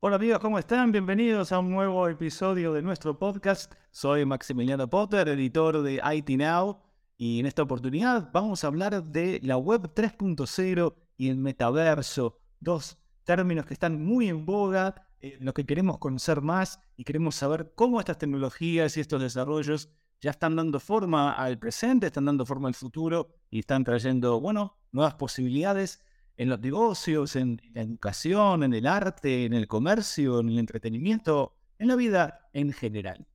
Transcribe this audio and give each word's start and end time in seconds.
Hola 0.00 0.16
amigos, 0.16 0.38
¿cómo 0.40 0.58
están? 0.58 0.90
Bienvenidos 0.90 1.52
a 1.52 1.60
un 1.60 1.70
nuevo 1.70 2.08
episodio 2.08 2.72
de 2.72 2.82
nuestro 2.82 3.16
podcast. 3.18 3.72
Soy 3.92 4.24
Maximiliano 4.24 4.88
Potter, 4.90 5.28
editor 5.28 5.82
de 5.82 6.00
IT 6.14 6.30
Now, 6.30 6.80
y 7.16 7.40
en 7.40 7.46
esta 7.46 7.62
oportunidad 7.62 8.30
vamos 8.32 8.64
a 8.64 8.66
hablar 8.66 9.04
de 9.04 9.38
la 9.44 9.56
web 9.56 9.92
3.0 9.94 10.94
y 11.16 11.28
el 11.28 11.36
metaverso, 11.36 12.40
dos 12.58 12.98
términos 13.22 13.66
que 13.66 13.74
están 13.74 14.04
muy 14.04 14.28
en 14.28 14.44
boga, 14.46 15.06
en 15.20 15.44
los 15.44 15.54
que 15.54 15.64
queremos 15.64 15.98
conocer 15.98 16.40
más 16.40 16.80
y 16.96 17.04
queremos 17.04 17.36
saber 17.36 17.72
cómo 17.76 18.00
estas 18.00 18.18
tecnologías 18.18 18.96
y 18.96 19.00
estos 19.00 19.22
desarrollos 19.22 19.90
ya 20.20 20.30
están 20.30 20.56
dando 20.56 20.80
forma 20.80 21.32
al 21.32 21.58
presente, 21.58 22.06
están 22.06 22.24
dando 22.24 22.46
forma 22.46 22.68
al 22.68 22.74
futuro 22.74 23.28
y 23.50 23.60
están 23.60 23.84
trayendo, 23.84 24.40
bueno, 24.40 24.76
nuevas 24.92 25.14
posibilidades 25.14 26.02
en 26.36 26.48
los 26.48 26.60
negocios, 26.60 27.36
en 27.36 27.60
la 27.72 27.82
educación, 27.82 28.62
en 28.62 28.74
el 28.74 28.86
arte, 28.86 29.44
en 29.44 29.54
el 29.54 29.66
comercio, 29.66 30.40
en 30.40 30.50
el 30.50 30.58
entretenimiento, 30.58 31.56
en 31.78 31.88
la 31.88 31.96
vida 31.96 32.48
en 32.52 32.72
general. 32.72 33.26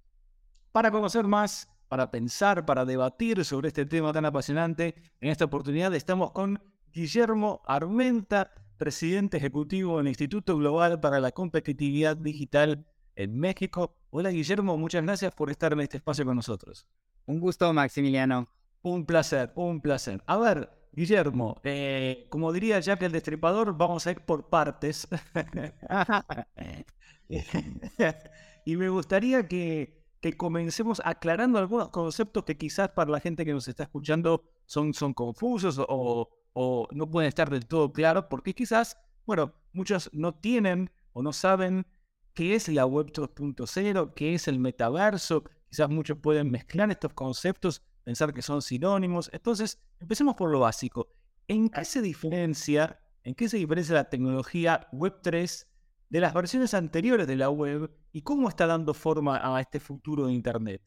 Para 0.72 0.92
conocer 0.92 1.26
más, 1.26 1.68
para 1.88 2.10
pensar, 2.10 2.66
para 2.66 2.86
debatir 2.86 3.44
sobre 3.44 3.70
este 3.70 3.86
tema 3.86 4.14
tan 4.14 4.26
apasionante, 4.26 4.96
en 5.20 5.30
esta 5.30 5.46
oportunidad 5.46 5.94
estamos 5.94 6.32
con 6.32 6.62
Guillermo 6.94 7.62
Armenta, 7.66 8.54
presidente 8.78 9.38
ejecutivo 9.38 9.98
del 9.98 10.08
Instituto 10.08 10.58
Global 10.58 11.00
para 11.00 11.20
la 11.20 11.32
Competitividad 11.32 12.18
Digital 12.18 12.86
en 13.16 13.38
México. 13.40 13.96
Hola 14.10 14.30
Guillermo, 14.30 14.78
muchas 14.78 15.04
gracias 15.04 15.34
por 15.34 15.50
estar 15.50 15.74
en 15.74 15.82
este 15.82 15.98
espacio 15.98 16.26
con 16.26 16.36
nosotros. 16.36 16.88
Un 17.26 17.40
gusto, 17.40 17.72
Maximiliano. 17.74 18.50
Un 18.82 19.06
placer, 19.06 19.52
un 19.56 19.80
placer. 19.80 20.24
A 20.26 20.38
ver, 20.38 20.70
Guillermo, 20.92 21.62
eh, 21.64 22.28
como 22.30 22.52
diría 22.52 22.80
Jack 22.80 23.04
el 23.04 23.12
Destripador, 23.12 23.78
vamos 23.78 24.08
a 24.08 24.12
ir 24.12 24.22
por 24.22 24.50
partes. 24.50 25.08
y 28.66 28.76
me 28.76 28.90
gustaría 28.90 29.48
que, 29.48 30.02
comencemos 30.38 31.02
aclarando 31.04 31.58
algunos 31.58 31.90
conceptos 31.90 32.44
que 32.44 32.58
quizás 32.58 32.90
para 32.90 33.12
la 33.12 33.20
gente 33.20 33.46
que 33.46 33.54
nos 33.54 33.68
está 33.68 33.84
escuchando 33.84 34.44
son, 34.66 34.94
son 34.94 35.14
confusos 35.14 35.80
o, 35.80 36.30
o 36.54 36.88
no 36.92 37.10
pueden 37.10 37.28
estar 37.30 37.50
del 37.50 37.66
todo 37.66 37.92
claros, 37.92 38.26
porque 38.30 38.54
quizás, 38.54 38.98
bueno, 39.26 39.54
muchos 39.74 40.10
no 40.14 40.36
tienen 40.36 40.92
o 41.14 41.24
no 41.24 41.34
saben 41.34 41.86
qué 42.34 42.56
es 42.56 42.68
la 42.70 42.86
web 42.86 43.12
2.0, 43.12 44.14
qué 44.14 44.34
es 44.34 44.48
el 44.48 44.60
metaverso. 44.60 45.44
Quizás 45.70 45.90
muchos 45.90 46.18
pueden 46.18 46.52
mezclar 46.52 46.92
estos 46.92 47.14
conceptos 47.14 47.82
pensar 48.04 48.34
que 48.34 48.42
son 48.42 48.62
sinónimos. 48.62 49.30
Entonces, 49.34 49.80
empecemos 50.00 50.36
por 50.36 50.50
lo 50.52 50.60
básico. 50.60 51.10
¿En 51.48 51.70
qué 51.70 51.86
se 51.86 52.02
diferencia, 52.02 53.00
en 53.24 53.36
qué 53.36 53.50
se 53.50 53.58
diferencia 53.58 53.96
la 53.96 54.10
tecnología 54.10 54.88
Web3 54.92 55.68
de 56.10 56.20
las 56.20 56.34
versiones 56.34 56.74
anteriores 56.74 57.28
de 57.28 57.36
la 57.36 57.50
web 57.50 57.92
y 58.12 58.22
cómo 58.22 58.50
está 58.50 58.68
dando 58.68 58.94
forma 58.94 59.40
a 59.42 59.62
este 59.62 59.80
futuro 59.80 60.28
de 60.28 60.34
Internet? 60.34 60.82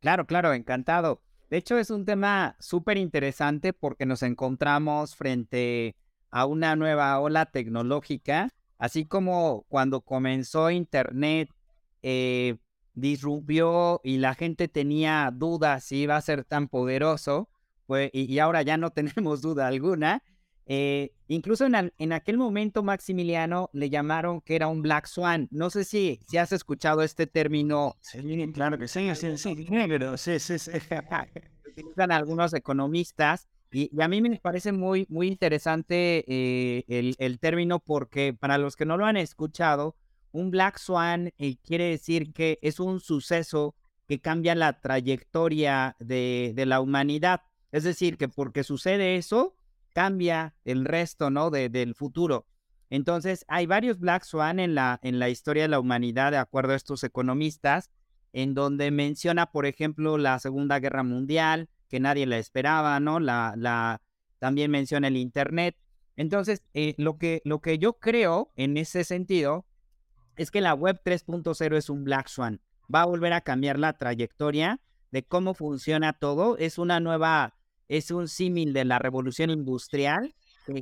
Claro, 0.00 0.26
claro, 0.26 0.52
encantado. 0.52 1.22
De 1.50 1.56
hecho, 1.56 1.78
es 1.78 1.90
un 1.90 2.04
tema 2.04 2.56
súper 2.58 2.98
interesante 2.98 3.72
porque 3.72 4.06
nos 4.06 4.22
encontramos 4.22 5.14
frente 5.14 5.96
a 6.30 6.46
una 6.46 6.76
nueva 6.76 7.18
ola 7.20 7.46
tecnológica, 7.46 8.50
así 8.84 9.06
como 9.06 9.64
cuando 9.68 10.02
comenzó 10.02 10.70
Internet, 10.70 11.48
eh, 12.02 12.58
disrumpió 12.92 14.02
y 14.04 14.18
la 14.18 14.34
gente 14.34 14.68
tenía 14.68 15.30
dudas 15.32 15.84
si 15.84 16.02
iba 16.02 16.16
a 16.16 16.20
ser 16.20 16.44
tan 16.44 16.68
poderoso, 16.68 17.48
pues, 17.86 18.10
y, 18.12 18.38
ahora 18.40 18.60
ya 18.60 18.76
no 18.76 18.90
tenemos 18.92 19.40
duda 19.40 19.68
alguna. 19.68 20.22
Eh, 20.66 21.12
incluso 21.28 21.66
en, 21.66 22.12
aquel 22.12 22.36
momento, 22.36 22.82
Maximiliano, 22.82 23.70
le 23.72 23.88
llamaron 23.88 24.42
que 24.42 24.54
era 24.54 24.68
un 24.68 24.82
Black 24.82 25.06
Swan. 25.06 25.48
No 25.50 25.70
sé 25.70 25.84
si, 25.84 26.20
si 26.28 26.36
has 26.36 26.52
escuchado 26.52 27.02
este 27.02 27.26
término. 27.26 27.96
Sí, 28.00 28.52
claro 28.52 28.78
que 28.78 28.86
sí, 28.86 29.14
sí, 29.14 29.38
sí, 29.38 29.56
sí, 29.56 30.38
sí, 30.38 30.58
sí. 30.58 30.70
Utilizan 31.70 32.12
algunos 32.12 32.52
economistas. 32.52 33.48
Y, 33.74 33.90
a 34.00 34.08
mí 34.08 34.22
me 34.22 34.38
parece 34.38 34.72
muy, 34.72 35.06
muy 35.10 35.26
interesante 35.28 36.24
eh, 36.26 36.84
el, 36.88 37.16
el 37.18 37.38
término 37.38 37.80
porque 37.80 38.32
para 38.32 38.56
los 38.56 38.76
que 38.76 38.86
no 38.86 38.96
lo 38.96 39.04
han 39.04 39.16
escuchado, 39.16 39.96
un 40.34 40.50
Black 40.50 40.78
Swan 40.78 41.32
eh, 41.38 41.56
quiere 41.62 41.84
decir 41.84 42.32
que 42.32 42.58
es 42.60 42.80
un 42.80 42.98
suceso 42.98 43.76
que 44.08 44.20
cambia 44.20 44.56
la 44.56 44.80
trayectoria 44.80 45.96
de, 46.00 46.52
la 46.66 46.80
humanidad. 46.80 47.42
Es 47.70 47.84
decir, 47.84 48.18
que 48.18 48.28
porque 48.28 48.64
sucede 48.64 49.16
eso, 49.16 49.56
cambia 49.92 50.56
el 50.64 50.84
resto, 50.84 51.30
¿no? 51.30 51.50
del 51.50 51.94
futuro. 51.94 52.46
Entonces, 52.90 53.44
hay 53.48 53.66
varios 53.66 54.00
Black 54.00 54.24
Swan 54.24 54.58
en 54.58 54.74
la, 54.74 54.98
en 55.02 55.20
la 55.20 55.28
historia 55.28 55.62
de 55.62 55.68
la 55.68 55.78
humanidad, 55.80 56.32
de 56.32 56.38
acuerdo 56.38 56.72
a 56.72 56.76
estos 56.76 57.04
economistas, 57.04 57.90
en 58.32 58.54
donde 58.54 58.90
menciona, 58.90 59.52
por 59.52 59.66
ejemplo, 59.66 60.18
la 60.18 60.40
Segunda 60.40 60.80
Guerra 60.80 61.04
Mundial, 61.04 61.68
que 61.88 62.00
nadie 62.00 62.26
la 62.26 62.38
esperaba, 62.38 62.98
¿no? 63.00 63.20
La, 63.20 64.00
también 64.38 64.70
menciona 64.70 65.08
el 65.08 65.16
Internet. 65.16 65.76
Entonces, 66.16 66.62
eh, 66.74 66.94
lo, 66.98 67.18
que, 67.18 67.42
lo 67.44 67.60
que 67.60 67.78
yo 67.78 67.94
creo 67.94 68.52
en 68.56 68.76
ese 68.76 69.04
sentido 69.04 69.66
es 70.36 70.50
que 70.50 70.60
la 70.60 70.74
web 70.74 71.00
3.0 71.04 71.76
es 71.76 71.90
un 71.90 72.04
Black 72.04 72.28
Swan. 72.28 72.60
Va 72.92 73.02
a 73.02 73.06
volver 73.06 73.32
a 73.32 73.40
cambiar 73.40 73.78
la 73.78 73.94
trayectoria 73.94 74.80
de 75.10 75.22
cómo 75.24 75.54
funciona 75.54 76.12
todo. 76.12 76.58
Es 76.58 76.78
una 76.78 77.00
nueva, 77.00 77.54
es 77.88 78.10
un 78.10 78.28
símil 78.28 78.72
de 78.72 78.84
la 78.84 78.98
revolución 78.98 79.50
industrial 79.50 80.34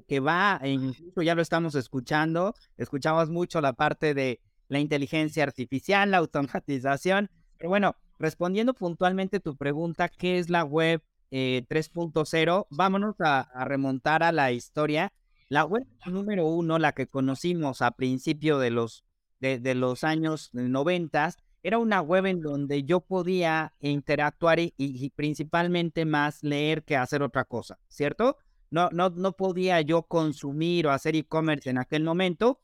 que, 0.06 0.20
va, 0.20 0.60
e 0.62 0.70
incluso 0.70 1.22
ya 1.22 1.34
lo 1.34 1.42
estamos 1.42 1.74
escuchando, 1.74 2.54
escuchamos 2.76 3.30
mucho 3.30 3.60
la 3.60 3.72
parte 3.72 4.14
de 4.14 4.40
la 4.68 4.78
inteligencia 4.78 5.42
artificial, 5.42 6.10
la 6.10 6.18
automatización. 6.18 7.30
Pero 7.58 7.68
bueno, 7.68 7.96
respondiendo 8.18 8.74
puntualmente 8.74 9.40
tu 9.40 9.56
pregunta, 9.56 10.08
¿qué 10.08 10.38
es 10.38 10.50
la 10.50 10.64
web 10.64 11.02
3.0? 11.30 12.60
Eh, 12.60 12.66
Vámonos 12.70 13.16
a, 13.20 13.64
remontar 13.64 14.22
a 14.22 14.32
la 14.32 14.52
historia. 14.52 15.12
La 15.48 15.64
web 15.64 15.86
número 16.06 16.46
uno, 16.46 16.78
la 16.78 16.92
que 16.92 17.06
conocimos 17.06 17.82
a 17.82 17.90
principio 17.92 18.58
de 18.58 18.70
los 18.70 19.04
de, 19.40 19.74
los 19.74 20.04
años 20.04 20.50
90, 20.52 21.34
era 21.64 21.78
una 21.78 22.00
web 22.00 22.26
en 22.26 22.40
donde 22.40 22.84
yo 22.84 23.00
podía 23.00 23.74
interactuar 23.80 24.60
y, 24.60 25.10
principalmente 25.10 26.04
más 26.04 26.44
leer 26.44 26.84
que 26.84 26.96
hacer 26.96 27.22
otra 27.22 27.44
cosa, 27.44 27.78
¿cierto? 27.88 28.36
No, 28.70 28.88
no, 28.92 29.10
no 29.10 29.32
podía 29.32 29.80
yo 29.80 30.04
consumir 30.04 30.86
o 30.86 30.92
hacer 30.92 31.16
e-commerce 31.16 31.68
en 31.68 31.78
aquel 31.78 32.04
momento. 32.04 32.60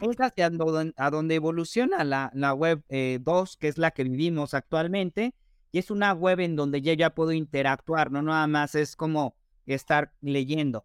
Es 0.00 0.16
hacia 0.18 0.50
a 0.96 1.10
donde 1.10 1.34
evoluciona 1.34 2.04
la, 2.04 2.30
la 2.34 2.54
web 2.54 2.82
2, 2.88 2.88
eh, 2.88 3.56
que 3.58 3.68
es 3.68 3.76
la 3.76 3.90
que 3.90 4.04
vivimos 4.04 4.54
actualmente, 4.54 5.34
y 5.72 5.78
es 5.78 5.90
una 5.90 6.14
web 6.14 6.40
en 6.40 6.56
donde 6.56 6.80
yo 6.80 6.92
ya 6.94 7.14
puedo 7.14 7.32
interactuar, 7.32 8.10
no 8.10 8.22
nada 8.22 8.46
más 8.46 8.74
es 8.74 8.96
como 8.96 9.34
estar 9.66 10.12
leyendo. 10.22 10.84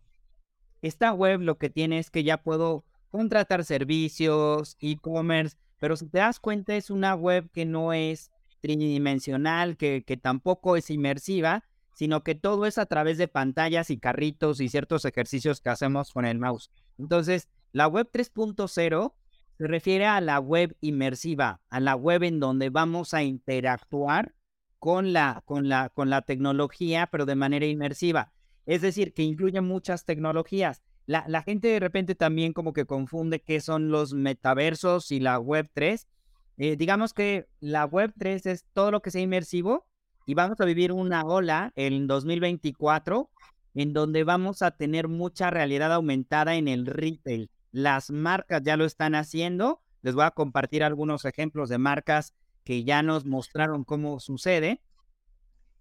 Esta 0.82 1.14
web 1.14 1.42
lo 1.42 1.58
que 1.58 1.70
tiene 1.70 2.00
es 2.00 2.12
que 2.12 2.24
ya 2.24 2.44
puedo 2.44 2.84
contratar 3.10 3.64
servicios, 3.64 4.76
e-commerce, 4.82 5.56
pero 5.80 5.96
si 5.96 6.08
te 6.08 6.20
das 6.20 6.40
cuenta 6.40 6.76
es 6.76 6.90
una 6.90 7.16
web 7.16 7.50
que 7.52 7.66
no 7.66 7.94
es 7.94 8.32
tridimensional, 8.60 9.78
que, 9.78 10.04
que 10.06 10.18
tampoco 10.18 10.76
es 10.76 10.90
inmersiva, 10.90 11.64
sino 11.94 12.24
que 12.24 12.36
todo 12.36 12.66
es 12.66 12.78
a 12.78 12.86
través 12.86 13.18
de 13.18 13.30
pantallas 13.30 13.90
y 13.90 13.98
carritos 13.98 14.60
y 14.60 14.68
ciertos 14.68 15.06
ejercicios 15.06 15.62
que 15.62 15.70
hacemos 15.70 16.12
con 16.12 16.26
el 16.26 16.38
mouse. 16.38 16.70
Entonces, 16.98 17.48
la 17.76 17.90
web 17.90 18.10
3.0 18.10 19.14
se 19.58 19.68
refiere 19.68 20.06
a 20.06 20.22
la 20.22 20.40
web 20.40 20.78
inmersiva, 20.80 21.60
a 21.70 21.82
la 21.82 21.98
web 21.98 22.24
en 22.24 22.40
donde 22.40 22.70
vamos 22.70 23.14
a 23.14 23.22
interactuar 23.22 24.34
con 24.80 25.12
la, 25.12 25.44
con 25.44 25.68
la, 25.68 25.90
con 25.90 26.10
la 26.10 26.22
tecnología, 26.22 27.10
pero 27.12 27.26
de 27.26 27.36
manera 27.36 27.66
inmersiva. 27.66 28.32
Es 28.66 28.82
decir, 28.82 29.14
que 29.14 29.24
incluye 29.24 29.60
muchas 29.60 30.06
tecnologías. 30.06 30.84
La, 31.06 31.42
gente 31.42 31.68
de 31.68 31.82
repente 31.82 32.16
también 32.16 32.54
como 32.54 32.72
que 32.72 32.86
confunde 32.86 33.42
qué 33.42 33.60
son 33.60 33.90
los 33.90 34.14
metaversos 34.14 35.12
y 35.12 35.20
la 35.20 35.38
web 35.38 35.70
3. 35.74 36.08
Eh, 36.56 36.78
digamos 36.78 37.12
que 37.14 37.50
la 37.60 37.84
web 37.84 38.14
3 38.18 38.46
es 38.46 38.66
todo 38.72 38.90
lo 38.90 39.02
que 39.02 39.12
sea 39.12 39.22
inmersivo 39.22 39.86
y 40.26 40.34
vamos 40.34 40.62
a 40.62 40.66
vivir 40.66 40.94
una 40.94 41.24
ola 41.26 41.74
en 41.76 42.08
2024 42.08 43.30
en 43.74 43.92
donde 43.92 44.24
vamos 44.24 44.62
a 44.62 44.72
tener 44.72 45.10
mucha 45.10 45.50
realidad 45.50 45.92
aumentada 45.92 46.56
en 46.56 46.70
el 46.70 46.86
retail. 46.86 47.50
Las 47.76 48.10
marcas 48.10 48.62
ya 48.64 48.78
lo 48.78 48.86
están 48.86 49.16
haciendo. 49.16 49.82
Les 50.02 50.16
voy 50.16 50.24
a 50.24 50.32
compartir 50.32 50.82
algunos 50.82 51.26
ejemplos 51.26 51.68
de 51.68 51.78
marcas 51.78 52.34
que 52.64 52.86
ya 52.86 53.04
nos 53.04 53.26
mostraron 53.26 53.84
cómo 53.84 54.22
sucede, 54.22 54.82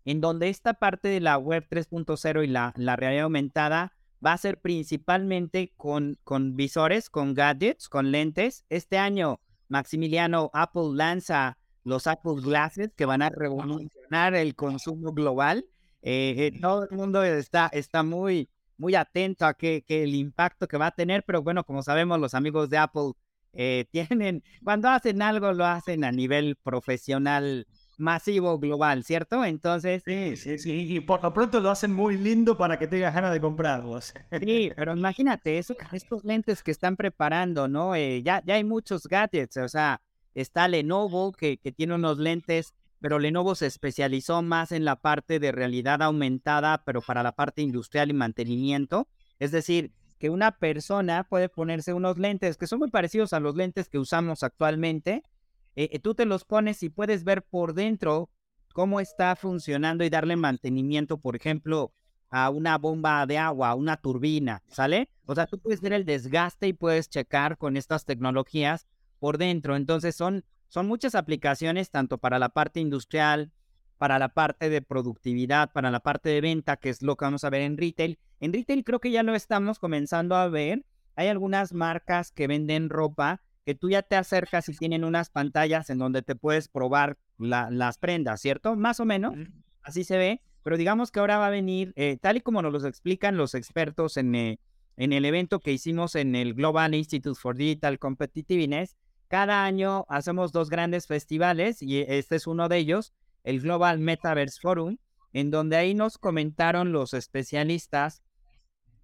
en 0.04 0.20
donde 0.20 0.48
esta 0.48 0.74
parte 0.74 1.06
de 1.06 1.20
la 1.20 1.38
web 1.38 1.64
3.0 1.70 2.42
y 2.42 2.48
la, 2.48 2.72
la 2.76 2.96
realidad 2.96 3.26
aumentada 3.26 3.92
va 4.26 4.32
a 4.32 4.38
ser 4.38 4.60
principalmente 4.60 5.72
con, 5.76 6.18
con 6.24 6.56
visores, 6.56 7.10
con 7.10 7.32
gadgets, 7.32 7.88
con 7.88 8.10
lentes. 8.10 8.64
Este 8.70 8.98
año, 8.98 9.40
Maximiliano, 9.68 10.50
Apple 10.52 10.94
lanza 10.94 11.58
los 11.84 12.08
Apple 12.08 12.42
Glasses 12.42 12.90
que 12.96 13.06
van 13.06 13.22
a 13.22 13.30
revolucionar 13.30 14.34
el 14.34 14.56
consumo 14.56 15.12
global. 15.12 15.64
eh, 16.02 16.58
todo 16.60 16.88
el 16.90 16.96
mundo 16.96 17.22
está, 17.22 17.68
está 17.72 18.02
muy, 18.02 18.50
muy 18.84 18.94
atento 18.96 19.46
a 19.46 19.54
que, 19.54 19.82
que, 19.82 20.02
el 20.02 20.14
impacto 20.14 20.68
que 20.68 20.76
va 20.76 20.88
a 20.88 20.90
tener, 20.90 21.24
pero 21.24 21.42
bueno, 21.42 21.64
como 21.64 21.82
sabemos, 21.82 22.20
los 22.20 22.34
amigos 22.34 22.68
de 22.68 22.76
Apple 22.76 23.12
eh, 23.54 23.86
tienen, 23.90 24.42
cuando 24.62 24.90
hacen 24.90 25.22
algo, 25.22 25.54
lo 25.54 25.64
hacen 25.64 26.04
a 26.04 26.12
nivel 26.12 26.56
profesional 26.62 27.66
masivo 27.96 28.58
global, 28.58 29.02
¿cierto? 29.02 29.42
Entonces... 29.42 30.02
Sí, 30.04 30.36
sí, 30.36 30.58
sí, 30.58 30.96
y 30.96 31.00
por 31.00 31.22
lo 31.22 31.32
pronto 31.32 31.60
lo 31.60 31.70
hacen 31.70 31.94
muy 31.94 32.18
lindo 32.18 32.58
para 32.58 32.78
que 32.78 32.86
tengas 32.86 33.14
ganas 33.14 33.32
de 33.32 33.40
comprarlos. 33.40 34.12
Sí, 34.38 34.70
pero 34.76 34.94
imagínate, 34.94 35.56
eso, 35.56 35.74
estos 35.92 36.22
lentes 36.22 36.62
que 36.62 36.70
están 36.70 36.96
preparando, 36.96 37.68
¿no? 37.68 37.94
Eh, 37.94 38.22
ya, 38.22 38.42
ya 38.44 38.56
hay 38.56 38.64
muchos 38.64 39.06
gadgets, 39.06 39.56
o 39.56 39.68
sea, 39.68 40.02
está 40.34 40.68
Lenovo 40.68 41.32
que, 41.32 41.56
que 41.56 41.72
tiene 41.72 41.94
unos 41.94 42.18
lentes, 42.18 42.74
pero 43.04 43.18
Lenovo 43.18 43.54
se 43.54 43.66
especializó 43.66 44.40
más 44.40 44.72
en 44.72 44.86
la 44.86 44.96
parte 44.96 45.38
de 45.38 45.52
realidad 45.52 46.00
aumentada, 46.00 46.84
pero 46.86 47.02
para 47.02 47.22
la 47.22 47.32
parte 47.32 47.60
industrial 47.60 48.08
y 48.08 48.14
mantenimiento. 48.14 49.08
Es 49.38 49.52
decir, 49.52 49.92
que 50.18 50.30
una 50.30 50.52
persona 50.52 51.24
puede 51.28 51.50
ponerse 51.50 51.92
unos 51.92 52.16
lentes 52.16 52.56
que 52.56 52.66
son 52.66 52.78
muy 52.78 52.90
parecidos 52.90 53.34
a 53.34 53.40
los 53.40 53.56
lentes 53.56 53.90
que 53.90 53.98
usamos 53.98 54.42
actualmente, 54.42 55.22
eh, 55.76 55.90
eh, 55.92 55.98
tú 55.98 56.14
te 56.14 56.24
los 56.24 56.46
pones 56.46 56.82
y 56.82 56.88
puedes 56.88 57.24
ver 57.24 57.42
por 57.42 57.74
dentro 57.74 58.30
cómo 58.72 59.00
está 59.00 59.36
funcionando 59.36 60.02
y 60.02 60.08
darle 60.08 60.36
mantenimiento, 60.36 61.18
por 61.18 61.36
ejemplo, 61.36 61.92
a 62.30 62.48
una 62.48 62.78
bomba 62.78 63.26
de 63.26 63.36
agua, 63.36 63.68
a 63.68 63.74
una 63.74 63.98
turbina, 63.98 64.62
¿sale? 64.68 65.10
O 65.26 65.34
sea, 65.34 65.46
tú 65.46 65.58
puedes 65.58 65.82
ver 65.82 65.92
el 65.92 66.06
desgaste 66.06 66.68
y 66.68 66.72
puedes 66.72 67.10
checar 67.10 67.58
con 67.58 67.76
estas 67.76 68.06
tecnologías 68.06 68.86
por 69.18 69.36
dentro. 69.36 69.76
Entonces 69.76 70.16
son, 70.16 70.46
son 70.74 70.88
muchas 70.88 71.14
aplicaciones, 71.14 71.92
tanto 71.92 72.18
para 72.18 72.40
la 72.40 72.48
parte 72.48 72.80
industrial, 72.80 73.52
para 73.96 74.18
la 74.18 74.30
parte 74.30 74.70
de 74.70 74.82
productividad, 74.82 75.70
para 75.72 75.92
la 75.92 76.00
parte 76.00 76.30
de 76.30 76.40
venta, 76.40 76.78
que 76.78 76.88
es 76.88 77.00
lo 77.00 77.14
que 77.14 77.26
vamos 77.26 77.44
a 77.44 77.50
ver 77.50 77.60
en 77.60 77.78
retail. 77.78 78.18
En 78.40 78.52
retail 78.52 78.82
creo 78.82 78.98
que 78.98 79.12
ya 79.12 79.22
lo 79.22 79.36
estamos 79.36 79.78
comenzando 79.78 80.34
a 80.34 80.48
ver. 80.48 80.84
Hay 81.14 81.28
algunas 81.28 81.72
marcas 81.74 82.32
que 82.32 82.48
venden 82.48 82.90
ropa 82.90 83.40
que 83.64 83.76
tú 83.76 83.88
ya 83.88 84.02
te 84.02 84.16
acercas 84.16 84.68
y 84.68 84.76
tienen 84.76 85.04
unas 85.04 85.30
pantallas 85.30 85.90
en 85.90 85.98
donde 85.98 86.22
te 86.22 86.34
puedes 86.34 86.66
probar 86.66 87.18
las 87.38 87.98
prendas, 87.98 88.40
¿cierto? 88.40 88.74
Más 88.74 88.98
o 88.98 89.04
menos, 89.04 89.36
así 89.80 90.02
se 90.02 90.18
ve, 90.18 90.42
pero 90.64 90.76
digamos 90.76 91.12
que 91.12 91.20
ahora 91.20 91.38
va 91.38 91.46
a 91.46 91.50
venir, 91.50 91.92
eh, 91.94 92.18
tal 92.20 92.38
y 92.38 92.40
como 92.40 92.62
nos 92.62 92.82
lo 92.82 92.88
explican 92.88 93.36
los 93.36 93.54
expertos 93.54 94.16
en, 94.16 94.34
eh, 94.34 94.58
en 94.96 95.12
el 95.12 95.24
evento 95.24 95.60
que 95.60 95.70
hicimos 95.70 96.16
en 96.16 96.34
el 96.34 96.54
Global 96.54 96.96
Institute 96.96 97.38
for 97.40 97.54
Digital 97.54 98.00
Competitiveness, 98.00 98.96
cada 99.34 99.64
año 99.64 100.06
hacemos 100.08 100.52
dos 100.52 100.70
grandes 100.70 101.08
festivales 101.08 101.82
y 101.82 102.02
este 102.02 102.36
es 102.36 102.46
uno 102.46 102.68
de 102.68 102.76
ellos, 102.76 103.12
el 103.42 103.60
Global 103.62 103.98
Metaverse 103.98 104.60
Forum, 104.60 104.98
en 105.32 105.50
donde 105.50 105.76
ahí 105.76 105.92
nos 105.92 106.18
comentaron 106.18 106.92
los 106.92 107.14
especialistas 107.14 108.22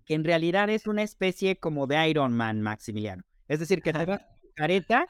que 0.04 0.14
en 0.14 0.22
realidad 0.22 0.70
es 0.70 0.86
una 0.86 1.02
especie 1.02 1.58
como 1.58 1.88
de 1.88 2.08
Iron 2.08 2.32
Man, 2.32 2.62
Maximiliano. 2.62 3.24
Es 3.48 3.58
decir, 3.58 3.82
que 3.82 3.92
te 3.92 4.20
careta 4.54 5.08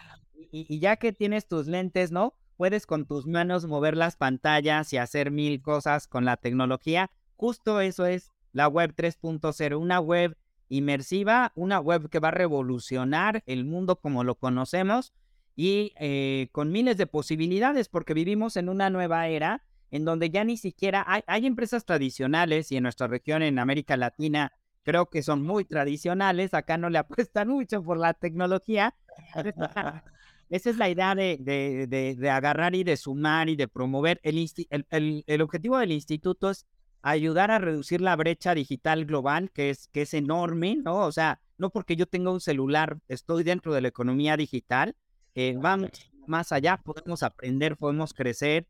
y, 0.50 0.80
ya 0.80 0.96
que 0.96 1.12
tienes 1.12 1.46
tus 1.46 1.66
lentes, 1.66 2.10
¿no? 2.10 2.32
Puedes 2.56 2.86
con 2.86 3.04
tus 3.04 3.26
manos 3.26 3.66
mover 3.66 3.98
las 3.98 4.16
pantallas 4.16 4.90
y 4.94 4.96
hacer 4.96 5.30
mil 5.30 5.60
cosas 5.60 6.06
con 6.06 6.24
la 6.24 6.38
tecnología. 6.38 7.10
Justo 7.36 7.82
eso 7.82 8.06
es 8.06 8.30
la 8.52 8.68
web 8.68 8.94
3.0, 8.96 9.78
una 9.78 10.00
web 10.00 10.34
inmersiva, 10.70 11.52
una 11.54 11.80
web 11.80 12.08
que 12.08 12.20
va 12.20 12.28
a 12.28 12.30
revolucionar 12.32 13.42
el 13.44 13.66
mundo 13.66 13.96
como 13.96 14.24
lo 14.24 14.36
conocemos 14.36 15.12
y 15.54 15.92
eh, 15.96 16.48
con 16.52 16.72
miles 16.72 16.96
de 16.96 17.06
posibilidades 17.06 17.88
porque 17.88 18.14
vivimos 18.14 18.56
en 18.56 18.70
una 18.70 18.88
nueva 18.88 19.28
era 19.28 19.62
en 19.90 20.04
donde 20.04 20.30
ya 20.30 20.44
ni 20.44 20.56
siquiera 20.56 21.04
hay, 21.06 21.22
hay 21.26 21.46
empresas 21.46 21.84
tradicionales 21.84 22.70
y 22.72 22.76
en 22.76 22.84
nuestra 22.84 23.08
región, 23.08 23.42
en 23.42 23.58
América 23.58 23.96
Latina, 23.96 24.52
creo 24.84 25.10
que 25.10 25.22
son 25.22 25.42
muy 25.42 25.64
tradicionales, 25.64 26.54
acá 26.54 26.78
no 26.78 26.88
le 26.90 26.98
apuestan 26.98 27.48
mucho 27.48 27.82
por 27.82 27.98
la 27.98 28.14
tecnología. 28.14 28.94
Esa 30.48 30.70
es 30.70 30.76
la 30.78 30.88
idea 30.88 31.14
de, 31.14 31.36
de, 31.40 32.16
de, 32.16 32.30
agarrar 32.30 32.74
y 32.74 32.82
de 32.82 32.96
sumar 32.96 33.48
y 33.48 33.54
de 33.54 33.68
promover. 33.68 34.20
El, 34.24 34.50
el, 34.90 35.24
el, 35.26 35.42
objetivo 35.42 35.78
del 35.78 35.92
instituto 35.92 36.50
es 36.50 36.66
ayudar 37.02 37.50
a 37.50 37.58
reducir 37.58 38.00
la 38.00 38.16
brecha 38.16 38.54
digital 38.54 39.06
global, 39.06 39.50
que 39.50 39.70
es, 39.70 39.88
que 39.88 40.02
es 40.02 40.14
enorme, 40.14 40.76
¿no? 40.76 41.06
O 41.06 41.12
sea, 41.12 41.40
no 41.58 41.70
porque 41.70 41.96
yo 41.96 42.06
tenga 42.06 42.30
un 42.30 42.40
celular, 42.40 42.98
estoy 43.08 43.42
dentro 43.42 43.72
de 43.72 43.80
la 43.80 43.88
economía 43.88 44.36
digital, 44.36 44.96
eh, 45.34 45.56
vamos 45.58 45.90
más 46.26 46.52
allá, 46.52 46.78
podemos 46.78 47.22
aprender, 47.22 47.76
podemos 47.76 48.14
crecer. 48.14 48.66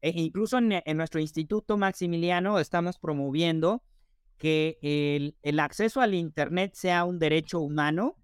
E 0.00 0.10
incluso 0.10 0.58
en, 0.58 0.82
en 0.84 0.96
nuestro 0.96 1.20
instituto, 1.20 1.76
Maximiliano, 1.76 2.58
estamos 2.58 2.98
promoviendo 2.98 3.82
que 4.38 4.78
el, 4.82 5.36
el, 5.42 5.60
acceso 5.60 6.00
al 6.00 6.14
Internet 6.14 6.72
sea 6.74 7.04
un 7.04 7.20
derecho 7.20 7.60
humano, 7.60 8.16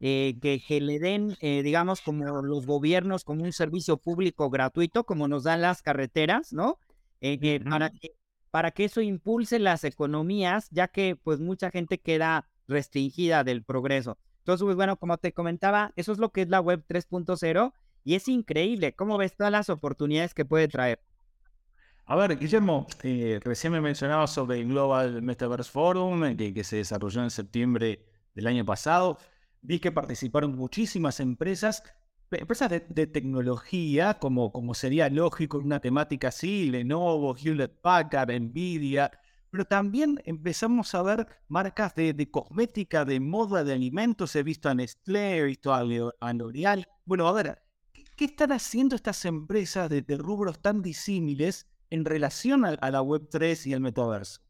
eh, 0.00 0.38
que, 0.42 0.62
que, 0.66 0.80
le 0.80 0.98
den, 0.98 1.36
eh, 1.40 1.62
digamos, 1.62 2.02
como 2.02 2.42
los 2.42 2.66
gobiernos, 2.66 3.24
como 3.24 3.44
un 3.44 3.52
servicio 3.52 3.96
público 3.96 4.50
gratuito, 4.50 5.04
como 5.04 5.26
nos 5.26 5.44
dan 5.44 5.62
las 5.62 5.82
carreteras, 5.82 6.52
¿no? 6.52 6.78
Eh, 7.22 7.60
para, 7.68 7.90
que, 7.90 8.12
para 8.56 8.70
que 8.70 8.86
eso 8.86 9.02
impulse 9.02 9.58
las 9.58 9.84
economías, 9.84 10.70
ya 10.70 10.88
que 10.88 11.14
pues 11.14 11.40
mucha 11.40 11.70
gente 11.70 12.00
queda 12.00 12.48
restringida 12.66 13.44
del 13.44 13.62
progreso. 13.62 14.16
Entonces, 14.38 14.64
pues 14.64 14.76
bueno, 14.76 14.96
como 14.96 15.18
te 15.18 15.34
comentaba, 15.34 15.92
eso 15.94 16.10
es 16.10 16.16
lo 16.16 16.30
que 16.32 16.40
es 16.40 16.48
la 16.48 16.62
web 16.62 16.82
3.0 16.88 17.74
y 18.02 18.14
es 18.14 18.28
increíble 18.28 18.94
cómo 18.94 19.18
ves 19.18 19.36
todas 19.36 19.52
las 19.52 19.68
oportunidades 19.68 20.32
que 20.32 20.46
puede 20.46 20.68
traer. 20.68 21.02
A 22.06 22.16
ver, 22.16 22.38
Guillermo, 22.38 22.86
eh, 23.02 23.40
recién 23.44 23.74
me 23.74 23.82
mencionabas 23.82 24.32
sobre 24.32 24.58
el 24.58 24.68
Global 24.68 25.20
Metaverse 25.20 25.70
Forum, 25.70 26.24
eh, 26.24 26.34
que, 26.34 26.54
que, 26.54 26.64
se 26.64 26.76
desarrolló 26.76 27.22
en 27.22 27.30
septiembre 27.30 28.06
del 28.34 28.46
año 28.46 28.64
pasado. 28.64 29.18
Vi 29.60 29.80
que 29.80 29.92
participaron 29.92 30.56
muchísimas 30.56 31.20
empresas, 31.20 31.82
empresas 32.30 32.70
de, 32.70 33.06
tecnología, 33.06 34.14
como, 34.14 34.52
como 34.52 34.74
sería 34.74 35.08
lógico 35.08 35.58
en 35.58 35.66
una 35.66 35.80
temática 35.80 36.28
así, 36.28 36.70
Lenovo, 36.70 37.36
Hewlett 37.36 37.80
Packard, 37.80 38.30
Nvidia, 38.32 39.10
pero 39.50 39.64
también 39.64 40.20
empezamos 40.24 40.94
a 40.94 41.02
ver 41.02 41.26
marcas 41.48 41.94
de, 41.94 42.12
de, 42.12 42.30
cosmética, 42.30 43.04
de 43.04 43.20
moda, 43.20 43.64
de 43.64 43.72
alimentos. 43.72 44.34
He 44.36 44.42
visto 44.42 44.68
a 44.68 44.74
Nestlé, 44.74 45.38
he 45.38 45.44
visto 45.44 45.72
a, 45.72 45.82
L'Oreal. 45.84 46.86
Bueno, 47.04 47.28
a 47.28 47.32
ver, 47.32 47.62
¿qué, 47.92 48.04
¿qué, 48.16 48.24
están 48.26 48.52
haciendo 48.52 48.96
estas 48.96 49.24
empresas 49.24 49.88
de, 49.88 50.04
rubros 50.18 50.60
tan 50.60 50.82
disímiles 50.82 51.66
en 51.90 52.04
relación 52.04 52.64
a, 52.64 52.90
la 52.90 53.02
Web3 53.02 53.66
y 53.66 53.72
el 53.72 53.80
metaverso. 53.80 54.40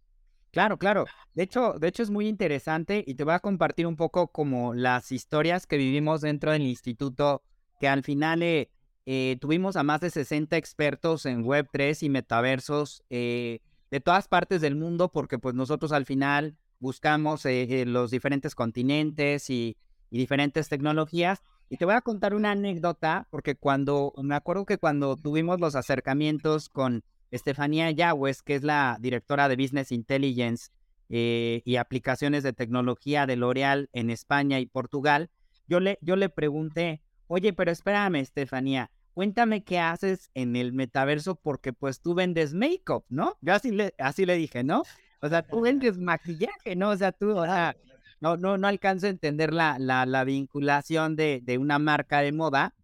Claro, 0.51 0.79
claro. 0.79 1.05
De 1.35 1.43
hecho, 1.43 1.75
de 1.75 1.89
hecho 1.89 2.03
es 2.03 2.11
muy 2.11 2.29
interesante 2.29 3.05
y 3.07 3.15
te 3.15 3.25
voy 3.25 3.35
a 3.35 3.41
compartir 3.41 3.87
un 3.87 3.97
poco 3.97 4.29
como 4.29 4.75
las 4.75 5.13
historias 5.13 5.67
que 5.67 5.77
vivimos 5.77 6.23
dentro 6.23 6.53
del 6.53 6.63
instituto, 6.63 7.43
que 7.79 7.89
al 7.89 8.03
final 8.03 8.43
eh, 8.43 8.71
eh, 9.09 9.37
tuvimos 9.41 9.77
a 9.77 9.85
más 9.85 10.01
de 10.01 10.11
60 10.11 10.57
expertos 10.57 11.27
en 11.27 11.45
Web3 11.45 12.03
y 12.03 12.09
metaversos 12.09 13.05
eh, 13.09 13.61
de 13.93 14.01
todas 14.01 14.27
partes 14.27 14.61
del 14.61 14.75
mundo, 14.75 15.13
porque 15.13 15.39
pues 15.39 15.55
nosotros 15.55 15.93
al 15.93 16.05
final 16.05 16.57
buscamos 16.81 17.47
eh, 17.47 17.85
los 17.87 18.11
diferentes 18.11 18.55
continentes 18.55 19.49
y, 19.49 19.77
diferentes 20.11 20.69
tecnologías. 20.71 21.43
Y 21.69 21.77
te 21.77 21.85
voy 21.85 21.95
a 21.95 22.01
contar 22.01 22.35
una 22.35 22.53
anécdota, 22.53 23.27
porque 23.31 23.55
cuando, 23.55 24.15
me 24.23 24.35
acuerdo 24.35 24.65
que 24.65 24.79
cuando 24.79 25.15
tuvimos 25.15 25.61
los 25.61 25.75
acercamientos 25.77 26.71
con 26.71 27.05
Estefanía 27.31 27.91
Yagüez, 27.91 28.41
que 28.43 28.55
es 28.55 28.63
la 28.63 28.97
directora 28.99 29.47
de 29.49 29.57
Business 29.57 29.93
Intelligence 29.93 30.71
y 31.09 31.77
aplicaciones 31.77 32.45
de 32.45 32.55
tecnología 32.55 33.27
de 33.27 33.37
L'Oreal 33.37 33.91
en 33.93 34.09
España 34.09 34.59
y 34.59 34.67
Portugal, 34.67 35.29
yo 35.69 35.81
le, 35.81 35.99
yo 36.01 36.17
le 36.17 36.31
pregunté, 36.31 37.03
oye, 37.29 37.53
pero 37.53 37.71
espérame, 37.71 38.17
Estefanía, 38.17 38.91
cuéntame 39.15 39.65
qué 39.65 39.79
haces 39.79 40.31
en 40.35 40.57
el 40.57 40.73
metaverso 40.73 41.37
porque 41.37 41.73
pues 41.73 42.01
tú 42.01 42.15
vendes 42.15 42.55
make-up, 42.55 43.05
¿no? 43.09 43.37
Yo 43.41 43.55
así 43.55 43.71
le, 43.71 43.95
así 43.99 44.27
le 44.27 44.37
dije, 44.37 44.65
¿no? 44.65 44.83
O 45.21 45.29
sea, 45.29 45.43
tú 45.43 45.61
vendes 45.63 45.99
maquillaje, 45.99 46.77
¿no? 46.77 46.91
O 46.91 46.97
sea, 46.97 47.13
tú, 47.13 47.37
o 47.37 47.45
sea, 47.45 47.77
no, 48.21 48.37
no, 48.37 48.59
no 48.59 48.69
alcanzo 48.69 49.07
a 49.07 49.11
entender 49.11 49.53
la, 49.53 49.79
la, 49.79 50.07
la 50.07 50.25
vinculación 50.25 51.17
de, 51.17 51.41
de 51.43 51.59
una 51.59 51.79
marca 51.79 52.21
de 52.21 52.33
moda. 52.33 52.75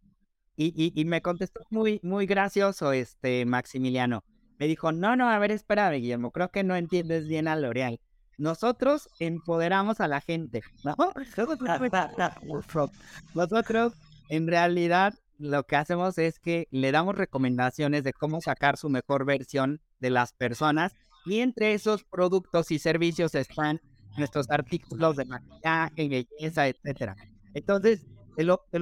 Y, 0.54 0.66
y, 0.76 1.00
y, 1.00 1.06
me 1.06 1.22
contestó 1.22 1.62
muy, 1.70 1.98
muy 2.02 2.26
gracioso 2.26 2.92
este 2.92 3.46
Maximiliano 3.46 4.22
me 4.62 4.68
dijo, 4.68 4.92
no, 4.92 5.16
no, 5.16 5.28
a 5.28 5.40
ver, 5.40 5.50
espérame, 5.50 5.96
Guillermo, 5.96 6.30
creo 6.30 6.52
que 6.52 6.62
no 6.62 6.76
entiendes 6.76 7.26
bien 7.26 7.48
a 7.48 7.56
L'Oreal. 7.56 7.98
Nosotros 8.38 9.08
empoderamos 9.18 10.00
a 10.00 10.06
la 10.06 10.20
gente, 10.20 10.62
¿no? 10.84 10.94
Nosotros, 13.34 13.92
en 14.32 14.48
realidad, 14.48 15.12
lo 15.36 15.66
que 15.66 15.76
hacemos 15.76 16.16
es 16.16 16.38
que 16.38 16.66
le 16.70 16.90
damos 16.90 17.16
recomendaciones 17.16 18.02
de 18.02 18.14
cómo 18.14 18.40
sacar 18.40 18.78
su 18.78 18.88
mejor 18.88 19.26
versión 19.26 19.82
de 20.00 20.08
las 20.08 20.32
personas 20.32 20.94
y 21.26 21.40
entre 21.40 21.74
esos 21.74 22.04
productos 22.04 22.70
y 22.70 22.78
servicios 22.78 23.34
están 23.34 23.82
nuestros 24.16 24.48
artículos 24.48 25.16
de 25.16 25.26
maquillaje, 25.26 26.08
belleza, 26.08 26.66
etcétera. 26.66 27.14
Entonces, 27.52 28.06
te 28.34 28.44
lo, 28.44 28.64
te 28.70 28.78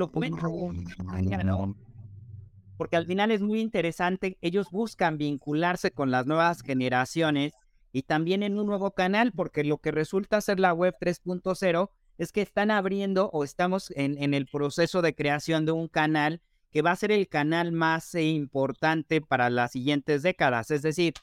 porque 2.76 2.96
al 2.96 3.06
final 3.06 3.32
es 3.32 3.42
muy 3.42 3.60
interesante, 3.60 4.38
ellos 4.42 4.68
buscan 4.70 5.18
vincularse 5.18 5.90
con 5.90 6.12
las 6.12 6.26
nuevas 6.26 6.62
generaciones 6.62 7.54
y 7.90 8.04
también 8.04 8.44
en 8.44 8.56
un 8.56 8.66
nuevo 8.66 8.92
canal, 8.92 9.32
porque 9.32 9.64
lo 9.64 9.78
que 9.78 9.90
resulta 9.90 10.40
ser 10.40 10.60
la 10.60 10.72
web 10.74 10.94
3.0 11.00 11.90
es 12.20 12.32
que 12.32 12.42
están 12.42 12.70
abriendo 12.70 13.30
o 13.32 13.44
estamos 13.44 13.90
en, 13.96 14.34
el 14.34 14.46
proceso 14.46 15.00
de 15.00 15.14
creación 15.14 15.64
de 15.64 15.72
un 15.72 15.88
canal 15.88 16.42
que 16.70 16.82
va 16.82 16.90
a 16.90 16.96
ser 16.96 17.12
el 17.12 17.26
canal 17.28 17.72
más 17.72 18.14
eh, 18.14 18.24
importante 18.24 19.22
para 19.22 19.48
las 19.48 19.72
siguientes 19.72 20.22
décadas. 20.22 20.70
Es 20.70 20.82
decir, 20.82 21.14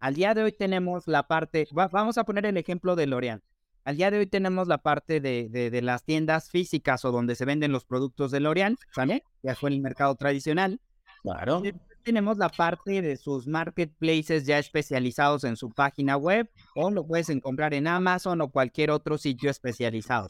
al 0.00 0.14
día 0.14 0.34
de 0.34 0.42
hoy 0.42 0.50
tenemos 0.50 1.06
la 1.06 1.28
parte, 1.28 1.68
vamos 1.70 2.18
a 2.18 2.24
poner 2.24 2.46
el 2.46 2.56
ejemplo 2.56 2.96
de 2.96 3.06
L'Oreal. 3.06 3.44
Al 3.84 3.96
día 3.96 4.10
de 4.10 4.18
hoy 4.18 4.26
tenemos 4.26 4.66
la 4.66 4.78
parte 4.78 5.20
de, 5.20 5.48
de, 5.48 5.82
las 5.82 6.02
tiendas 6.02 6.50
físicas 6.50 7.04
o 7.04 7.12
donde 7.12 7.36
se 7.36 7.44
venden 7.44 7.70
los 7.70 7.84
productos 7.84 8.32
de 8.32 8.40
L'Oreal, 8.40 8.76
¿sale? 8.92 9.22
Ya 9.44 9.54
fue 9.54 9.70
el 9.70 9.80
mercado 9.80 10.16
tradicional. 10.16 10.80
Claro. 11.22 11.62
Tenemos 12.02 12.38
la 12.38 12.48
parte 12.48 13.02
de 13.02 13.16
sus 13.16 13.46
marketplaces 13.46 14.46
ya 14.46 14.58
especializados 14.58 15.44
en 15.44 15.56
su 15.56 15.70
página 15.70 16.16
web 16.16 16.50
o 16.74 16.90
lo 16.90 17.06
puedes 17.06 17.28
encontrar 17.28 17.74
en 17.74 17.86
Amazon 17.86 18.40
o 18.40 18.50
cualquier 18.50 18.90
otro 18.90 19.18
sitio 19.18 19.50
especializado. 19.50 20.28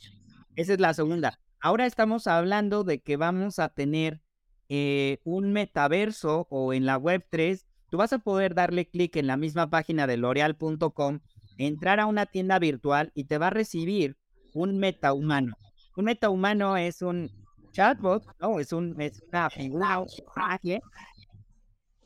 Esa 0.56 0.74
es 0.74 0.80
la 0.80 0.94
segunda. 0.94 1.38
Ahora 1.60 1.86
estamos 1.86 2.26
hablando 2.26 2.84
de 2.84 3.00
que 3.00 3.16
vamos 3.16 3.58
a 3.58 3.68
tener 3.68 4.20
eh, 4.68 5.18
un 5.24 5.52
metaverso 5.52 6.46
o 6.48 6.72
en 6.72 6.86
la 6.86 6.96
web 6.96 7.26
3, 7.28 7.66
tú 7.90 7.96
vas 7.96 8.12
a 8.12 8.18
poder 8.18 8.54
darle 8.54 8.88
clic 8.88 9.16
en 9.16 9.26
la 9.26 9.36
misma 9.36 9.68
página 9.68 10.06
de 10.06 10.16
l'oreal.com, 10.16 11.20
entrar 11.58 11.98
a 12.00 12.06
una 12.06 12.26
tienda 12.26 12.58
virtual 12.58 13.10
y 13.14 13.24
te 13.24 13.38
va 13.38 13.48
a 13.48 13.50
recibir 13.50 14.16
un 14.54 14.78
metahumano. 14.78 15.56
Un 15.96 16.04
metahumano 16.04 16.76
es 16.76 17.02
un 17.02 17.30
chatbot, 17.72 18.24
¿no? 18.40 18.60
Es, 18.60 18.72
un, 18.72 19.00
es 19.00 19.22
una 19.28 19.50
figura 19.50 20.04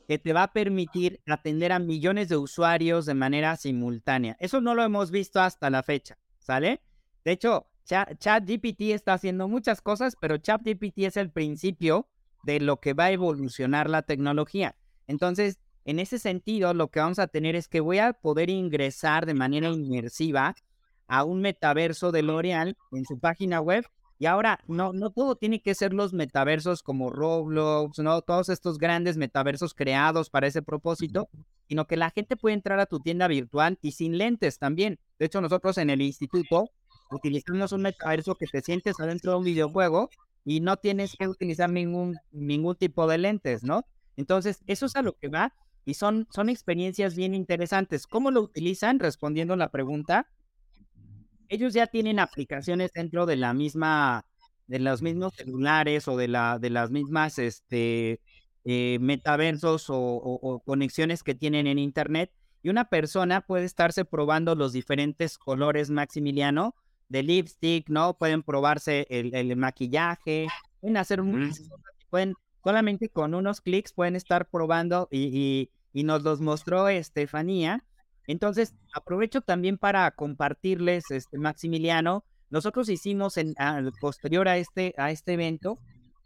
que 0.07 0.19
te 0.19 0.33
va 0.33 0.43
a 0.43 0.53
permitir 0.53 1.21
atender 1.25 1.71
a 1.71 1.79
millones 1.79 2.29
de 2.29 2.37
usuarios 2.37 3.05
de 3.05 3.13
manera 3.13 3.55
simultánea. 3.55 4.37
Eso 4.39 4.61
no 4.61 4.75
lo 4.75 4.83
hemos 4.83 5.11
visto 5.11 5.41
hasta 5.41 5.69
la 5.69 5.83
fecha, 5.83 6.17
¿sale? 6.39 6.81
De 7.23 7.31
hecho, 7.31 7.67
ChatGPT 7.85 8.81
está 8.91 9.13
haciendo 9.13 9.47
muchas 9.47 9.81
cosas, 9.81 10.15
pero 10.19 10.37
ChatGPT 10.37 10.99
es 10.99 11.17
el 11.17 11.31
principio 11.31 12.07
de 12.43 12.59
lo 12.59 12.79
que 12.79 12.93
va 12.93 13.05
a 13.05 13.11
evolucionar 13.11 13.89
la 13.89 14.03
tecnología. 14.03 14.75
Entonces, 15.07 15.59
en 15.85 15.99
ese 15.99 16.17
sentido, 16.17 16.73
lo 16.73 16.89
que 16.89 16.99
vamos 16.99 17.19
a 17.19 17.27
tener 17.27 17.55
es 17.55 17.67
que 17.67 17.79
voy 17.79 17.99
a 17.99 18.13
poder 18.13 18.49
ingresar 18.49 19.25
de 19.25 19.35
manera 19.35 19.69
inmersiva 19.69 20.55
a 21.07 21.23
un 21.23 21.41
metaverso 21.41 22.11
de 22.11 22.23
L'Oreal 22.23 22.75
en 22.91 23.05
su 23.05 23.19
página 23.19 23.61
web. 23.61 23.85
Y 24.17 24.27
ahora, 24.27 24.59
no, 24.67 24.93
no 24.93 25.09
todo 25.09 25.35
tiene 25.35 25.61
que 25.61 25.75
ser 25.75 25.93
los 25.93 26.13
metaversos 26.13 26.83
como 26.83 27.09
Roblox, 27.09 27.99
¿no? 27.99 28.21
Todos 28.21 28.49
estos 28.49 28.77
grandes 28.77 29.17
metaversos 29.17 29.73
creados 29.73 30.29
para 30.29 30.47
ese 30.47 30.61
propósito, 30.61 31.29
sino 31.67 31.85
que 31.85 31.97
la 31.97 32.11
gente 32.11 32.37
puede 32.37 32.55
entrar 32.55 32.79
a 32.79 32.85
tu 32.85 32.99
tienda 32.99 33.27
virtual 33.27 33.77
y 33.81 33.91
sin 33.91 34.17
lentes 34.17 34.57
también. 34.57 34.99
De 35.19 35.25
hecho, 35.25 35.41
nosotros 35.41 35.77
en 35.77 35.89
el 35.89 36.01
instituto 36.01 36.69
utilizamos 37.11 37.71
un 37.73 37.81
metaverso 37.81 38.35
que 38.35 38.47
te 38.47 38.61
sientes 38.61 38.99
adentro 38.99 39.31
de 39.31 39.37
un 39.37 39.43
videojuego 39.43 40.09
y 40.45 40.61
no 40.61 40.77
tienes 40.77 41.15
que 41.17 41.27
utilizar 41.27 41.69
ningún, 41.69 42.17
ningún 42.31 42.75
tipo 42.75 43.07
de 43.07 43.17
lentes, 43.17 43.63
¿no? 43.63 43.83
Entonces, 44.15 44.63
eso 44.67 44.85
es 44.85 44.95
a 44.95 45.01
lo 45.01 45.17
que 45.17 45.27
va 45.27 45.53
y 45.85 45.95
son, 45.95 46.27
son 46.31 46.49
experiencias 46.49 47.15
bien 47.15 47.33
interesantes. 47.35 48.07
¿Cómo 48.07 48.31
lo 48.31 48.41
utilizan? 48.41 48.99
Respondiendo 48.99 49.55
a 49.55 49.57
la 49.57 49.71
pregunta, 49.71 50.27
ellos 51.49 51.73
ya 51.73 51.87
tienen 51.87 52.19
aplicaciones 52.19 52.91
dentro 52.93 53.25
de 53.25 53.35
la 53.35 53.53
misma, 53.53 54.25
de 54.67 54.79
los 54.79 55.01
mismos 55.01 55.33
celulares 55.35 56.07
o 56.07 56.17
de, 56.17 56.27
la, 56.27 56.59
de 56.59 56.69
las 56.69 56.91
mismas 56.91 57.39
este, 57.39 58.19
eh, 58.63 58.97
metaversos 58.99 59.89
o, 59.89 59.97
o 59.97 60.59
conexiones 60.59 61.23
que 61.23 61.35
tienen 61.35 61.67
en 61.67 61.79
Internet 61.79 62.31
y 62.65 62.69
una 62.69 62.85
persona 62.85 63.41
puede 63.41 63.65
estarse 63.65 64.05
probando 64.05 64.55
los 64.55 64.73
diferentes 64.73 65.37
colores 65.37 65.91
Maximiliano 65.91 66.73
de 67.09 67.21
lipstick, 67.21 67.89
¿no? 67.89 68.17
Pueden 68.17 68.41
probarse 68.41 69.05
el, 69.11 69.55
maquillaje, 69.55 70.47
pueden 70.81 70.97
hacer 70.97 71.21
un... 71.21 71.53
pueden 72.09 72.33
solamente 72.63 73.09
con 73.09 73.35
unos 73.35 73.61
clics 73.61 73.93
pueden 73.93 74.15
estar 74.15 74.49
probando 74.49 75.07
y, 75.11 75.69
y, 75.93 76.03
nos 76.03 76.23
los 76.23 76.41
mostró 76.41 76.89
Estefanía. 76.89 77.85
Entonces, 78.27 78.73
aprovecho 78.93 79.41
también 79.41 79.77
para 79.77 80.09
compartirles, 80.11 81.11
este, 81.11 81.37
Maximiliano, 81.37 82.23
nosotros 82.49 82.89
hicimos 82.89 83.37
en, 83.37 83.55
posterior 83.99 84.47
a 84.47 84.57
este, 84.57 84.93
a 84.97 85.11
este 85.11 85.33
evento 85.33 85.79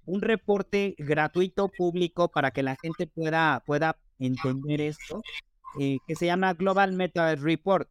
un 0.05 0.21
reporte 0.21 0.95
gratuito 0.97 1.69
público 1.69 2.29
para 2.29 2.51
que 2.51 2.63
la 2.63 2.75
gente 2.81 3.07
pueda, 3.07 3.61
pueda 3.65 3.97
entender 4.17 4.81
esto, 4.81 5.21
eh, 5.79 5.97
que 6.07 6.15
se 6.15 6.25
llama 6.25 6.53
Global 6.53 6.93
Meta 6.93 7.35
Report. 7.35 7.89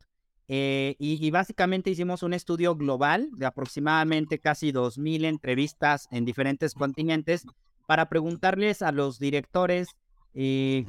Eh, 0.51 0.97
y, 0.99 1.31
básicamente 1.31 1.91
hicimos 1.91 2.23
un 2.23 2.33
estudio 2.33 2.75
global 2.75 3.29
de 3.37 3.45
aproximadamente 3.45 4.39
casi 4.39 4.73
2.000 4.73 5.27
entrevistas 5.27 6.09
en 6.11 6.25
diferentes 6.25 6.73
continentes 6.73 7.45
para 7.87 8.09
preguntarles 8.09 8.81
a 8.81 8.91
los 8.91 9.19
directores 9.19 9.89
eh, 10.33 10.87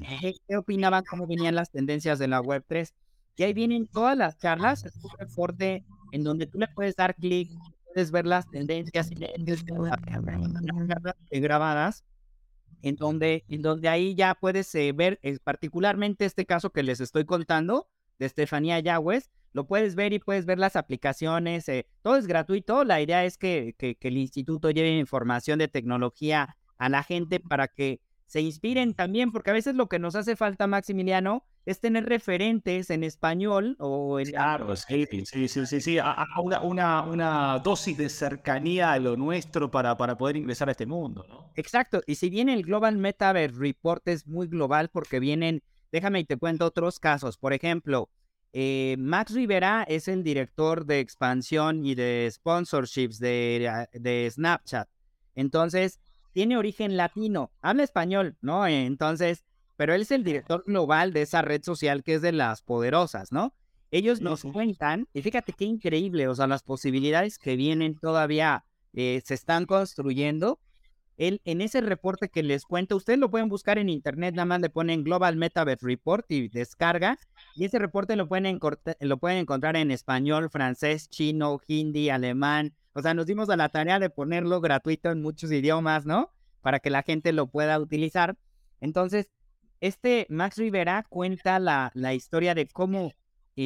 qué, 0.48 0.58
opinaban, 0.58 1.04
cómo 1.04 1.28
venían 1.28 1.56
las 1.56 1.72
tendencias 1.72 2.20
de 2.20 2.30
la 2.30 2.42
Web3. 2.42 2.94
Y 3.39 3.43
ahí 3.43 3.53
vienen 3.53 3.88
todas 3.88 4.17
las 4.17 4.38
charlas, 4.38 4.84
es 4.84 4.93
un 5.01 5.12
reporte 5.17 5.86
en 6.12 6.25
donde 6.25 6.46
tú 6.46 6.60
le 6.60 6.67
puedes 6.67 6.98
dar 6.98 7.15
clic, 7.15 7.50
puedes 7.86 8.12
ver 8.12 8.25
las 8.25 8.50
tendencias 8.50 9.10
grabadas, 11.31 12.03
en 12.81 12.98
donde, 12.98 13.46
en 13.48 13.62
donde 13.62 13.88
ahí 13.88 14.13
ya 14.13 14.36
puedes 14.36 14.75
eh, 14.75 14.91
ver 14.91 15.22
particularmente 15.41 16.25
este 16.25 16.46
caso 16.46 16.72
que 16.72 16.84
les 16.84 17.00
estoy 17.00 17.24
contando 17.24 17.88
de 18.17 18.25
Estefanía 18.25 18.77
Yagüez, 18.81 19.29
lo 19.53 19.65
puedes 19.65 19.96
ver 19.96 20.12
y 20.12 20.19
puedes 20.19 20.46
ver 20.46 20.60
las 20.60 20.75
aplicaciones, 20.75 21.69
eh, 21.69 21.88
todo 22.01 22.17
es 22.17 22.27
gratuito, 22.27 22.84
la 22.84 23.01
idea 23.01 23.24
es 23.24 23.38
que, 23.38 23.74
que, 23.77 23.96
el 24.01 24.17
instituto 24.17 24.69
lleve 24.69 24.98
información 24.98 25.60
de 25.60 25.69
tecnología 25.69 26.58
a 26.77 26.89
la 26.89 27.03
gente 27.03 27.39
para 27.39 27.69
que 27.69 28.01
se 28.25 28.41
inspiren 28.41 28.96
también, 28.96 29.31
porque 29.31 29.51
a 29.51 29.53
veces 29.53 29.75
lo 29.75 29.88
que 29.88 29.98
nos 29.98 30.15
hace 30.15 30.36
falta, 30.36 30.67
Maximiliano, 30.67 31.46
es 31.70 31.80
tener 31.80 32.06
referentes 32.06 32.90
en 32.90 33.04
español 33.04 33.76
o 33.78 34.20
en... 34.20 34.32
Claro, 34.32 34.76
sí, 34.76 35.08
sí, 35.26 35.48
sí, 35.48 35.66
sí, 35.82 35.98
una, 36.42 36.62
una, 36.62 37.02
una, 37.04 37.60
dosis 37.60 37.96
de 37.96 38.10
cercanía 38.10 38.94
a 38.94 38.98
lo 38.98 39.16
nuestro 39.16 39.70
para, 39.70 39.96
para 39.96 40.18
poder 40.18 40.38
ingresar 40.38 40.68
a 40.70 40.72
este 40.72 40.88
mundo, 40.88 41.24
¿no? 41.30 41.52
Exacto, 41.56 42.02
y 42.08 42.16
si 42.16 42.32
bien 42.32 42.50
el 42.50 42.64
Global 42.64 42.98
Metaverse 42.98 43.60
Report 43.60 44.08
es 44.08 44.26
muy 44.26 44.48
global 44.48 44.90
porque 44.90 45.20
vienen, 45.20 45.62
déjame 45.92 46.22
y 46.22 46.24
te 46.24 46.38
cuento 46.38 46.66
otros 46.66 47.00
casos, 47.00 47.38
por 47.38 47.54
ejemplo, 47.54 48.10
eh, 48.52 48.96
Max 48.98 49.36
Rivera 49.36 49.84
es 49.84 50.08
el 50.08 50.24
director 50.24 50.88
de 50.88 51.02
expansión 51.02 51.86
y 51.86 51.94
de 51.94 52.28
sponsorships 52.32 53.20
de, 53.20 53.70
ah, 53.72 53.88
de, 53.94 54.28
Snapchat. 54.32 54.90
Entonces, 55.36 56.00
tiene 56.32 56.58
origen 56.58 56.98
latino, 56.98 57.52
habla 57.62 57.84
español, 57.84 58.38
¿no? 58.42 58.66
Entonces, 58.66 59.46
pero 59.80 59.94
él 59.94 60.02
es 60.02 60.12
el 60.12 60.26
director 60.26 60.66
global 60.68 61.14
de 61.14 61.22
esa 61.22 61.42
red 61.42 61.64
social 61.64 62.04
que 62.04 62.16
es 62.16 62.22
de 62.22 62.34
las 62.34 62.62
poderosas, 62.62 63.32
¿no? 63.32 63.54
Ellos 63.92 64.20
nos 64.20 64.44
cuentan, 64.44 65.08
y 65.14 65.22
fíjate 65.22 65.54
qué 65.54 65.64
increíble, 65.64 66.28
o 66.28 66.36
sea, 66.36 66.48
las 66.48 66.64
posibilidades 66.64 67.40
que 67.40 67.56
vienen 67.56 67.98
todavía 67.98 68.66
eh, 68.92 69.22
se 69.24 69.36
están 69.36 69.66
construyendo 69.66 70.60
él, 71.16 71.40
en 71.46 71.62
ese 71.62 71.80
reporte 71.80 72.28
que 72.28 72.44
les 72.44 72.66
cuento, 72.66 72.98
ustedes 72.98 73.20
lo 73.20 73.32
pueden 73.32 73.48
buscar 73.48 73.78
en 73.78 73.88
internet, 73.88 74.36
nada 74.36 74.48
más 74.48 74.60
le 74.60 74.70
ponen 74.70 75.06
Global 75.06 75.38
Metaverse 75.38 75.86
Report 75.86 76.30
y 76.30 76.50
descarga. 76.50 77.18
Y 77.56 77.64
ese 77.64 77.80
reporte 77.80 78.18
lo 78.18 78.28
pueden, 78.28 78.60
lo 79.00 79.18
pueden 79.18 79.38
encontrar 79.38 79.78
en 79.78 79.92
español, 79.92 80.50
francés, 80.50 81.10
chino, 81.10 81.62
hindi, 81.68 82.10
alemán. 82.10 82.74
O 82.92 83.02
sea, 83.02 83.14
nos 83.14 83.28
dimos 83.28 83.50
a 83.50 83.56
la 83.56 83.70
tarea 83.70 83.98
de 84.00 84.10
ponerlo 84.10 84.60
gratuito 84.60 85.10
en 85.10 85.22
muchos 85.22 85.54
idiomas, 85.54 86.06
¿no? 86.06 86.34
Para 86.60 86.80
que 86.80 86.90
la 86.90 87.02
gente 87.02 87.32
lo 87.32 87.48
pueda 87.48 87.80
utilizar. 87.80 88.36
Entonces, 88.82 89.30
este 89.82 90.26
Max 90.30 90.58
Rivera 90.58 91.06
cuenta 91.10 91.60
la, 91.60 91.92
la 91.94 92.14
historia 92.14 92.56
de 92.56 92.68
cómo 92.68 93.14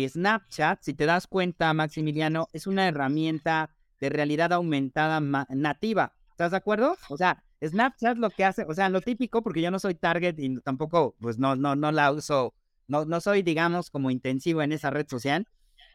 Snapchat, 0.08 0.82
si 0.82 0.94
te 0.94 1.06
das 1.06 1.28
cuenta, 1.28 1.74
Maximiliano, 1.74 2.48
es 2.52 2.68
una 2.68 2.88
herramienta 2.88 3.70
de 4.00 4.10
realidad 4.10 4.52
aumentada 4.54 5.20
nativa. 5.50 6.14
¿Estás 6.32 6.52
de 6.52 6.58
acuerdo? 6.58 6.98
O 7.10 7.18
sea, 7.18 7.44
Snapchat 7.64 8.18
lo 8.18 8.30
que 8.32 8.44
hace, 8.44 8.66
o 8.68 8.74
sea, 8.74 8.90
lo 8.90 9.02
típico, 9.02 9.44
porque 9.44 9.62
yo 9.62 9.70
no 9.72 9.80
soy 9.80 9.94
target 9.94 10.36
y 10.40 10.60
tampoco, 10.62 11.16
pues 11.20 11.38
no, 11.38 11.56
no, 11.56 11.76
no 11.76 11.92
la 11.92 12.12
uso, 12.12 12.56
no, 12.88 13.06
no 13.06 13.22
soy, 13.22 13.44
digamos, 13.44 13.90
como 13.90 14.10
intensivo 14.10 14.62
en 14.62 14.72
esa 14.72 14.90
red 14.90 15.08
social, 15.08 15.48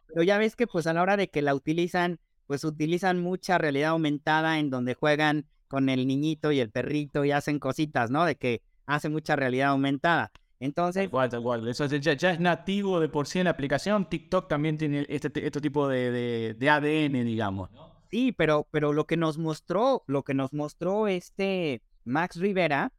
pero 0.07 0.23
ya 0.23 0.37
ves 0.37 0.55
que 0.55 0.65
pues 0.65 0.87
a 0.87 0.93
la 0.93 1.01
hora 1.01 1.17
de 1.17 1.29
que 1.29 1.41
la 1.41 1.53
utilizan, 1.53 2.19
pues 2.47 2.63
utilizan 2.63 3.21
mucha 3.21 3.57
realidad 3.57 3.91
aumentada 3.91 4.59
en 4.59 4.69
donde 4.69 4.95
juegan 4.95 5.45
con 5.67 5.89
el 5.89 6.07
niñito 6.07 6.51
y 6.51 6.59
el 6.61 6.71
perrito 6.71 7.25
y 7.25 7.31
hacen 7.31 7.59
cositas, 7.59 8.09
¿no? 8.09 8.25
De 8.25 8.35
que 8.35 8.63
hace 8.89 9.09
mucha 9.09 9.35
realidad 9.35 9.69
aumentada. 9.69 10.31
Entonces. 10.59 11.05
Igual, 11.05 11.29
igual. 11.33 11.67
Eso 11.67 11.85
ya, 11.85 12.31
es 12.31 12.39
nativo 12.39 12.99
de 12.99 13.07
por 13.07 13.27
sí 13.27 13.39
en 13.39 13.45
la 13.45 13.51
aplicación. 13.51 14.09
TikTok 14.09 14.49
también 14.49 14.77
tiene 14.77 15.05
este, 15.07 15.31
este 15.45 15.61
tipo 15.61 15.87
de, 15.87 16.11
de, 16.11 16.53
de 16.55 16.69
ADN, 16.69 17.25
digamos, 17.25 17.71
¿no? 17.71 17.89
Sí, 18.11 18.31
pero, 18.31 18.67
pero 18.71 18.91
lo 18.91 19.05
que 19.05 19.17
nos 19.17 19.37
mostró, 19.37 20.03
lo 20.07 20.23
que 20.23 20.33
nos 20.33 20.51
mostró 20.51 21.07
este 21.07 21.83
Max 22.05 22.37
Rivera 22.37 22.91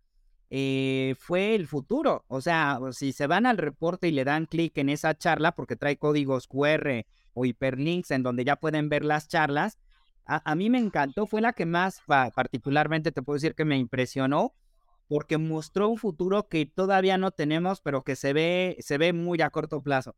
eh, 0.50 1.16
fue 1.18 1.54
el 1.54 1.66
futuro. 1.66 2.25
O 2.28 2.40
sea, 2.40 2.78
si 2.92 3.12
se 3.12 3.26
van 3.26 3.44
al 3.44 3.59
reporte 3.59 4.09
y 4.09 4.12
le 4.12 4.25
dan 4.25 4.47
clic 4.47 4.78
en 4.78 4.88
esa 4.88 5.16
charla, 5.16 5.52
porque 5.52 5.76
trae 5.76 5.97
códigos 5.97 6.47
QR 6.47 7.04
o 7.35 7.44
hiperlinks 7.44 8.12
en 8.12 8.23
donde 8.23 8.44
ya 8.44 8.56
pueden 8.56 8.88
ver 8.88 9.04
las 9.04 9.28
charlas, 9.28 9.78
a, 10.26 10.54
mí 10.54 10.70
me 10.70 10.78
encantó, 10.78 11.26
fue 11.26 11.40
la 11.40 11.52
que 11.52 11.66
más 11.66 12.02
particularmente 12.06 13.11
te 13.11 13.20
puedo 13.20 13.35
decir 13.35 13.56
que 13.56 13.64
me 13.64 13.78
impresionó, 13.78 14.54
porque 15.11 15.38
mostró 15.38 15.88
un 15.88 15.99
futuro 15.99 16.47
que 16.47 16.67
todavía 16.67 17.19
no 17.19 17.33
tenemos, 17.33 17.81
pero 17.81 18.05
que 18.05 18.14
se 18.14 18.33
ve, 18.33 18.76
se 18.79 18.97
ve 18.97 19.12
muy 19.12 19.43
a 19.43 19.50
corto 19.50 19.83
plazo. 19.83 20.14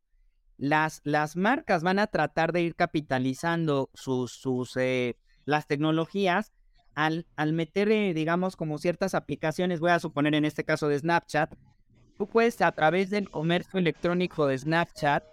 Las, 0.59 1.01
las 1.05 1.35
marcas 1.35 1.83
van 1.83 1.99
a 1.99 2.09
tratar 2.09 2.53
de 2.53 2.61
ir 2.61 2.75
capitalizando 2.77 3.89
sus, 3.95 4.33
sus 4.33 4.77
eh, 4.77 5.17
las 5.47 5.67
tecnologías 5.67 6.53
al, 6.95 7.27
al 7.37 7.55
meter, 7.55 7.91
eh, 7.91 8.13
digamos, 8.13 8.55
como 8.55 8.77
ciertas 8.77 9.15
aplicaciones, 9.15 9.81
voy 9.81 9.93
a 9.93 9.99
suponer 9.99 10.35
en 10.35 10.45
este 10.45 10.63
caso 10.63 10.89
de 10.89 10.99
Snapchat, 10.99 11.55
tú 12.19 12.29
puedes 12.29 12.61
a 12.61 12.71
través 12.73 13.09
del 13.09 13.31
comercio 13.31 13.79
electrónico 13.79 14.47
de 14.47 14.59
Snapchat, 14.59 15.25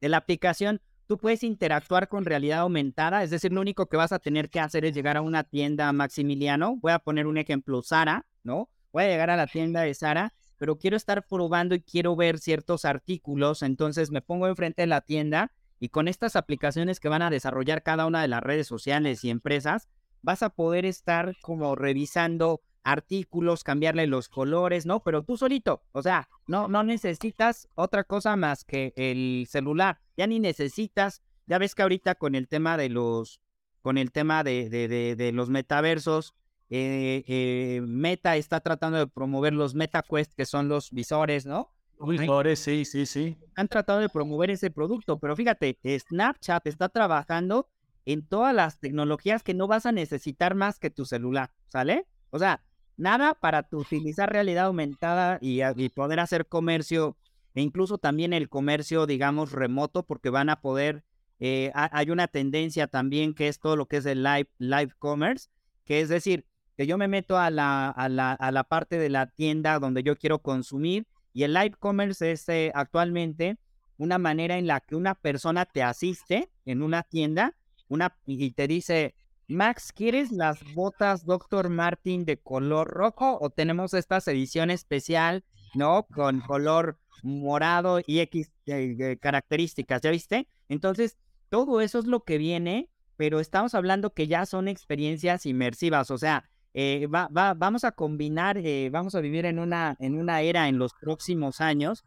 de 0.00 0.08
la 0.08 0.16
aplicación, 0.16 0.80
tú 1.08 1.16
puedes 1.16 1.42
interactuar 1.42 2.08
con 2.08 2.26
realidad 2.26 2.60
aumentada, 2.60 3.22
es 3.24 3.30
decir, 3.30 3.50
lo 3.50 3.62
único 3.62 3.86
que 3.86 3.96
vas 3.96 4.12
a 4.12 4.18
tener 4.18 4.50
que 4.50 4.60
hacer 4.60 4.84
es 4.84 4.94
llegar 4.94 5.16
a 5.16 5.22
una 5.22 5.42
tienda 5.42 5.90
Maximiliano, 5.94 6.76
voy 6.76 6.92
a 6.92 6.98
poner 6.98 7.26
un 7.26 7.38
ejemplo, 7.38 7.82
Sara, 7.82 8.26
¿no? 8.44 8.68
Voy 8.92 9.04
a 9.04 9.08
llegar 9.08 9.30
a 9.30 9.36
la 9.36 9.46
tienda 9.46 9.80
de 9.80 9.94
Sara, 9.94 10.34
pero 10.58 10.76
quiero 10.76 10.98
estar 10.98 11.26
probando 11.26 11.74
y 11.74 11.80
quiero 11.80 12.14
ver 12.14 12.38
ciertos 12.38 12.84
artículos, 12.84 13.62
entonces 13.62 14.10
me 14.10 14.20
pongo 14.20 14.48
enfrente 14.48 14.82
de 14.82 14.86
la 14.86 15.00
tienda 15.00 15.50
y 15.80 15.88
con 15.88 16.08
estas 16.08 16.36
aplicaciones 16.36 17.00
que 17.00 17.08
van 17.08 17.22
a 17.22 17.30
desarrollar 17.30 17.82
cada 17.82 18.04
una 18.04 18.20
de 18.20 18.28
las 18.28 18.42
redes 18.42 18.66
sociales 18.66 19.24
y 19.24 19.30
empresas, 19.30 19.88
vas 20.20 20.42
a 20.42 20.50
poder 20.50 20.84
estar 20.84 21.36
como 21.40 21.74
revisando 21.74 22.60
artículos, 22.84 23.64
cambiarle 23.64 24.06
los 24.06 24.28
colores, 24.28 24.86
¿no? 24.86 25.02
Pero 25.02 25.22
tú 25.22 25.36
solito, 25.36 25.82
o 25.92 26.02
sea, 26.02 26.28
no, 26.46 26.68
no 26.68 26.82
necesitas 26.82 27.68
otra 27.74 28.04
cosa 28.04 28.36
más 28.36 28.64
que 28.64 28.92
el 28.96 29.46
celular, 29.48 30.00
ya 30.16 30.26
ni 30.26 30.40
necesitas, 30.40 31.22
ya 31.46 31.58
ves 31.58 31.74
que 31.74 31.82
ahorita 31.82 32.14
con 32.14 32.34
el 32.34 32.48
tema 32.48 32.76
de 32.76 32.88
los, 32.88 33.40
con 33.82 33.98
el 33.98 34.12
tema 34.12 34.44
de, 34.44 34.68
de, 34.68 35.16
de, 35.16 35.32
los 35.32 35.50
metaversos, 35.50 36.34
eh, 36.70 37.24
eh, 37.26 37.80
Meta 37.82 38.36
está 38.36 38.60
tratando 38.60 38.98
de 38.98 39.06
promover 39.06 39.52
los 39.52 39.74
MetaQuest, 39.74 40.34
que 40.34 40.44
son 40.44 40.68
los 40.68 40.90
visores, 40.90 41.46
¿no? 41.46 41.72
Visores, 42.00 42.60
sí, 42.60 42.84
sí, 42.84 43.06
sí. 43.06 43.36
Han 43.56 43.68
tratado 43.68 43.98
de 43.98 44.08
promover 44.08 44.50
ese 44.50 44.70
producto, 44.70 45.18
pero 45.18 45.34
fíjate, 45.34 45.78
Snapchat 45.84 46.66
está 46.66 46.88
trabajando 46.88 47.68
en 48.04 48.26
todas 48.26 48.54
las 48.54 48.78
tecnologías 48.78 49.42
que 49.42 49.52
no 49.52 49.66
vas 49.66 49.84
a 49.84 49.92
necesitar 49.92 50.54
más 50.54 50.78
que 50.78 50.90
tu 50.90 51.04
celular, 51.04 51.50
¿sale? 51.66 52.06
O 52.30 52.38
sea, 52.38 52.62
nada 52.98 53.34
para 53.34 53.66
utilizar 53.72 54.30
realidad 54.30 54.66
aumentada 54.66 55.38
y, 55.40 55.60
poder 55.88 56.20
hacer 56.20 56.46
comercio 56.46 57.16
e 57.54 57.62
incluso 57.62 57.96
también 57.96 58.32
el 58.34 58.48
comercio, 58.48 59.06
digamos, 59.06 59.52
remoto, 59.52 60.04
porque 60.04 60.30
van 60.30 60.50
a 60.50 60.60
poder, 60.60 61.04
eh, 61.40 61.72
hay 61.74 62.10
una 62.10 62.28
tendencia 62.28 62.86
también 62.86 63.34
que 63.34 63.48
es 63.48 63.58
todo 63.58 63.76
lo 63.76 63.86
que 63.86 63.96
es 63.96 64.06
el 64.06 64.22
live, 64.22 64.48
live 64.58 64.92
commerce, 64.98 65.48
que 65.84 66.00
es 66.00 66.08
decir, 66.10 66.44
que 66.76 66.86
yo 66.86 66.98
me 66.98 67.08
meto 67.08 67.38
a 67.38 67.50
la, 67.50 67.88
a 67.88 68.08
la, 68.08 68.32
a 68.32 68.52
la 68.52 68.64
parte 68.64 68.98
de 68.98 69.08
la 69.08 69.26
tienda 69.26 69.78
donde 69.78 70.02
yo 70.02 70.16
quiero 70.16 70.40
consumir 70.40 71.06
y 71.32 71.44
el 71.44 71.54
live 71.54 71.74
commerce 71.78 72.30
es 72.30 72.48
eh, 72.48 72.70
actualmente 72.74 73.56
una 73.96 74.18
manera 74.18 74.58
en 74.58 74.66
la 74.66 74.80
que 74.80 74.94
una 74.94 75.14
persona 75.14 75.64
te 75.64 75.82
asiste 75.82 76.50
en 76.64 76.82
una 76.82 77.02
tienda 77.02 77.56
una, 77.88 78.16
y 78.26 78.50
te 78.52 78.68
dice, 78.68 79.14
Max, 79.48 79.92
¿quieres 79.94 80.30
las 80.30 80.62
botas 80.74 81.24
Dr. 81.24 81.70
Martin 81.70 82.26
de 82.26 82.36
color 82.36 82.88
rojo 82.88 83.38
o 83.40 83.48
tenemos 83.48 83.94
esta 83.94 84.18
edición 84.18 84.70
especial, 84.70 85.42
¿no? 85.74 86.06
Con 86.14 86.40
color 86.40 86.98
morado 87.22 88.00
y 88.06 88.20
X 88.20 88.52
eh, 88.66 89.16
características, 89.20 90.02
¿ya 90.02 90.10
viste? 90.10 90.48
Entonces, 90.68 91.16
todo 91.48 91.80
eso 91.80 91.98
es 91.98 92.04
lo 92.04 92.24
que 92.24 92.36
viene, 92.36 92.90
pero 93.16 93.40
estamos 93.40 93.74
hablando 93.74 94.12
que 94.12 94.26
ya 94.26 94.44
son 94.44 94.68
experiencias 94.68 95.46
inmersivas, 95.46 96.10
o 96.10 96.18
sea, 96.18 96.44
eh, 96.74 97.06
va, 97.06 97.28
va, 97.28 97.54
vamos 97.54 97.84
a 97.84 97.92
combinar, 97.92 98.58
eh, 98.58 98.90
vamos 98.92 99.14
a 99.14 99.20
vivir 99.20 99.46
en 99.46 99.58
una, 99.58 99.96
en 99.98 100.14
una 100.14 100.42
era 100.42 100.68
en 100.68 100.78
los 100.78 100.92
próximos 100.92 101.62
años 101.62 102.04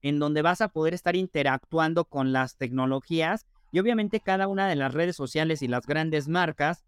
en 0.00 0.20
donde 0.20 0.42
vas 0.42 0.60
a 0.60 0.68
poder 0.68 0.94
estar 0.94 1.16
interactuando 1.16 2.04
con 2.04 2.32
las 2.32 2.56
tecnologías 2.56 3.46
y 3.72 3.80
obviamente 3.80 4.20
cada 4.20 4.46
una 4.46 4.68
de 4.68 4.76
las 4.76 4.94
redes 4.94 5.16
sociales 5.16 5.60
y 5.62 5.66
las 5.66 5.86
grandes 5.86 6.28
marcas 6.28 6.84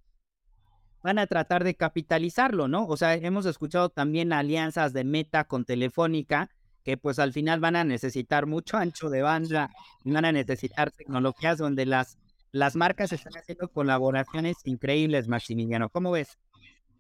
van 1.07 1.21
a 1.21 1.29
tratar 1.29 1.63
de 1.63 1.77
capitalizarlo, 1.77 2.67
¿no? 2.67 2.85
O 2.89 2.97
sea, 2.97 3.15
hemos 3.15 3.47
escuchado 3.47 3.91
también 3.91 4.33
alianzas 4.33 4.93
de 4.93 5.05
Meta 5.05 5.45
con 5.45 5.65
Telefónica, 5.65 6.51
que 6.83 6.97
pues 6.97 7.21
al 7.21 7.33
final 7.33 7.61
van 7.61 7.77
a 7.77 7.85
necesitar 7.85 8.47
mucho 8.47 8.77
ancho 8.77 9.09
de 9.09 9.23
banda, 9.23 9.71
van 10.05 10.25
a 10.25 10.33
necesitar 10.33 10.91
tecnologías 10.91 11.59
donde 11.59 11.87
las, 11.87 12.19
las 12.51 12.75
marcas 12.75 13.13
están 13.13 13.35
haciendo 13.37 13.69
colaboraciones 13.69 14.57
increíbles, 14.65 15.29
Maximiliano. 15.29 15.91
¿Cómo 15.91 16.11
ves? 16.11 16.39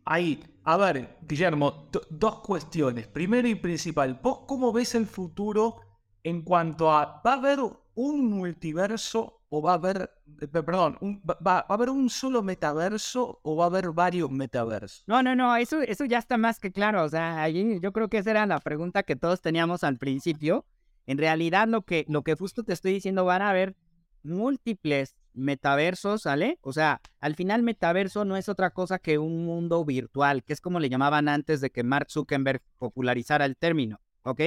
Ahí, 0.04 0.40
a 0.62 0.76
ver, 0.76 1.18
Guillermo, 1.22 1.88
dos 2.08 2.40
cuestiones. 2.42 3.08
Primero 3.08 3.48
y 3.48 3.56
principal, 3.56 4.20
¿vos 4.22 4.42
cómo 4.46 4.72
ves 4.72 4.94
el 4.94 5.06
futuro 5.06 5.80
en 6.22 6.42
cuanto 6.42 6.92
a, 6.92 7.22
¿va 7.26 7.32
a 7.32 7.38
haber 7.38 7.58
un 7.96 8.30
multiverso 8.30 9.35
o 9.48 9.62
va 9.62 9.72
a 9.72 9.74
haber, 9.74 10.10
eh, 10.40 10.46
perdón, 10.48 10.98
va, 11.24 11.58
a 11.58 11.74
haber 11.74 11.90
un 11.90 12.10
solo 12.10 12.42
metaverso 12.42 13.40
o 13.42 13.56
va 13.56 13.64
a 13.64 13.66
haber 13.68 13.90
varios 13.92 14.30
metaversos? 14.30 15.04
No, 15.06 15.22
no, 15.22 15.36
no, 15.36 15.56
eso, 15.56 15.80
eso 15.80 16.04
ya 16.04 16.18
está 16.18 16.36
más 16.36 16.58
que 16.58 16.72
claro. 16.72 17.04
O 17.04 17.08
sea, 17.08 17.42
allí 17.42 17.78
yo 17.80 17.92
creo 17.92 18.08
que 18.08 18.18
esa 18.18 18.30
era 18.32 18.46
la 18.46 18.58
pregunta 18.58 19.02
que 19.02 19.16
todos 19.16 19.40
teníamos 19.40 19.84
al 19.84 19.98
principio. 19.98 20.66
En 21.06 21.18
realidad, 21.18 21.68
lo 21.68 21.82
que, 21.82 22.04
lo 22.08 22.22
que 22.22 22.34
justo 22.34 22.64
te 22.64 22.72
estoy 22.72 22.92
diciendo, 22.92 23.24
van 23.24 23.42
a 23.42 23.50
haber 23.50 23.76
múltiples 24.24 25.16
metaversos, 25.34 26.22
¿sale? 26.22 26.58
O 26.62 26.72
sea, 26.72 27.00
al 27.20 27.36
final 27.36 27.62
metaverso 27.62 28.24
no 28.24 28.36
es 28.36 28.48
otra 28.48 28.70
cosa 28.70 28.98
que 28.98 29.18
un 29.18 29.44
mundo 29.44 29.84
virtual, 29.84 30.42
que 30.42 30.52
es 30.52 30.60
como 30.60 30.80
le 30.80 30.88
llamaban 30.88 31.28
antes 31.28 31.60
de 31.60 31.70
que 31.70 31.84
Mark 31.84 32.10
Zuckerberg 32.10 32.62
popularizara 32.78 33.44
el 33.44 33.56
término, 33.56 34.00
¿ok? 34.22 34.40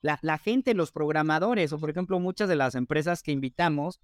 La, 0.00 0.18
la 0.22 0.38
gente, 0.38 0.74
los 0.74 0.90
programadores, 0.90 1.72
o 1.72 1.78
por 1.78 1.90
ejemplo 1.90 2.18
muchas 2.18 2.48
de 2.48 2.56
las 2.56 2.74
empresas 2.74 3.22
que 3.22 3.30
invitamos, 3.30 4.00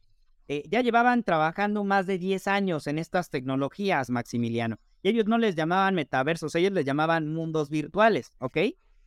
eh, 0.48 0.64
ya 0.70 0.80
llevaban 0.80 1.24
trabajando 1.24 1.84
más 1.84 2.06
de 2.06 2.18
10 2.18 2.48
años 2.48 2.86
en 2.86 2.98
estas 2.98 3.28
tecnologías, 3.28 4.08
Maximiliano. 4.08 4.78
Y 5.02 5.10
ellos 5.10 5.26
no 5.26 5.36
les 5.36 5.54
llamaban 5.54 5.94
metaversos, 5.94 6.54
ellos 6.54 6.72
les 6.72 6.86
llamaban 6.86 7.28
mundos 7.28 7.68
virtuales, 7.68 8.32
¿ok? 8.38 8.58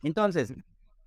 Entonces, 0.04 0.54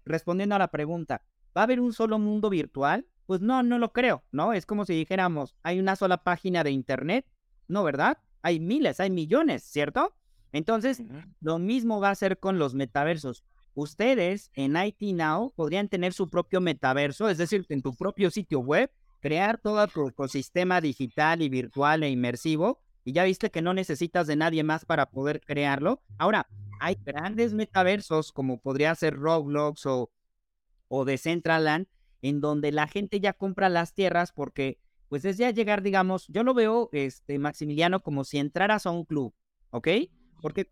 respondiendo 0.05 0.55
a 0.55 0.59
la 0.59 0.67
pregunta, 0.67 1.21
¿va 1.55 1.61
a 1.61 1.63
haber 1.63 1.79
un 1.79 1.93
solo 1.93 2.19
mundo 2.19 2.49
virtual? 2.49 3.07
Pues 3.25 3.39
no, 3.39 3.63
no 3.63 3.79
lo 3.79 3.93
creo, 3.93 4.23
¿no? 4.31 4.53
Es 4.53 4.65
como 4.65 4.85
si 4.85 4.93
dijéramos, 4.93 5.55
hay 5.63 5.79
una 5.79 5.95
sola 5.95 6.23
página 6.23 6.63
de 6.63 6.71
Internet, 6.71 7.25
¿no, 7.67 7.83
verdad? 7.83 8.17
Hay 8.41 8.59
miles, 8.59 8.99
hay 8.99 9.09
millones, 9.09 9.63
¿cierto? 9.63 10.13
Entonces, 10.51 11.01
lo 11.41 11.59
mismo 11.59 11.99
va 11.99 12.09
a 12.11 12.15
ser 12.15 12.39
con 12.39 12.59
los 12.59 12.75
metaversos. 12.75 13.43
Ustedes 13.73 14.51
en 14.53 14.75
IT 14.77 15.01
Now 15.15 15.53
podrían 15.55 15.89
tener 15.89 16.13
su 16.13 16.29
propio 16.29 16.61
metaverso, 16.61 17.29
es 17.29 17.37
decir, 17.37 17.65
en 17.69 17.81
tu 17.81 17.95
propio 17.95 18.29
sitio 18.31 18.59
web, 18.59 18.91
crear 19.25 19.57
todo 19.57 19.87
tu 19.87 20.07
ecosistema 20.09 20.81
digital 20.81 21.41
y 21.41 21.49
virtual 21.49 22.03
e 22.03 22.11
inmersivo. 22.11 22.79
Y 23.03 23.11
ya 23.11 23.23
viste 23.23 23.49
que 23.49 23.63
no 23.63 23.73
necesitas 23.73 24.27
de 24.27 24.35
nadie 24.35 24.63
más 24.63 24.85
para 24.85 25.07
poder 25.09 25.41
crearlo. 25.41 26.03
Ahora, 26.19 26.47
hay 26.79 26.95
grandes 27.03 27.55
metaversos 27.55 28.31
como 28.31 28.59
podría 28.59 28.93
ser 28.93 29.15
Roblox 29.15 29.87
o, 29.87 30.11
o 30.89 31.05
Decentraland, 31.05 31.87
en 32.21 32.39
donde 32.39 32.71
la 32.71 32.87
gente 32.87 33.19
ya 33.19 33.33
compra 33.33 33.67
las 33.67 33.95
tierras 33.95 34.31
porque, 34.31 34.77
pues 35.09 35.25
es 35.25 35.37
ya 35.37 35.49
llegar, 35.49 35.81
digamos, 35.81 36.27
yo 36.27 36.43
lo 36.43 36.53
veo, 36.53 36.89
este, 36.91 37.39
Maximiliano, 37.39 38.03
como 38.03 38.25
si 38.25 38.37
entraras 38.37 38.85
a 38.85 38.91
un 38.91 39.05
club, 39.05 39.33
¿ok? 39.71 39.87
Porque 40.43 40.67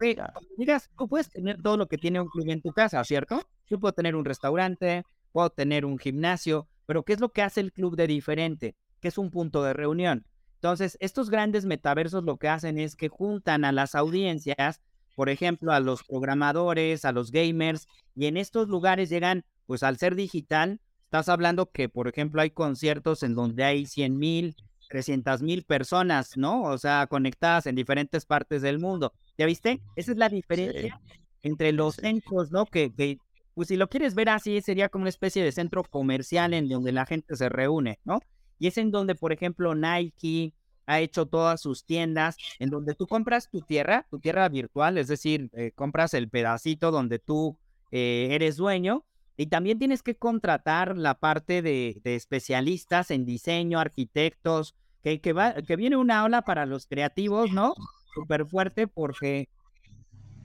digas, 0.59 0.91
tú 0.95 1.07
puedes 1.07 1.31
tener 1.31 1.59
todo 1.59 1.77
lo 1.77 1.87
que 1.87 1.97
tiene 1.97 2.21
un 2.21 2.27
club 2.27 2.47
en 2.49 2.61
tu 2.61 2.71
casa, 2.71 3.03
¿cierto? 3.03 3.41
Yo 3.67 3.79
puedo 3.79 3.93
tener 3.93 4.15
un 4.15 4.25
restaurante, 4.25 5.05
puedo 5.31 5.49
tener 5.49 5.85
un 5.85 5.97
gimnasio, 5.97 6.67
pero 6.85 7.03
¿qué 7.03 7.13
es 7.13 7.19
lo 7.19 7.29
que 7.29 7.41
hace 7.41 7.61
el 7.61 7.71
club 7.71 7.95
de 7.95 8.07
diferente? 8.07 8.75
Que 8.99 9.07
es 9.07 9.17
un 9.17 9.31
punto 9.31 9.63
de 9.63 9.73
reunión. 9.73 10.25
Entonces, 10.55 10.97
estos 11.01 11.29
grandes 11.29 11.65
metaversos 11.65 12.23
lo 12.23 12.37
que 12.37 12.47
hacen 12.47 12.77
es 12.77 12.95
que 12.95 13.09
juntan 13.09 13.65
a 13.65 13.71
las 13.71 13.95
audiencias, 13.95 14.81
por 15.15 15.29
ejemplo, 15.29 15.73
a 15.73 15.79
los 15.79 16.03
programadores, 16.03 17.03
a 17.05 17.11
los 17.11 17.31
gamers, 17.31 17.87
y 18.15 18.27
en 18.27 18.37
estos 18.37 18.69
lugares 18.69 19.09
llegan, 19.09 19.43
pues 19.65 19.83
al 19.83 19.97
ser 19.97 20.15
digital, 20.15 20.79
estás 21.03 21.29
hablando 21.29 21.69
que, 21.69 21.89
por 21.89 22.07
ejemplo, 22.07 22.41
hay 22.41 22.51
conciertos 22.51 23.23
en 23.23 23.35
donde 23.35 23.63
hay 23.63 23.85
100 23.85 24.17
mil, 24.17 24.55
300 24.89 25.41
mil 25.41 25.63
personas, 25.63 26.37
¿no? 26.37 26.63
O 26.63 26.77
sea, 26.77 27.07
conectadas 27.07 27.65
en 27.65 27.75
diferentes 27.75 28.25
partes 28.25 28.61
del 28.61 28.79
mundo. 28.79 29.13
¿Ya 29.37 29.45
viste? 29.45 29.81
Esa 29.95 30.11
es 30.11 30.17
la 30.17 30.29
diferencia 30.29 30.99
entre 31.41 31.71
los 31.71 31.95
centros, 31.95 32.51
¿no? 32.51 32.65
Que, 32.65 32.93
que, 32.93 33.17
pues 33.53 33.67
si 33.67 33.77
lo 33.77 33.89
quieres 33.89 34.15
ver 34.15 34.29
así, 34.29 34.61
sería 34.61 34.89
como 34.89 35.03
una 35.03 35.09
especie 35.09 35.43
de 35.43 35.51
centro 35.51 35.83
comercial 35.83 36.53
en 36.53 36.69
donde 36.69 36.91
la 36.91 37.05
gente 37.05 37.35
se 37.35 37.49
reúne, 37.49 37.99
¿no? 38.03 38.19
Y 38.59 38.67
es 38.67 38.77
en 38.77 38.91
donde, 38.91 39.15
por 39.15 39.33
ejemplo, 39.33 39.75
Nike, 39.75 40.53
ha 40.85 40.99
hecho 40.99 41.25
todas 41.25 41.61
sus 41.61 41.85
tiendas 41.85 42.37
en 42.59 42.69
donde 42.69 42.95
tú 42.95 43.07
compras 43.07 43.49
tu 43.49 43.61
tierra, 43.61 44.05
tu 44.09 44.19
tierra 44.19 44.49
virtual, 44.49 44.97
es 44.97 45.07
decir, 45.07 45.49
eh, 45.53 45.71
compras 45.75 46.13
el 46.13 46.29
pedacito 46.29 46.91
donde 46.91 47.19
tú 47.19 47.57
eh, 47.91 48.29
eres 48.31 48.57
dueño 48.57 49.05
y 49.37 49.47
también 49.47 49.79
tienes 49.79 50.03
que 50.03 50.15
contratar 50.15 50.97
la 50.97 51.15
parte 51.15 51.61
de, 51.61 52.01
especialistas 52.03 53.11
en 53.11 53.25
diseño, 53.25 53.79
arquitectos, 53.79 54.75
que, 55.01 55.21
que, 55.21 55.33
va, 55.33 55.53
que 55.53 55.75
viene 55.75 55.97
una 55.97 56.23
ola 56.23 56.43
para 56.43 56.65
los 56.65 56.85
creativos, 56.85 57.51
¿no? 57.51 57.73
Súper 58.13 58.45
fuerte 58.45 58.87
porque 58.87 59.49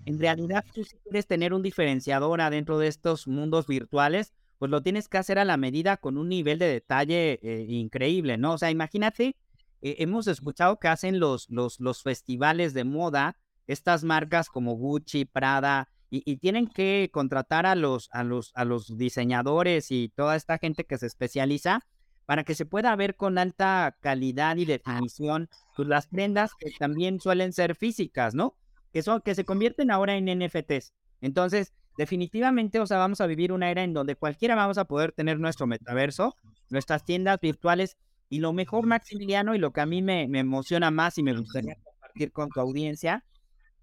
en 0.08 0.18
realidad 0.18 0.64
tú 0.74 0.84
si 0.84 0.96
quieres 0.98 1.26
tener 1.26 1.52
un 1.52 1.62
diferenciador 1.62 2.40
adentro 2.40 2.78
de 2.78 2.88
estos 2.88 3.28
mundos 3.28 3.66
virtuales, 3.66 4.32
pues 4.58 4.70
lo 4.70 4.82
tienes 4.82 5.08
que 5.08 5.18
hacer 5.18 5.38
a 5.38 5.44
la 5.44 5.56
medida 5.56 5.98
con 5.98 6.16
un 6.16 6.30
nivel 6.30 6.58
de 6.58 6.66
detalle 6.66 7.38
eh, 7.42 7.66
increíble, 7.68 8.38
¿no? 8.38 8.54
O 8.54 8.58
sea, 8.58 8.70
imagínate, 8.70 9.36
eh, 9.82 9.96
hemos 9.98 10.26
escuchado 10.26 10.78
que 10.78 10.88
hacen 10.88 11.20
los, 11.20 11.48
los, 11.50 11.78
los 11.78 12.02
festivales 12.02 12.72
de 12.72 12.84
moda, 12.84 13.36
estas 13.66 14.02
marcas 14.02 14.48
como 14.48 14.76
Gucci, 14.76 15.26
Prada, 15.26 15.88
y, 16.10 16.38
tienen 16.38 16.68
que 16.68 17.10
contratar 17.12 17.66
a 17.66 17.74
los, 17.74 18.08
a, 18.12 18.24
los, 18.24 18.52
a 18.54 18.64
los 18.64 18.96
diseñadores 18.96 19.90
y 19.90 20.08
toda 20.08 20.36
esta 20.36 20.56
gente 20.56 20.84
que 20.84 20.96
se 20.96 21.04
especializa 21.04 21.84
para 22.24 22.44
que 22.44 22.54
se 22.54 22.64
pueda 22.64 22.96
ver 22.96 23.14
con 23.14 23.36
alta 23.36 23.94
calidad 24.00 24.56
y 24.56 24.64
definición 24.64 25.50
pues, 25.76 25.86
las 25.86 26.06
prendas 26.06 26.52
que 26.58 26.70
también 26.78 27.20
suelen 27.20 27.52
ser 27.52 27.74
físicas, 27.74 28.34
¿no? 28.34 28.56
Que, 28.98 29.02
son, 29.04 29.20
que 29.20 29.36
se 29.36 29.44
convierten 29.44 29.92
ahora 29.92 30.16
en 30.16 30.26
NFTs. 30.26 30.92
Entonces, 31.20 31.72
definitivamente, 31.96 32.80
o 32.80 32.86
sea, 32.86 32.98
vamos 32.98 33.20
a 33.20 33.28
vivir 33.28 33.52
una 33.52 33.70
era 33.70 33.84
en 33.84 33.94
donde 33.94 34.16
cualquiera 34.16 34.56
vamos 34.56 34.76
a 34.76 34.86
poder 34.86 35.12
tener 35.12 35.38
nuestro 35.38 35.68
metaverso, 35.68 36.34
nuestras 36.68 37.04
tiendas 37.04 37.38
virtuales 37.40 37.96
y 38.28 38.40
lo 38.40 38.52
mejor, 38.52 38.86
Maximiliano, 38.86 39.54
y 39.54 39.58
lo 39.58 39.72
que 39.72 39.82
a 39.82 39.86
mí 39.86 40.02
me, 40.02 40.26
me 40.26 40.40
emociona 40.40 40.90
más 40.90 41.16
y 41.16 41.22
me 41.22 41.32
gustaría 41.32 41.76
compartir 41.76 42.32
con 42.32 42.48
tu 42.48 42.58
audiencia, 42.58 43.24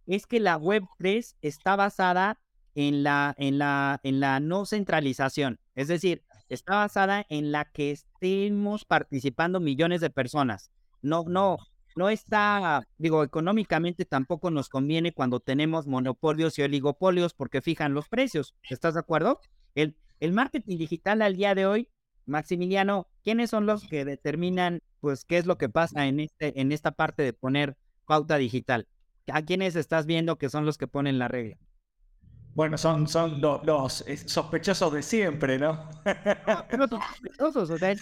es 0.05 0.27
que 0.27 0.41
la 0.41 0.57
Web 0.57 0.83
3 0.97 1.37
está 1.41 1.77
basada 1.77 2.41
en 2.73 3.03
la, 3.03 3.33
en 3.37 3.57
la, 3.57 4.01
en 4.03 4.19
la 4.19 4.41
no 4.41 4.65
centralización. 4.65 5.61
Es 5.75 5.87
decir, 5.87 6.25
está 6.49 6.75
basada 6.75 7.25
en 7.29 7.53
la 7.53 7.63
que 7.63 7.91
estemos 7.91 8.83
participando 8.83 9.61
millones 9.61 10.01
de 10.01 10.09
personas. 10.09 10.71
No, 11.01 11.23
no, 11.25 11.59
no 11.95 12.09
está, 12.09 12.87
digo, 12.97 13.23
económicamente 13.23 14.05
tampoco 14.05 14.51
nos 14.51 14.69
conviene 14.69 15.13
cuando 15.13 15.39
tenemos 15.39 15.87
monopolios 15.87 16.59
y 16.59 16.63
oligopolios 16.63 17.33
porque 17.33 17.61
fijan 17.61 17.93
los 17.93 18.09
precios. 18.09 18.55
¿Estás 18.69 18.93
de 18.95 18.99
acuerdo? 18.99 19.39
El, 19.75 19.95
el 20.19 20.33
marketing 20.33 20.77
digital 20.77 21.21
al 21.21 21.35
día 21.35 21.55
de 21.55 21.65
hoy, 21.65 21.89
Maximiliano, 22.25 23.07
¿quiénes 23.23 23.49
son 23.49 23.65
los 23.65 23.87
que 23.87 24.03
determinan, 24.05 24.81
pues, 24.99 25.25
qué 25.25 25.37
es 25.37 25.45
lo 25.45 25.57
que 25.57 25.69
pasa 25.69 26.07
en, 26.07 26.19
este, 26.19 26.59
en 26.59 26.71
esta 26.71 26.91
parte 26.91 27.23
de 27.23 27.33
poner 27.33 27.77
pauta 28.05 28.37
digital? 28.37 28.87
¿A 29.31 29.41
quiénes 29.43 29.75
estás 29.75 30.05
viendo 30.05 30.37
que 30.37 30.49
son 30.49 30.65
los 30.65 30.77
que 30.77 30.87
ponen 30.87 31.19
la 31.19 31.27
regla? 31.27 31.57
Bueno, 32.55 32.77
son, 32.77 33.05
son 33.05 33.41
los, 33.41 34.05
sospechosos 34.27 34.93
de 34.93 35.03
siempre, 35.03 35.59
¿no? 35.59 35.89
no, 36.77 36.87
sospechosos, 36.87 37.69
o 37.69 37.77
sea, 37.77 37.91
es 37.91 38.01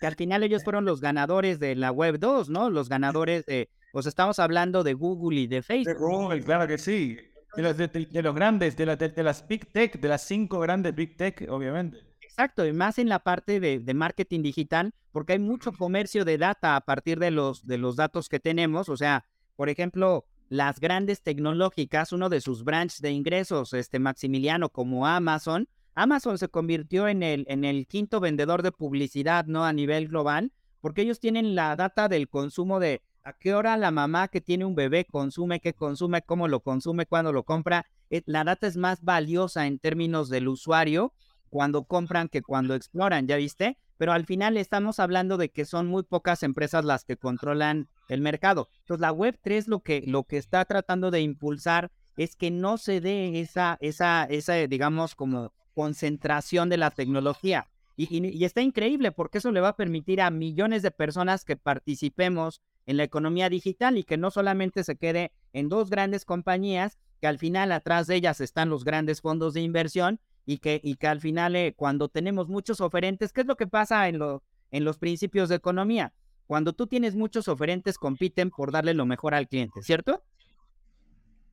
que 0.00 0.06
al 0.06 0.14
final 0.14 0.44
ellos 0.44 0.62
fueron 0.62 0.84
los 0.84 1.00
ganadores 1.00 1.58
de 1.58 1.74
la 1.74 1.90
Web 1.90 2.20
2, 2.20 2.48
¿no? 2.48 2.70
Los 2.70 2.88
ganadores 2.88 3.44
de, 3.44 3.68
pues 3.90 4.06
estamos 4.06 4.38
hablando 4.38 4.84
de 4.84 4.94
Google 4.94 5.40
y 5.40 5.46
de 5.48 5.62
Facebook. 5.62 5.94
De 5.94 5.98
Google, 5.98 6.44
claro 6.44 6.68
que 6.68 6.78
sí. 6.78 7.18
De 7.56 7.62
los, 7.62 7.76
de, 7.76 8.22
los 8.22 8.34
grandes, 8.36 8.76
de, 8.76 8.86
de, 8.86 9.22
las 9.24 9.48
Big 9.48 9.66
Tech, 9.72 9.98
de 9.98 10.08
las 10.08 10.22
cinco 10.22 10.60
grandes 10.60 10.94
Big 10.94 11.16
Tech, 11.16 11.44
obviamente. 11.48 11.98
Exacto, 12.20 12.64
y 12.64 12.72
más 12.72 13.00
en 13.00 13.08
la 13.08 13.18
parte 13.18 13.58
de, 13.58 13.80
de, 13.80 13.94
marketing 13.94 14.42
digital, 14.42 14.94
porque 15.10 15.32
hay 15.32 15.38
mucho 15.40 15.72
comercio 15.72 16.24
de 16.24 16.38
data 16.38 16.76
a 16.76 16.82
partir 16.82 17.18
de 17.18 17.32
los, 17.32 17.66
de 17.66 17.78
los 17.78 17.96
datos 17.96 18.28
que 18.28 18.38
tenemos, 18.38 18.88
o 18.88 18.96
sea, 18.96 19.24
por 19.56 19.70
ejemplo, 19.70 20.24
las 20.48 20.80
grandes 20.80 21.22
tecnológicas, 21.22 22.12
uno 22.12 22.28
de 22.28 22.40
sus 22.40 22.64
branches 22.64 23.00
de 23.00 23.10
ingresos, 23.10 23.72
este 23.72 23.98
Maximiliano, 23.98 24.68
como 24.68 25.06
Amazon, 25.06 25.68
Amazon 25.94 26.36
se 26.36 26.48
convirtió 26.48 27.08
en 27.08 27.22
el, 27.22 27.46
en 27.48 27.64
el 27.64 27.86
quinto 27.86 28.20
vendedor 28.20 28.62
de 28.62 28.70
publicidad, 28.70 29.46
¿no? 29.46 29.64
A 29.64 29.72
nivel 29.72 30.08
global, 30.08 30.52
porque 30.82 31.02
ellos 31.02 31.20
tienen 31.20 31.54
la 31.54 31.74
data 31.74 32.08
del 32.08 32.28
consumo 32.28 32.80
de 32.80 33.02
a 33.24 33.32
qué 33.32 33.54
hora 33.54 33.76
la 33.76 33.90
mamá 33.90 34.28
que 34.28 34.40
tiene 34.40 34.64
un 34.64 34.74
bebé 34.76 35.04
consume, 35.04 35.58
qué 35.58 35.72
consume, 35.72 36.22
cómo 36.22 36.48
lo 36.48 36.60
consume, 36.60 37.06
cuándo 37.06 37.32
lo 37.32 37.42
compra. 37.42 37.86
Eh, 38.10 38.22
la 38.26 38.44
data 38.44 38.66
es 38.66 38.76
más 38.76 39.02
valiosa 39.02 39.66
en 39.66 39.78
términos 39.78 40.28
del 40.28 40.48
usuario 40.48 41.12
cuando 41.48 41.84
compran 41.84 42.28
que 42.28 42.42
cuando 42.42 42.74
exploran, 42.74 43.26
¿ya 43.26 43.36
viste? 43.36 43.78
Pero 43.96 44.12
al 44.12 44.26
final 44.26 44.56
estamos 44.56 45.00
hablando 45.00 45.36
de 45.36 45.50
que 45.50 45.64
son 45.64 45.86
muy 45.86 46.02
pocas 46.02 46.42
empresas 46.42 46.84
las 46.84 47.04
que 47.04 47.16
controlan 47.16 47.88
el 48.08 48.20
mercado. 48.20 48.68
Entonces 48.80 49.00
la 49.00 49.12
Web 49.12 49.38
3 49.42 49.68
lo 49.68 49.80
que, 49.80 50.02
lo 50.06 50.24
que 50.24 50.36
está 50.36 50.64
tratando 50.64 51.10
de 51.10 51.20
impulsar 51.20 51.90
es 52.16 52.36
que 52.36 52.50
no 52.50 52.78
se 52.78 53.00
dé 53.00 53.40
esa, 53.40 53.78
esa, 53.80 54.24
esa 54.24 54.54
digamos, 54.66 55.14
como 55.14 55.52
concentración 55.74 56.68
de 56.68 56.78
la 56.78 56.90
tecnología. 56.90 57.68
Y, 57.96 58.26
y, 58.26 58.44
está 58.44 58.60
increíble 58.60 59.10
porque 59.12 59.38
eso 59.38 59.52
le 59.52 59.60
va 59.60 59.68
a 59.68 59.76
permitir 59.76 60.20
a 60.20 60.30
millones 60.30 60.82
de 60.82 60.90
personas 60.90 61.44
que 61.44 61.56
participemos 61.56 62.60
en 62.84 62.98
la 62.98 63.04
economía 63.04 63.48
digital 63.48 63.96
y 63.96 64.04
que 64.04 64.18
no 64.18 64.30
solamente 64.30 64.84
se 64.84 64.96
quede 64.96 65.32
en 65.52 65.68
dos 65.68 65.88
grandes 65.88 66.24
compañías, 66.24 66.98
que 67.20 67.26
al 67.26 67.38
final 67.38 67.72
atrás 67.72 68.06
de 68.06 68.16
ellas 68.16 68.40
están 68.40 68.68
los 68.68 68.84
grandes 68.84 69.22
fondos 69.22 69.54
de 69.54 69.62
inversión 69.62 70.20
y 70.46 70.58
que, 70.58 70.80
y 70.82 70.94
que 70.94 71.08
al 71.08 71.20
final 71.20 71.56
eh, 71.56 71.74
cuando 71.76 72.08
tenemos 72.08 72.48
muchos 72.48 72.80
oferentes, 72.80 73.32
¿qué 73.32 73.42
es 73.42 73.46
lo 73.46 73.56
que 73.56 73.66
pasa 73.66 74.08
en, 74.08 74.18
lo, 74.18 74.44
en 74.70 74.84
los 74.84 74.96
principios 74.96 75.48
de 75.48 75.56
economía? 75.56 76.14
Cuando 76.46 76.72
tú 76.72 76.86
tienes 76.86 77.16
muchos 77.16 77.48
oferentes, 77.48 77.98
compiten 77.98 78.50
por 78.50 78.70
darle 78.70 78.94
lo 78.94 79.04
mejor 79.04 79.34
al 79.34 79.48
cliente, 79.48 79.82
¿cierto? 79.82 80.22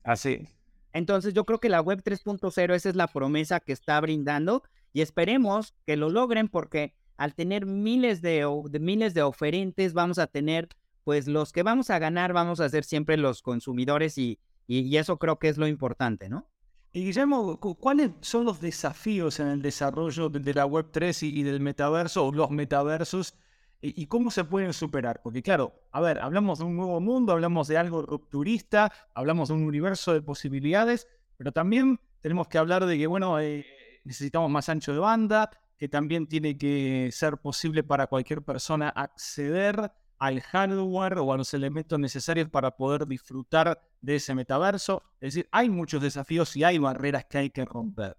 Así. 0.04 0.48
Entonces 0.94 1.34
yo 1.34 1.44
creo 1.46 1.60
que 1.60 1.70
la 1.70 1.82
web 1.82 2.04
3.0 2.04 2.76
esa 2.76 2.90
es 2.90 2.96
la 2.96 3.08
promesa 3.08 3.60
que 3.60 3.74
está 3.74 4.00
brindando 4.00 4.62
y 4.94 5.02
esperemos 5.02 5.74
que 5.88 5.98
lo 5.98 6.12
logren 6.12 6.48
porque 6.48 6.94
al 7.18 7.34
tener 7.34 7.66
miles 7.66 8.22
de, 8.22 8.48
de, 8.70 8.80
miles 8.80 9.16
de 9.16 9.24
oferentes 9.24 9.94
vamos 9.94 10.20
a 10.20 10.28
tener 10.28 10.70
pues 11.04 11.28
los 11.28 11.52
que 11.52 11.64
vamos 11.64 11.90
a 11.90 11.98
ganar 11.98 12.32
vamos 12.32 12.60
a 12.60 12.70
ser 12.70 12.84
siempre 12.84 13.18
los 13.18 13.42
consumidores 13.42 14.20
y, 14.20 14.40
y 14.68 14.96
eso 14.98 15.18
creo 15.18 15.40
que 15.40 15.50
es 15.50 15.58
lo 15.58 15.68
importante, 15.68 16.30
¿no? 16.30 16.48
Y 16.96 17.06
Guillermo, 17.06 17.60
¿cuáles 17.60 18.12
son 18.22 18.46
los 18.46 18.62
desafíos 18.62 19.40
en 19.40 19.48
el 19.48 19.64
desarrollo 19.64 20.30
de 20.30 20.54
la 20.54 20.68
Web3 20.68 21.24
y, 21.24 21.42
del 21.42 21.60
metaverso 21.60 22.28
o 22.28 22.32
los 22.32 22.52
metaversos? 22.52 23.34
Y, 23.82 24.06
cómo 24.06 24.30
se 24.30 24.44
pueden 24.44 24.74
superar? 24.74 25.20
Porque 25.24 25.42
claro, 25.42 25.74
a 25.92 26.00
ver, 26.02 26.20
hablamos 26.20 26.60
de 26.60 26.66
un 26.66 26.78
nuevo 26.78 27.02
mundo, 27.02 27.34
hablamos 27.34 27.68
de 27.68 27.78
algo 27.80 28.04
rupturista, 28.04 28.94
hablamos 29.16 29.50
de 29.50 29.56
un 29.56 29.64
universo 29.64 30.14
de 30.14 30.22
posibilidades, 30.22 31.08
pero 31.36 31.52
también 31.52 32.00
tenemos 32.22 32.48
que 32.48 32.60
hablar 32.60 32.86
de 32.86 32.96
que, 32.96 33.08
bueno, 33.08 33.40
eh, 33.40 33.66
necesitamos 34.04 34.52
más 34.52 34.70
ancho 34.70 34.94
de 34.94 35.00
banda, 35.00 35.50
que 35.76 35.90
también 35.90 36.28
tiene 36.28 36.56
que 36.60 37.10
ser 37.12 37.40
posible 37.40 37.84
para 37.84 38.06
cualquier 38.06 38.44
persona 38.44 38.90
acceder 38.90 39.92
al 40.24 40.40
hardware 40.40 41.20
o 41.20 41.34
a 41.34 41.38
los 41.38 41.54
elementos 41.54 42.00
necesarios 42.00 42.48
para 42.48 42.78
poder 42.78 43.06
disfrutar 43.06 43.82
de 44.00 44.16
ese 44.16 44.34
metaverso. 44.34 45.04
Es 45.20 45.34
decir, 45.34 45.50
hay 45.52 45.70
muchos 45.70 46.02
desafíos 46.02 46.56
y 46.56 46.64
hay 46.64 46.78
barreras 46.78 47.26
que 47.26 47.40
hay 47.40 47.50
que 47.50 47.66
romper. 47.66 48.16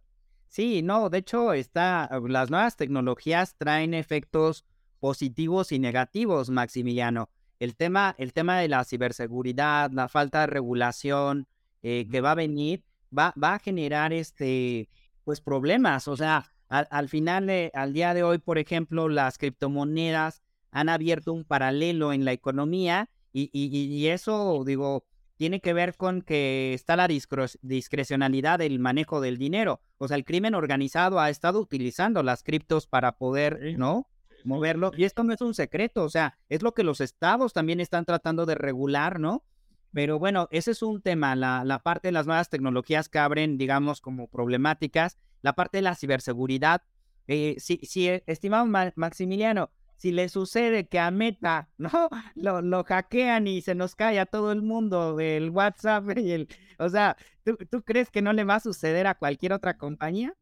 Sí, 0.46 0.82
no, 0.82 1.08
de 1.08 1.16
hecho, 1.16 1.54
está, 1.54 2.10
las 2.28 2.50
nuevas 2.50 2.76
tecnologías 2.76 3.56
traen 3.56 3.94
efectos 3.94 4.66
positivos 5.00 5.72
y 5.72 5.78
negativos, 5.78 6.50
Maximiliano. 6.50 7.30
El 7.58 7.74
tema, 7.74 8.14
el 8.18 8.34
tema 8.34 8.58
de 8.58 8.68
la 8.68 8.84
ciberseguridad, 8.84 9.90
la 9.90 10.08
falta 10.08 10.40
de 10.40 10.48
regulación 10.48 11.48
eh, 11.82 12.06
que 12.10 12.20
va 12.20 12.32
a 12.32 12.34
venir, 12.34 12.84
va, 13.18 13.32
va 13.42 13.54
a 13.54 13.58
generar 13.58 14.12
este, 14.12 14.90
pues 15.24 15.40
problemas. 15.40 16.06
O 16.08 16.18
sea, 16.18 16.52
al, 16.68 17.08
final, 17.08 17.48
eh, 17.48 17.70
al 17.72 17.94
día 17.94 18.12
de 18.12 18.24
hoy, 18.24 18.36
por 18.36 18.58
ejemplo, 18.58 19.08
las 19.08 19.38
criptomonedas 19.38 20.42
han 20.74 20.88
abierto 20.88 21.32
un 21.32 21.44
paralelo 21.44 22.12
en 22.12 22.24
la 22.24 22.32
economía 22.32 23.08
y, 23.32 23.48
y, 23.52 24.06
eso, 24.08 24.62
digo, 24.66 25.06
tiene 25.36 25.60
que 25.60 25.72
ver 25.72 25.96
con 25.96 26.20
que 26.20 26.74
está 26.74 26.96
la 26.96 27.08
discrecionalidad 27.08 28.58
del 28.58 28.80
manejo 28.80 29.20
del 29.20 29.38
dinero. 29.38 29.80
O 29.98 30.08
sea, 30.08 30.16
el 30.16 30.24
crimen 30.24 30.54
organizado 30.54 31.20
ha 31.20 31.30
estado 31.30 31.60
utilizando 31.60 32.22
las 32.24 32.42
criptos 32.42 32.86
para 32.88 33.16
poder, 33.16 33.78
¿no? 33.78 34.08
Moverlo. 34.44 34.90
Y 34.96 35.04
esto 35.04 35.22
no 35.22 35.32
es 35.32 35.40
un 35.40 35.54
secreto, 35.54 36.02
o 36.02 36.10
sea, 36.10 36.38
es 36.48 36.62
lo 36.62 36.74
que 36.74 36.82
los 36.82 37.00
estados 37.00 37.52
también 37.52 37.80
están 37.80 38.04
tratando 38.04 38.44
de 38.44 38.56
regular, 38.56 39.20
¿no? 39.20 39.44
Pero 39.92 40.18
bueno, 40.18 40.48
ese 40.50 40.72
es 40.72 40.82
un 40.82 41.02
tema, 41.02 41.36
la, 41.36 41.64
la 41.64 41.78
parte 41.78 42.08
de 42.08 42.12
las 42.12 42.26
nuevas 42.26 42.50
tecnologías 42.50 43.08
que 43.08 43.20
abren, 43.20 43.58
digamos, 43.58 44.00
como 44.00 44.26
problemáticas, 44.26 45.18
la 45.40 45.54
parte 45.54 45.78
de 45.78 45.82
la 45.82 45.94
ciberseguridad. 45.94 46.82
Eh, 47.28 47.56
sí, 47.58 47.78
sí, 47.84 48.10
estimado 48.26 48.66
Maximiliano, 48.66 49.70
si 50.04 50.12
le 50.12 50.28
sucede 50.28 50.86
que 50.86 50.98
a 50.98 51.10
Meta, 51.10 51.70
¿no? 51.78 51.88
Lo, 52.34 52.60
lo 52.60 52.84
hackean 52.84 53.46
y 53.46 53.62
se 53.62 53.74
nos 53.74 53.94
cae 53.94 54.20
a 54.20 54.26
todo 54.26 54.52
el 54.52 54.60
mundo 54.60 55.16
del 55.16 55.48
WhatsApp 55.48 56.04
y 56.18 56.32
el... 56.32 56.48
O 56.78 56.90
sea, 56.90 57.16
¿tú, 57.42 57.56
¿tú, 57.70 57.82
crees 57.82 58.10
que 58.10 58.20
no 58.20 58.34
le 58.34 58.44
va 58.44 58.56
a 58.56 58.60
suceder 58.60 59.06
a 59.06 59.14
cualquier 59.14 59.54
otra 59.54 59.78
compañía? 59.78 60.34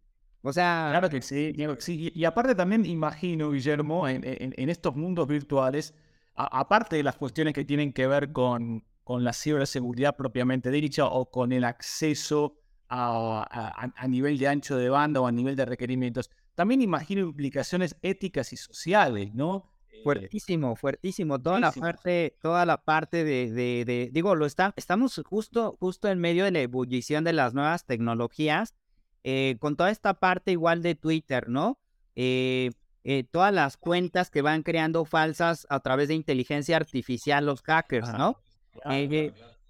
O 0.43 0.53
sea... 0.53 0.89
Claro 0.91 1.09
que 1.09 1.23
sí, 1.23 1.55
sí. 1.79 2.11
Y 2.13 2.25
aparte 2.25 2.57
también 2.57 2.85
imagino, 2.85 3.53
Guillermo, 3.53 4.09
en, 4.09 4.25
en, 4.25 4.53
en 4.57 4.69
estos 4.69 4.97
mundos 4.97 5.29
virtuales, 5.29 5.95
aparte 6.35 6.97
de 6.97 7.05
las 7.05 7.15
cuestiones 7.15 7.55
que 7.55 7.65
tienen 7.65 7.93
que 7.93 8.09
ver 8.09 8.33
con, 8.33 8.85
con 9.05 9.23
la 9.23 9.33
ciberseguridad 9.33 10.17
propiamente 10.17 10.73
dicha 10.73 11.07
o 11.07 11.31
con 11.31 11.53
el 11.53 11.63
acceso 11.63 12.57
a, 12.89 13.93
a, 13.97 14.09
nivel 14.09 14.39
de 14.39 14.49
ancho 14.49 14.77
de 14.77 14.89
banda 14.89 15.21
o 15.21 15.27
a 15.29 15.33
nivel 15.33 15.55
de 15.55 15.65
requerimientos, 15.65 16.31
también 16.55 16.83
imagino 16.83 17.23
implicaciones 17.23 17.97
éticas 18.03 18.53
y 18.53 18.57
sociales, 18.57 19.35
¿no? 19.35 19.73
Fuertísimo, 20.03 20.75
fuertísimo. 20.75 21.41
Toda 21.41 21.61
la 21.61 21.73
parte, 21.73 22.37
toda 22.41 22.67
la 22.67 22.83
parte 22.83 23.25
de, 23.25 23.51
de, 23.85 24.11
digo, 24.13 24.35
lo 24.35 24.47
está, 24.47 24.73
estamos 24.77 25.21
justo, 25.25 25.77
justo 25.79 26.09
en 26.09 26.19
medio 26.19 26.45
de 26.45 26.51
la 26.51 26.61
ebullición 26.61 27.25
de 27.25 27.33
las 27.33 27.55
nuevas 27.55 27.87
tecnologías, 27.87 28.75
eh, 29.23 29.57
con 29.61 29.77
toda 29.77 29.91
esta 29.91 30.15
parte 30.15 30.51
igual 30.51 30.83
de 30.83 30.97
Twitter, 30.97 31.49
¿no? 31.49 31.79
Eh, 32.17 32.73
eh, 33.05 33.25
todas 33.25 33.53
las 33.53 33.77
cuentas 33.77 34.31
que 34.31 34.43
van 34.43 34.63
creando 34.63 35.05
falsas 35.05 35.67
a 35.71 35.81
través 35.81 36.09
de 36.09 36.15
inteligencia 36.15 36.77
artificial 36.77 37.47
los 37.47 37.63
hackers, 37.63 38.13
¿no? 38.13 38.41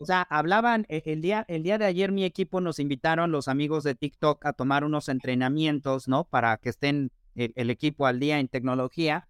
O 0.02 0.06
sea, 0.06 0.22
hablaban, 0.22 0.84
el 0.88 1.22
día, 1.22 1.44
el 1.48 1.62
día 1.62 1.78
de 1.78 1.84
ayer 1.84 2.10
mi 2.10 2.24
equipo 2.24 2.60
nos 2.60 2.78
invitaron 2.80 3.30
los 3.30 3.46
amigos 3.46 3.84
de 3.84 3.94
TikTok 3.94 4.44
a 4.44 4.52
tomar 4.52 4.84
unos 4.84 5.08
entrenamientos, 5.08 6.08
¿no? 6.08 6.24
Para 6.24 6.56
que 6.56 6.70
estén 6.70 7.12
el 7.34 7.70
equipo 7.70 8.06
al 8.06 8.18
día 8.18 8.40
en 8.40 8.48
tecnología 8.48 9.28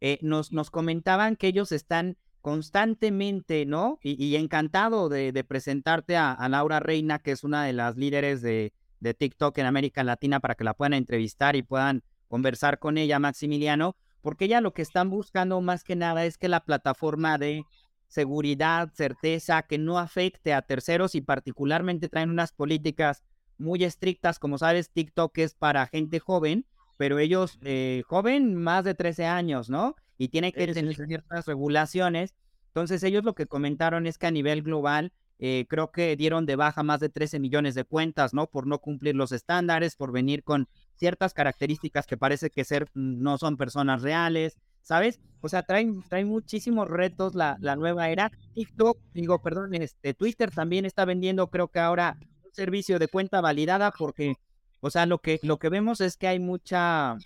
eh, 0.00 0.18
nos, 0.20 0.52
nos 0.52 0.70
comentaban 0.70 1.36
que 1.36 1.46
ellos 1.46 1.72
están 1.72 2.16
constantemente, 2.40 3.66
¿no? 3.66 3.98
Y, 4.02 4.34
encantado 4.34 5.08
de, 5.08 5.44
presentarte 5.44 6.16
a, 6.16 6.36
Laura 6.48 6.80
Reina, 6.80 7.20
que 7.20 7.30
es 7.30 7.44
una 7.44 7.64
de 7.64 7.72
las 7.72 7.96
líderes 7.96 8.42
de, 8.42 8.72
de, 9.00 9.14
TikTok 9.14 9.56
en 9.58 9.66
América 9.66 10.02
Latina, 10.02 10.40
para 10.40 10.56
que 10.56 10.64
la 10.64 10.74
puedan 10.74 10.94
entrevistar 10.94 11.54
y 11.54 11.62
puedan 11.62 12.02
conversar 12.26 12.80
con 12.80 12.98
ella, 12.98 13.20
Maximiliano, 13.20 13.96
porque 14.22 14.46
ella 14.46 14.60
lo 14.60 14.72
que 14.72 14.82
están 14.82 15.08
buscando 15.08 15.60
más 15.60 15.84
que 15.84 15.94
nada 15.94 16.24
es 16.24 16.36
que 16.36 16.48
la 16.48 16.64
plataforma 16.64 17.38
de 17.38 17.64
seguridad, 18.12 18.90
certeza, 18.94 19.62
que 19.62 19.78
no 19.78 19.98
afecte 19.98 20.52
a 20.52 20.62
terceros 20.62 21.14
y 21.14 21.20
particularmente 21.22 22.08
traen 22.08 22.30
unas 22.30 22.52
políticas 22.52 23.22
muy 23.58 23.84
estrictas, 23.84 24.38
como 24.38 24.58
sabes, 24.58 24.90
TikTok 24.90 25.38
es 25.38 25.54
para 25.54 25.86
gente 25.86 26.18
joven 26.18 26.66
pero 27.02 27.18
ellos, 27.18 27.58
eh, 27.62 28.02
joven, 28.06 28.54
más 28.54 28.84
de 28.84 28.94
13 28.94 29.26
años, 29.26 29.68
¿no? 29.68 29.96
Y 30.18 30.28
tienen 30.28 30.52
que 30.52 30.68
tener 30.68 30.94
ciertas 30.94 31.46
regulaciones. 31.46 32.32
Entonces, 32.68 33.02
ellos 33.02 33.24
lo 33.24 33.34
que 33.34 33.46
comentaron 33.46 34.06
es 34.06 34.18
que 34.18 34.28
a 34.28 34.30
nivel 34.30 34.62
global, 34.62 35.12
eh, 35.40 35.66
creo 35.68 35.90
que 35.90 36.14
dieron 36.14 36.46
de 36.46 36.54
baja 36.54 36.84
más 36.84 37.00
de 37.00 37.08
13 37.08 37.40
millones 37.40 37.74
de 37.74 37.84
cuentas, 37.84 38.32
¿no? 38.34 38.46
Por 38.46 38.68
no 38.68 38.78
cumplir 38.78 39.16
los 39.16 39.32
estándares, 39.32 39.96
por 39.96 40.12
venir 40.12 40.44
con 40.44 40.68
ciertas 40.94 41.34
características 41.34 42.06
que 42.06 42.16
parece 42.16 42.50
que 42.50 42.62
ser 42.64 42.84
mm, 42.94 43.20
no 43.20 43.36
son 43.36 43.56
personas 43.56 44.02
reales, 44.02 44.56
¿sabes? 44.82 45.20
O 45.40 45.48
sea, 45.48 45.62
traen, 45.62 46.02
traen 46.08 46.28
muchísimos 46.28 46.88
retos 46.88 47.34
la, 47.34 47.56
la 47.60 47.76
nueva 47.76 48.10
era. 48.10 48.30
TikTok, 48.54 48.98
digo, 49.14 49.42
perdón, 49.42 49.74
este, 49.74 50.14
Twitter 50.14 50.50
también 50.50 50.84
está 50.84 51.04
vendiendo, 51.04 51.48
creo 51.48 51.68
que 51.68 51.80
ahora, 51.80 52.16
un 52.44 52.54
servicio 52.54 52.98
de 52.98 53.08
cuenta 53.08 53.40
validada 53.40 53.90
porque 53.90 54.36
o 54.84 54.90
sea, 54.90 55.06
lo 55.06 55.18
que, 55.18 55.38
lo 55.44 55.60
que 55.60 55.68
vemos 55.68 56.00
es 56.00 56.16
que 56.16 56.26
hay 56.26 56.40
mucha, 56.40 57.16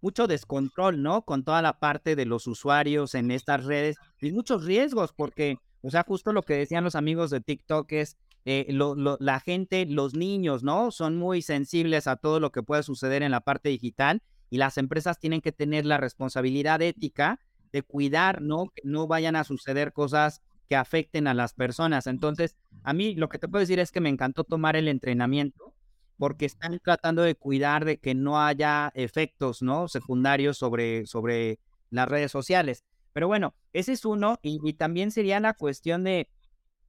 mucho 0.00 0.26
descontrol, 0.26 1.00
¿no? 1.00 1.22
Con 1.22 1.44
toda 1.44 1.62
la 1.62 1.78
parte 1.78 2.16
de 2.16 2.26
los 2.26 2.48
usuarios 2.48 3.14
en 3.14 3.30
estas 3.30 3.64
redes 3.64 3.96
y 4.20 4.32
muchos 4.32 4.64
riesgos, 4.64 5.12
porque, 5.12 5.58
o 5.82 5.90
sea, 5.90 6.02
justo 6.02 6.32
lo 6.32 6.42
que 6.42 6.54
decían 6.54 6.82
los 6.82 6.96
amigos 6.96 7.30
de 7.30 7.40
TikTok 7.40 7.92
es, 7.92 8.16
eh, 8.46 8.66
la 8.68 9.38
gente, 9.38 9.86
los 9.86 10.14
niños, 10.14 10.64
¿no? 10.64 10.90
Son 10.90 11.16
muy 11.16 11.40
sensibles 11.40 12.08
a 12.08 12.16
todo 12.16 12.40
lo 12.40 12.50
que 12.50 12.64
puede 12.64 12.82
suceder 12.82 13.22
en 13.22 13.30
la 13.30 13.40
parte 13.40 13.68
digital 13.68 14.20
y 14.50 14.58
las 14.58 14.78
empresas 14.78 15.18
tienen 15.18 15.40
que 15.40 15.52
tener 15.52 15.86
la 15.86 15.98
responsabilidad 15.98 16.80
ética 16.82 17.40
de 17.72 17.82
cuidar, 17.82 18.42
¿no? 18.42 18.70
Que 18.74 18.82
no 18.84 19.06
vayan 19.06 19.36
a 19.36 19.44
suceder 19.44 19.92
cosas 19.92 20.42
que 20.68 20.76
afecten 20.76 21.26
a 21.26 21.34
las 21.34 21.52
personas. 21.52 22.06
Entonces, 22.06 22.56
a 22.82 22.92
mí 22.92 23.14
lo 23.14 23.28
que 23.28 23.38
te 23.38 23.48
puedo 23.48 23.60
decir 23.60 23.78
es 23.78 23.92
que 23.92 24.00
me 24.00 24.08
encantó 24.08 24.44
tomar 24.44 24.76
el 24.76 24.88
entrenamiento 24.88 25.74
porque 26.18 26.46
están 26.46 26.78
tratando 26.82 27.22
de 27.22 27.34
cuidar 27.34 27.84
de 27.84 27.98
que 27.98 28.14
no 28.14 28.40
haya 28.40 28.90
efectos 28.94 29.62
¿no? 29.62 29.88
secundarios 29.88 30.56
sobre, 30.56 31.06
sobre 31.06 31.60
las 31.90 32.08
redes 32.08 32.32
sociales. 32.32 32.84
Pero 33.12 33.28
bueno, 33.28 33.54
ese 33.72 33.92
es 33.92 34.04
uno 34.04 34.38
y, 34.42 34.74
también 34.74 35.10
sería 35.10 35.40
la 35.40 35.54
cuestión 35.54 36.04
de 36.04 36.28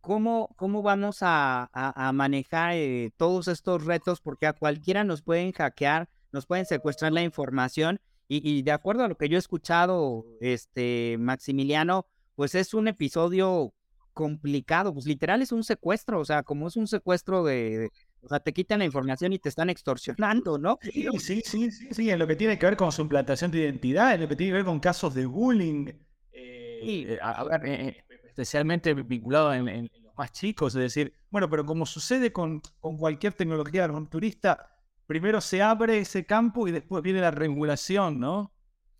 cómo, 0.01 0.49
cómo 0.57 0.81
vamos 0.81 1.19
a, 1.21 1.69
manejar 2.13 2.73
eh, 2.73 3.11
todos 3.17 3.47
estos 3.47 3.85
retos, 3.85 4.21
porque 4.21 4.47
a 4.47 4.53
cualquiera 4.53 5.03
nos 5.03 5.21
pueden 5.21 5.51
hackear, 5.51 6.09
nos 6.31 6.45
pueden 6.45 6.65
secuestrar 6.65 7.11
la 7.11 7.23
información 7.23 7.99
y, 8.27 8.47
y, 8.49 8.61
de 8.61 8.71
acuerdo 8.71 9.03
a 9.03 9.07
lo 9.07 9.15
que 9.15 9.29
yo 9.29 9.37
he 9.37 9.39
escuchado, 9.39 10.25
este 10.41 11.15
Maximiliano, 11.17 12.05
pues 12.35 12.55
es 12.55 12.73
un 12.73 12.89
episodio 12.89 13.73
complicado, 14.17 14.93
pues 14.93 15.05
literal 15.05 15.43
es 15.43 15.51
un 15.51 15.63
secuestro, 15.63 16.19
o 16.19 16.25
sea, 16.25 16.41
como 16.41 16.67
es 16.67 16.75
un 16.75 16.87
secuestro 16.87 17.43
de, 17.43 17.91
o 18.21 18.27
sea, 18.27 18.39
te 18.39 18.51
quitan 18.51 18.79
la 18.79 18.85
información 18.85 19.31
y 19.31 19.39
te 19.39 19.47
están 19.47 19.69
extorsionando, 19.69 20.57
¿no? 20.57 20.79
Sí, 20.81 21.07
sí, 21.19 21.41
sí, 21.45 21.71
sí, 21.71 22.09
en 22.09 22.17
lo 22.17 22.25
que 22.25 22.35
tiene 22.35 22.57
que 22.57 22.65
ver 22.65 22.75
con 22.75 22.91
su 22.91 23.03
implantación 23.03 23.51
de 23.51 23.59
identidad, 23.59 24.15
en 24.15 24.21
lo 24.21 24.27
que 24.27 24.35
tiene 24.35 24.51
que 24.51 24.55
ver 24.55 24.65
con 24.65 24.79
casos 24.79 25.13
de 25.13 25.27
bullying, 25.27 25.89
eh, 26.31 26.79
eh, 26.81 27.19
eh, 27.63 28.03
especialmente 28.25 28.95
vinculado 28.95 29.53
en, 29.53 29.89
los 30.03 30.15
más 30.17 30.31
chicos, 30.31 30.73
es 30.73 30.81
decir, 30.81 31.13
bueno, 31.29 31.47
pero 31.47 31.63
como 31.63 31.85
sucede 31.85 32.33
con, 32.33 32.61
con 32.79 32.97
cualquier 32.97 33.33
tecnología 33.33 33.87
turista, 34.09 34.76
primero 35.07 35.41
se 35.41 35.61
abre 35.61 35.99
ese 35.99 36.25
campo 36.25 36.67
y 36.67 36.71
después 36.71 37.01
viene 37.01 37.21
la 37.21 37.31
regulación, 37.31 38.19
¿no? 38.19 38.53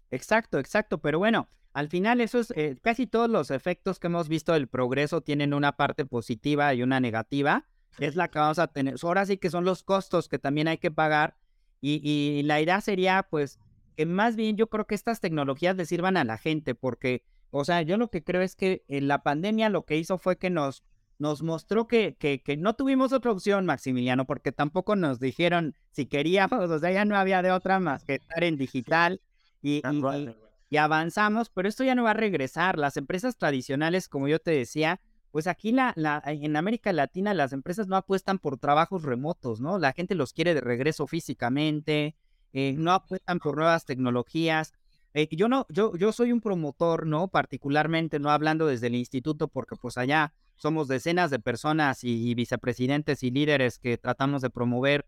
Exacto, 0.10 0.58
exacto, 0.58 1.00
pero 1.00 1.20
bueno, 1.20 1.50
al 1.74 1.90
final 1.90 2.22
eso 2.22 2.40
es, 2.40 2.54
casi 2.82 3.06
todos 3.06 3.30
los 3.30 3.52
efectos 3.52 4.00
que 4.00 4.08
hemos 4.08 4.30
visto 4.30 4.54
del 4.54 4.68
progreso 4.68 5.22
tienen 5.22 5.54
una 5.54 5.74
parte 5.74 6.06
positiva 6.06 6.74
y 6.74 6.82
una 6.82 7.00
negativa 7.00 7.68
es 8.00 8.16
la 8.16 8.30
que 8.30 8.40
vamos 8.40 8.58
a 8.58 8.68
tener. 8.68 8.96
Ahora 9.04 9.26
sí 9.26 9.38
que 9.38 9.50
son 9.50 9.66
los 9.66 9.84
costos 9.84 10.28
que 10.28 10.40
también 10.40 10.68
hay 10.68 10.78
que 10.78 10.92
pagar 10.92 11.36
y, 11.80 12.42
la 12.46 12.60
idea 12.62 12.82
sería 12.82 13.28
pues 13.30 13.60
que 13.96 14.06
más 14.06 14.36
bien 14.36 14.58
yo 14.58 14.68
creo 14.70 14.88
que 14.88 14.96
estas 14.96 15.20
tecnologías 15.20 15.76
le 15.76 15.86
sirvan 15.86 16.18
a 16.18 16.24
la 16.24 16.38
gente 16.38 16.74
porque, 16.74 17.24
o 17.52 17.66
sea, 17.66 17.82
yo 17.82 17.98
lo 17.98 18.10
que 18.10 18.24
creo 18.24 18.42
es 18.42 18.56
que 18.56 18.84
en 18.88 19.08
la 19.08 19.22
pandemia 19.24 19.70
lo 19.70 19.86
que 19.86 19.98
hizo 19.98 20.18
fue 20.18 20.38
que 20.38 20.50
nos, 20.50 20.84
nos 21.20 21.42
mostró 21.42 21.88
que, 21.88 22.16
que, 22.16 22.42
que 22.42 22.58
no 22.58 22.76
tuvimos 22.76 23.14
otra 23.14 23.32
opción, 23.32 23.66
Maximiliano, 23.66 24.26
porque 24.26 24.52
tampoco 24.52 24.96
nos 24.96 25.20
dijeron 25.20 25.76
si 25.92 26.06
queríamos, 26.06 26.52
o 26.70 26.80
sea, 26.80 26.92
ya 26.92 27.06
no 27.06 27.18
había 27.18 27.42
de 27.42 27.52
otra 27.52 27.80
más 27.80 28.04
que 28.04 28.16
estar 28.16 28.44
en 28.44 28.58
digital 28.58 29.22
y, 29.62 29.82
y, 29.88 30.36
y 30.70 30.78
avanzamos, 30.78 31.50
pero 31.50 31.68
esto 31.68 31.84
ya 31.84 31.96
no 31.96 32.04
va 32.04 32.12
a 32.12 32.16
regresar. 32.16 32.78
Las 32.78 32.98
empresas 32.98 33.38
tradicionales, 33.38 34.08
como 34.08 34.28
yo 34.28 34.40
te 34.40 34.52
decía, 34.52 35.00
pues 35.32 35.48
aquí 35.48 35.72
la, 35.72 35.94
la, 35.96 36.22
en 36.26 36.56
América 36.56 36.94
Latina 36.94 37.34
las 37.34 37.54
empresas 37.54 37.88
no 37.88 37.96
apuestan 37.96 38.40
por 38.40 38.58
trabajos 38.58 39.04
remotos, 39.04 39.60
¿no? 39.60 39.80
La 39.80 39.94
gente 39.94 40.16
los 40.16 40.34
quiere 40.34 40.54
de 40.54 40.62
regreso 40.62 41.08
físicamente, 41.08 42.16
eh, 42.54 42.74
no 42.78 42.92
apuestan 42.92 43.40
por 43.40 43.56
nuevas 43.58 43.86
tecnologías. 43.86 44.74
Eh, 45.14 45.28
yo 45.32 45.48
no, 45.48 45.66
yo, 45.70 45.96
yo 45.96 46.12
soy 46.12 46.32
un 46.32 46.42
promotor, 46.42 47.08
¿no? 47.08 47.28
Particularmente, 47.28 48.20
no 48.20 48.30
hablando 48.30 48.68
desde 48.68 48.88
el 48.88 48.96
instituto, 48.96 49.48
porque 49.48 49.76
pues 49.76 49.98
allá 49.98 50.34
somos 50.58 50.88
decenas 50.88 51.32
de 51.32 51.40
personas 51.40 52.04
y, 52.04 52.34
vicepresidentes 52.36 53.24
y 53.24 53.32
líderes 53.32 53.80
que 53.80 53.98
tratamos 53.98 54.42
de 54.42 54.50
promover 54.50 55.06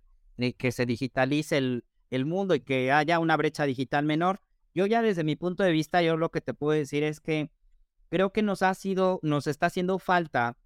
que 0.57 0.71
se 0.71 0.85
digitalice 0.85 1.57
el, 1.57 1.83
el 2.09 2.25
mundo 2.25 2.55
y 2.55 2.61
que 2.61 2.91
haya 2.91 3.19
una 3.19 3.35
brecha 3.35 3.65
digital 3.65 4.05
menor. 4.05 4.41
Yo 4.73 4.85
ya 4.85 5.01
desde 5.01 5.23
mi 5.23 5.35
punto 5.35 5.63
de 5.63 5.71
vista, 5.71 6.01
yo 6.01 6.15
lo 6.15 6.31
que 6.31 6.41
te 6.41 6.53
puedo 6.53 6.77
decir 6.77 7.03
es 7.03 7.19
que 7.19 7.51
creo 8.09 8.31
que 8.31 8.41
nos 8.41 8.61
ha 8.61 8.73
sido, 8.73 9.19
nos 9.21 9.47
está 9.47 9.65
haciendo 9.65 9.99
falta 9.99 10.57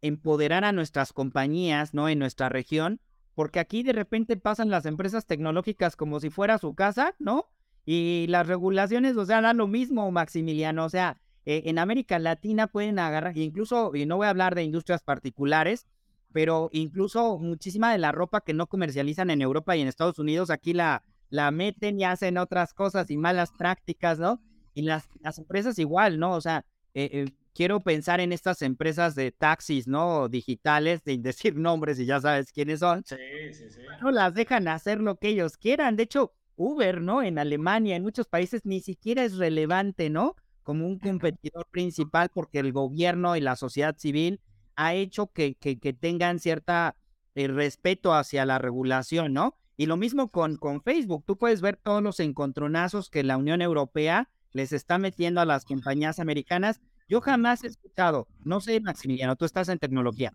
empoderar 0.00 0.64
a 0.64 0.72
nuestras 0.72 1.12
compañías, 1.12 1.94
¿no? 1.94 2.08
En 2.08 2.18
nuestra 2.18 2.48
región, 2.48 3.00
porque 3.34 3.60
aquí 3.60 3.82
de 3.82 3.92
repente 3.92 4.36
pasan 4.36 4.70
las 4.70 4.86
empresas 4.86 5.26
tecnológicas 5.26 5.96
como 5.96 6.20
si 6.20 6.30
fuera 6.30 6.58
su 6.58 6.74
casa, 6.74 7.14
¿no? 7.18 7.50
Y 7.84 8.26
las 8.28 8.46
regulaciones, 8.46 9.16
o 9.16 9.24
sea, 9.24 9.40
dan 9.40 9.58
lo 9.58 9.66
mismo, 9.66 10.10
Maximiliano, 10.10 10.84
o 10.84 10.88
sea, 10.88 11.20
eh, 11.46 11.62
en 11.66 11.78
América 11.78 12.18
Latina 12.18 12.66
pueden 12.66 12.98
agarrar, 12.98 13.38
incluso, 13.38 13.94
y 13.94 14.04
no 14.04 14.16
voy 14.16 14.26
a 14.26 14.30
hablar 14.30 14.56
de 14.56 14.64
industrias 14.64 15.02
particulares, 15.02 15.86
pero 16.32 16.68
incluso 16.72 17.38
muchísima 17.38 17.92
de 17.92 17.98
la 17.98 18.12
ropa 18.12 18.40
que 18.40 18.52
no 18.52 18.66
comercializan 18.66 19.30
en 19.30 19.40
Europa 19.40 19.76
y 19.76 19.80
en 19.80 19.88
Estados 19.88 20.18
Unidos, 20.18 20.50
aquí 20.50 20.72
la, 20.72 21.04
la 21.30 21.52
meten 21.52 22.00
y 22.00 22.04
hacen 22.04 22.36
otras 22.36 22.74
cosas 22.74 23.10
y 23.10 23.16
malas 23.16 23.52
prácticas, 23.52 24.18
¿no? 24.18 24.42
Y 24.74 24.82
las, 24.82 25.08
las 25.20 25.38
empresas 25.38 25.78
igual, 25.78 26.18
¿no? 26.18 26.32
O 26.32 26.40
sea, 26.40 26.66
eh, 26.94 27.08
eh, 27.12 27.32
quiero 27.54 27.80
pensar 27.80 28.20
en 28.20 28.32
estas 28.32 28.60
empresas 28.62 29.14
de 29.14 29.30
taxis, 29.30 29.86
¿no? 29.86 30.28
Digitales, 30.28 31.00
sin 31.04 31.22
decir 31.22 31.56
nombres 31.56 32.00
y 32.00 32.06
ya 32.06 32.20
sabes 32.20 32.50
quiénes 32.50 32.80
son. 32.80 33.04
Sí, 33.06 33.16
sí, 33.52 33.70
sí. 33.70 33.80
No 34.02 34.10
las 34.10 34.34
dejan 34.34 34.66
hacer 34.66 35.00
lo 35.00 35.16
que 35.16 35.28
ellos 35.28 35.56
quieran. 35.56 35.94
De 35.94 36.02
hecho, 36.02 36.34
Uber, 36.56 37.00
¿no? 37.00 37.22
En 37.22 37.38
Alemania, 37.38 37.94
en 37.94 38.02
muchos 38.02 38.26
países, 38.26 38.66
ni 38.66 38.80
siquiera 38.80 39.22
es 39.22 39.36
relevante, 39.36 40.10
¿no? 40.10 40.34
Como 40.66 40.84
un 40.84 40.98
competidor 40.98 41.64
principal 41.70 42.28
porque 42.34 42.58
el 42.58 42.72
gobierno 42.72 43.36
y 43.36 43.40
la 43.40 43.54
sociedad 43.54 43.96
civil 43.96 44.40
ha 44.74 44.94
hecho 44.94 45.28
que, 45.28 45.54
que, 45.54 45.78
que 45.78 45.92
tengan 45.92 46.40
cierta 46.40 46.96
eh, 47.36 47.46
respeto 47.46 48.12
hacia 48.12 48.44
la 48.44 48.58
regulación, 48.58 49.32
¿no? 49.32 49.56
Y 49.76 49.86
lo 49.86 49.96
mismo 49.96 50.32
con, 50.32 50.56
con 50.56 50.82
Facebook. 50.82 51.22
Tú 51.24 51.38
puedes 51.38 51.60
ver 51.60 51.76
todos 51.76 52.02
los 52.02 52.18
encontronazos 52.18 53.10
que 53.10 53.22
la 53.22 53.36
Unión 53.36 53.62
Europea 53.62 54.28
les 54.50 54.72
está 54.72 54.98
metiendo 54.98 55.40
a 55.40 55.44
las 55.44 55.64
compañías 55.64 56.18
americanas. 56.18 56.80
Yo 57.08 57.20
jamás 57.20 57.62
he 57.62 57.68
escuchado, 57.68 58.26
no 58.42 58.60
sé, 58.60 58.80
Maximiliano, 58.80 59.36
tú 59.36 59.44
estás 59.44 59.68
en 59.68 59.78
tecnología. 59.78 60.34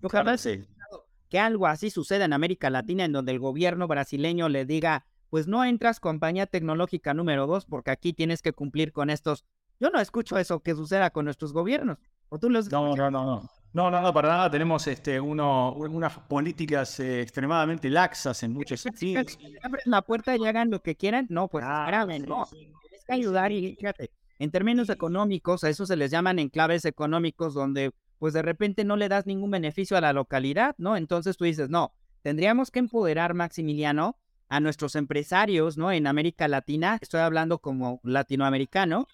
Yo 0.00 0.08
jamás 0.10 0.46
he 0.46 0.52
escuchado 0.52 1.08
que 1.28 1.40
algo 1.40 1.66
así 1.66 1.90
suceda 1.90 2.24
en 2.24 2.34
América 2.34 2.70
Latina, 2.70 3.04
en 3.04 3.10
donde 3.10 3.32
el 3.32 3.40
gobierno 3.40 3.88
brasileño 3.88 4.48
le 4.48 4.64
diga, 4.64 5.06
pues 5.34 5.48
no 5.48 5.64
entras 5.64 5.98
compañía 5.98 6.46
tecnológica 6.46 7.12
número 7.12 7.48
dos, 7.48 7.64
porque 7.66 7.90
aquí 7.90 8.12
tienes 8.12 8.40
que 8.40 8.52
cumplir 8.52 8.92
con 8.92 9.10
estos. 9.10 9.44
Yo 9.80 9.90
no 9.90 9.98
escucho 9.98 10.38
eso 10.38 10.60
que 10.60 10.76
suceda 10.76 11.10
con 11.10 11.24
nuestros 11.24 11.52
gobiernos. 11.52 11.98
¿O 12.28 12.38
tú 12.38 12.48
los 12.48 12.70
no, 12.70 12.94
no, 12.94 13.10
no, 13.10 13.24
no. 13.24 13.50
No, 13.72 13.90
no, 13.90 14.00
no, 14.00 14.14
para 14.14 14.28
nada. 14.28 14.48
Tenemos 14.48 14.86
este, 14.86 15.20
uno, 15.20 15.72
unas 15.72 16.16
políticas 16.18 17.00
eh, 17.00 17.22
extremadamente 17.22 17.90
laxas 17.90 18.44
en 18.44 18.52
muchos 18.52 18.80
sentidos. 18.82 19.36
Abren 19.60 19.82
la 19.86 20.02
puerta 20.02 20.36
y 20.36 20.46
hagan 20.46 20.70
lo 20.70 20.80
que 20.80 20.94
quieran. 20.94 21.26
No, 21.28 21.48
pues 21.48 21.64
ah, 21.66 22.06
no. 22.06 22.46
Tienes 22.52 23.04
que 23.04 23.12
ayudar 23.12 23.50
y 23.50 23.74
fíjate. 23.74 24.12
En 24.38 24.52
términos 24.52 24.88
económicos, 24.88 25.64
a 25.64 25.68
eso 25.68 25.84
se 25.84 25.96
les 25.96 26.12
llaman 26.12 26.38
enclaves 26.38 26.84
económicos, 26.84 27.54
donde 27.54 27.90
pues 28.20 28.34
de 28.34 28.42
repente 28.42 28.84
no 28.84 28.94
le 28.94 29.08
das 29.08 29.26
ningún 29.26 29.50
beneficio 29.50 29.96
a 29.96 30.00
la 30.00 30.12
localidad, 30.12 30.76
¿no? 30.78 30.96
Entonces 30.96 31.36
tú 31.36 31.44
dices, 31.44 31.70
no, 31.70 31.92
tendríamos 32.22 32.70
que 32.70 32.78
empoderar, 32.78 33.34
Maximiliano, 33.34 34.16
a 34.54 34.60
nuestros 34.60 34.94
empresarios, 34.94 35.76
¿no? 35.76 35.90
En 35.90 36.06
América 36.06 36.46
Latina, 36.46 36.98
estoy 37.00 37.20
hablando 37.20 37.58
como 37.58 38.00
latinoamericano, 38.04 39.08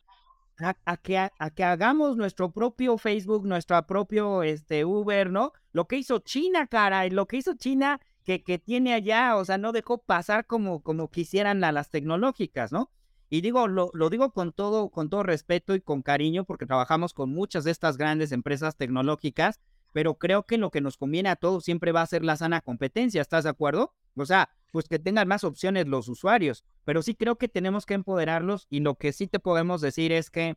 a, 0.58 0.96
que, 0.98 1.16
a, 1.16 1.50
que 1.50 1.64
hagamos 1.64 2.18
nuestro 2.18 2.50
propio 2.50 2.98
Facebook, 2.98 3.46
nuestro 3.46 3.82
propio 3.86 4.42
este, 4.42 4.84
Uber, 4.84 5.30
¿no? 5.30 5.52
Lo 5.72 5.86
que 5.86 5.96
hizo 5.96 6.18
China, 6.18 6.66
cara, 6.66 7.06
y 7.06 7.10
lo 7.10 7.26
que 7.26 7.38
hizo 7.38 7.54
China 7.54 8.00
que, 8.22 8.42
que 8.42 8.58
tiene 8.58 8.92
allá, 8.92 9.36
o 9.36 9.44
sea, 9.46 9.56
no 9.56 9.72
dejó 9.72 9.96
pasar 9.96 10.44
como, 10.44 10.82
como 10.82 11.10
quisieran 11.10 11.64
a 11.64 11.72
las 11.72 11.88
tecnológicas, 11.88 12.70
¿no? 12.70 12.90
Y 13.30 13.40
digo, 13.40 13.66
lo, 13.66 13.90
lo, 13.94 14.10
digo 14.10 14.32
con 14.32 14.52
todo, 14.52 14.90
con 14.90 15.08
todo 15.08 15.22
respeto 15.22 15.74
y 15.74 15.80
con 15.80 16.02
cariño, 16.02 16.44
porque 16.44 16.66
trabajamos 16.66 17.14
con 17.14 17.30
muchas 17.30 17.64
de 17.64 17.70
estas 17.70 17.96
grandes 17.96 18.30
empresas 18.32 18.76
tecnológicas, 18.76 19.58
pero 19.92 20.18
creo 20.18 20.46
que 20.46 20.58
lo 20.58 20.70
que 20.70 20.80
nos 20.80 20.96
conviene 20.96 21.28
a 21.28 21.36
todos 21.36 21.64
siempre 21.64 21.92
va 21.92 22.02
a 22.02 22.06
ser 22.06 22.24
la 22.24 22.36
sana 22.36 22.60
competencia, 22.60 23.20
¿estás 23.20 23.44
de 23.44 23.50
acuerdo? 23.50 23.94
O 24.16 24.26
sea, 24.26 24.50
pues 24.72 24.88
que 24.88 24.98
tengan 24.98 25.28
más 25.28 25.44
opciones 25.44 25.88
los 25.88 26.08
usuarios, 26.08 26.64
pero 26.84 27.02
sí 27.02 27.14
creo 27.14 27.36
que 27.36 27.48
tenemos 27.48 27.86
que 27.86 27.94
empoderarlos 27.94 28.66
y 28.70 28.80
lo 28.80 28.96
que 28.96 29.12
sí 29.12 29.26
te 29.26 29.38
podemos 29.38 29.80
decir 29.80 30.12
es 30.12 30.30
que 30.30 30.56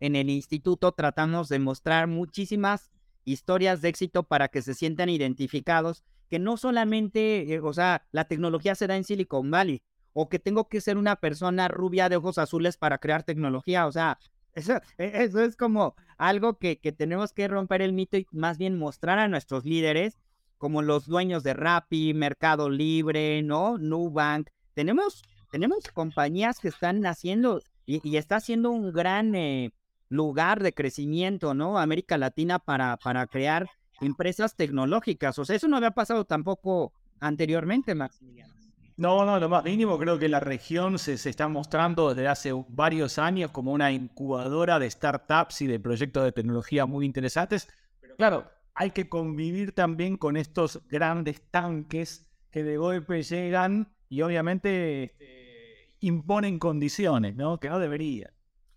en 0.00 0.16
el 0.16 0.30
instituto 0.30 0.92
tratamos 0.92 1.48
de 1.48 1.58
mostrar 1.58 2.06
muchísimas 2.06 2.90
historias 3.24 3.80
de 3.80 3.88
éxito 3.88 4.24
para 4.24 4.48
que 4.48 4.62
se 4.62 4.74
sientan 4.74 5.08
identificados, 5.08 6.04
que 6.28 6.38
no 6.38 6.56
solamente, 6.56 7.54
eh, 7.54 7.60
o 7.60 7.72
sea, 7.72 8.06
la 8.12 8.26
tecnología 8.26 8.74
se 8.74 8.86
da 8.86 8.96
en 8.96 9.04
Silicon 9.04 9.50
Valley, 9.50 9.82
o 10.12 10.28
que 10.28 10.38
tengo 10.38 10.68
que 10.68 10.80
ser 10.80 10.96
una 10.96 11.16
persona 11.16 11.68
rubia 11.68 12.08
de 12.08 12.16
ojos 12.16 12.38
azules 12.38 12.76
para 12.76 12.98
crear 12.98 13.24
tecnología, 13.24 13.86
o 13.86 13.92
sea, 13.92 14.18
eso, 14.54 14.74
e, 14.98 15.24
eso 15.24 15.40
es 15.40 15.56
como 15.56 15.94
algo 16.16 16.58
que, 16.58 16.78
que 16.78 16.92
tenemos 16.92 17.32
que 17.32 17.48
romper 17.48 17.82
el 17.82 17.92
mito 17.92 18.16
y 18.16 18.26
más 18.32 18.58
bien 18.58 18.78
mostrar 18.78 19.18
a 19.18 19.28
nuestros 19.28 19.64
líderes 19.64 20.18
como 20.58 20.82
los 20.82 21.06
dueños 21.06 21.42
de 21.42 21.52
Rappi, 21.52 22.14
Mercado 22.14 22.70
Libre, 22.70 23.42
¿no? 23.42 23.76
Nubank. 23.78 24.48
Tenemos, 24.72 25.22
tenemos 25.50 25.88
compañías 25.92 26.58
que 26.58 26.68
están 26.68 27.00
naciendo 27.00 27.60
y, 27.86 28.16
está 28.16 28.40
siendo 28.40 28.70
un 28.70 28.92
gran 28.92 29.34
eh, 29.34 29.72
lugar 30.08 30.62
de 30.62 30.72
crecimiento, 30.72 31.54
¿no? 31.54 31.78
América 31.78 32.16
Latina 32.16 32.58
para, 32.58 32.96
para 32.96 33.26
crear 33.26 33.68
empresas 34.00 34.56
tecnológicas. 34.56 35.38
O 35.38 35.44
sea, 35.44 35.56
eso 35.56 35.68
no 35.68 35.76
había 35.76 35.90
pasado 35.90 36.24
tampoco 36.24 36.92
anteriormente, 37.20 37.94
Maximiliano. 37.94 38.54
No, 38.96 39.24
no, 39.24 39.40
lo 39.40 39.48
más 39.48 39.64
mínimo 39.64 39.98
creo 39.98 40.18
que 40.18 40.28
la 40.28 40.38
región 40.38 40.98
se, 40.98 41.18
se, 41.18 41.28
está 41.28 41.48
mostrando 41.48 42.14
desde 42.14 42.28
hace 42.28 42.52
varios 42.68 43.18
años 43.18 43.50
como 43.50 43.72
una 43.72 43.90
incubadora 43.90 44.78
de 44.78 44.88
startups 44.88 45.62
y 45.62 45.66
de 45.66 45.80
proyectos 45.80 46.22
de 46.22 46.30
tecnología 46.30 46.86
muy 46.86 47.04
interesantes. 47.04 47.68
Pero 48.00 48.14
claro, 48.16 48.50
hay 48.74 48.90
que 48.90 49.08
convivir 49.08 49.72
también 49.72 50.16
con 50.16 50.36
estos 50.36 50.80
grandes 50.88 51.42
tanques 51.50 52.26
que 52.50 52.62
de 52.62 52.76
golpe 52.76 53.22
llegan 53.22 53.92
y 54.08 54.22
obviamente 54.22 55.04
este, 55.04 55.96
imponen 56.00 56.58
condiciones, 56.58 57.34
¿no? 57.34 57.58
Que 57.58 57.68
no 57.68 57.80
debería. 57.80 58.32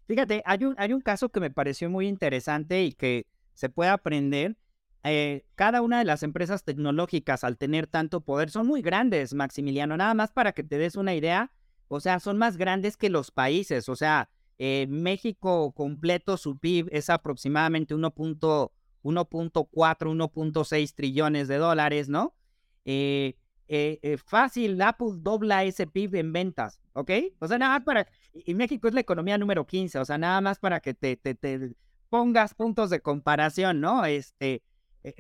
Fíjate, 0.07 0.41
hay 0.45 0.65
un, 0.65 0.75
hay 0.77 0.93
un 0.93 1.01
caso 1.01 1.29
que 1.29 1.39
me 1.39 1.51
pareció 1.51 1.89
muy 1.89 2.07
interesante 2.07 2.83
y 2.83 2.93
que 2.93 3.27
se 3.53 3.69
puede 3.69 3.91
aprender. 3.91 4.55
Eh, 5.03 5.45
cada 5.55 5.81
una 5.81 5.99
de 5.99 6.05
las 6.05 6.23
empresas 6.23 6.63
tecnológicas, 6.63 7.43
al 7.43 7.57
tener 7.57 7.87
tanto 7.87 8.21
poder, 8.21 8.49
son 8.49 8.67
muy 8.67 8.81
grandes, 8.81 9.33
Maximiliano. 9.33 9.95
Nada 9.95 10.13
más 10.13 10.31
para 10.31 10.51
que 10.51 10.63
te 10.63 10.77
des 10.77 10.95
una 10.95 11.15
idea, 11.15 11.51
o 11.87 11.99
sea, 11.99 12.19
son 12.19 12.37
más 12.37 12.57
grandes 12.57 12.97
que 12.97 13.09
los 13.09 13.31
países. 13.31 13.87
O 13.89 13.95
sea, 13.95 14.29
eh, 14.57 14.87
México 14.89 15.71
completo, 15.73 16.37
su 16.37 16.57
PIB 16.57 16.89
es 16.91 17.09
aproximadamente 17.09 17.93
1. 17.95 18.13
1.4, 19.03 19.71
1.6 19.71 20.93
trillones 20.93 21.47
de 21.47 21.57
dólares, 21.57 22.09
¿no? 22.09 22.35
Eh, 22.85 23.35
eh, 23.69 24.17
fácil, 24.25 24.81
Apple 24.81 25.13
dobla 25.17 25.63
ese 25.63 25.87
PIB 25.87 26.15
en 26.15 26.33
ventas, 26.33 26.79
¿ok? 26.93 27.11
O 27.39 27.47
sea, 27.47 27.57
nada 27.57 27.75
más 27.79 27.85
para, 27.85 28.07
y 28.33 28.53
México 28.53 28.87
es 28.87 28.93
la 28.93 29.01
economía 29.01 29.37
número 29.37 29.65
15, 29.65 29.99
o 29.99 30.05
sea, 30.05 30.17
nada 30.17 30.39
más 30.41 30.59
para 30.59 30.79
que 30.79 30.93
te, 30.93 31.17
te, 31.17 31.35
te 31.35 31.73
pongas 32.09 32.53
puntos 32.53 32.89
de 32.89 33.01
comparación, 33.01 33.81
¿no? 33.81 34.05
Este, 34.05 34.61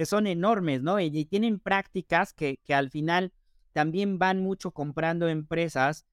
son 0.05 0.27
enormes, 0.27 0.81
¿no? 0.81 0.99
Y, 0.99 1.25
tienen 1.25 1.59
prácticas 1.59 2.33
que, 2.33 2.59
que 2.63 2.73
al 2.73 2.89
final 2.89 3.33
también 3.73 4.17
van 4.17 4.41
mucho 4.41 4.71
comprando 4.71 5.27
empresas, 5.27 6.05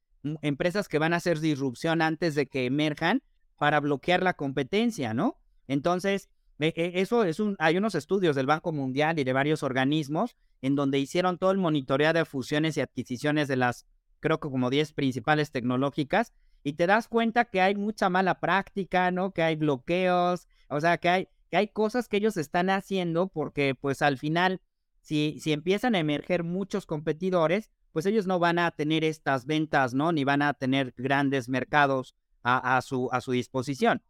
empresas 0.42 0.88
que 0.88 0.98
van 0.98 1.12
a 1.12 1.16
hacer 1.16 1.40
disrupción 1.40 2.02
antes 2.02 2.34
de 2.34 2.46
que 2.46 2.66
emerjan 2.66 3.22
para 3.56 3.80
bloquear 3.80 4.22
la 4.22 4.34
competencia, 4.34 5.14
¿no? 5.14 5.38
Entonces, 5.68 6.28
e, 6.58 6.72
e, 6.76 7.00
eso 7.00 7.24
es 7.24 7.40
un, 7.40 7.56
hay 7.58 7.76
unos 7.76 7.94
estudios 7.94 8.36
del 8.36 8.46
Banco 8.46 8.72
Mundial 8.72 9.18
y 9.18 9.24
de 9.24 9.32
varios 9.32 9.62
organismos 9.62 10.36
en 10.62 10.76
donde 10.76 10.98
hicieron 10.98 11.38
todo 11.38 11.50
el 11.50 11.58
monitoreo 11.58 12.12
de 12.12 12.24
fusiones 12.24 12.76
y 12.76 12.80
adquisiciones 12.80 13.48
de 13.48 13.56
las, 13.56 13.86
creo 14.20 14.40
que 14.40 14.48
como 14.48 14.70
10 14.70 14.92
principales 14.92 15.50
tecnológicas, 15.50 16.32
y 16.62 16.74
te 16.74 16.86
das 16.86 17.08
cuenta 17.08 17.44
que 17.44 17.60
hay 17.60 17.74
mucha 17.74 18.08
mala 18.08 18.40
práctica, 18.40 19.10
¿no? 19.10 19.32
Que 19.32 19.42
hay 19.42 19.56
bloqueos, 19.56 20.48
o 20.68 20.80
sea, 20.80 20.96
que 20.96 21.08
hay, 21.10 21.28
que 21.54 21.58
hay 21.58 21.68
cosas 21.68 22.08
que 22.08 22.16
ellos 22.16 22.36
están 22.36 22.68
haciendo 22.68 23.28
porque 23.28 23.76
pues 23.76 24.02
al 24.02 24.18
final, 24.18 24.60
si, 25.02 25.38
si 25.38 25.52
empiezan 25.52 25.94
a 25.94 26.00
emerger 26.00 26.42
muchos 26.42 26.84
competidores, 26.84 27.70
pues 27.92 28.06
ellos 28.06 28.26
no 28.26 28.40
van 28.40 28.58
a 28.58 28.72
tener 28.72 29.04
estas 29.04 29.46
ventas, 29.46 29.94
¿no? 29.94 30.10
Ni 30.10 30.24
van 30.24 30.42
a 30.42 30.54
tener 30.54 30.94
grandes 30.96 31.48
mercados 31.48 32.16
a, 32.42 32.76
a, 32.76 32.82
su, 32.82 33.08
a 33.12 33.20
su 33.20 33.30
disposición. 33.30 34.02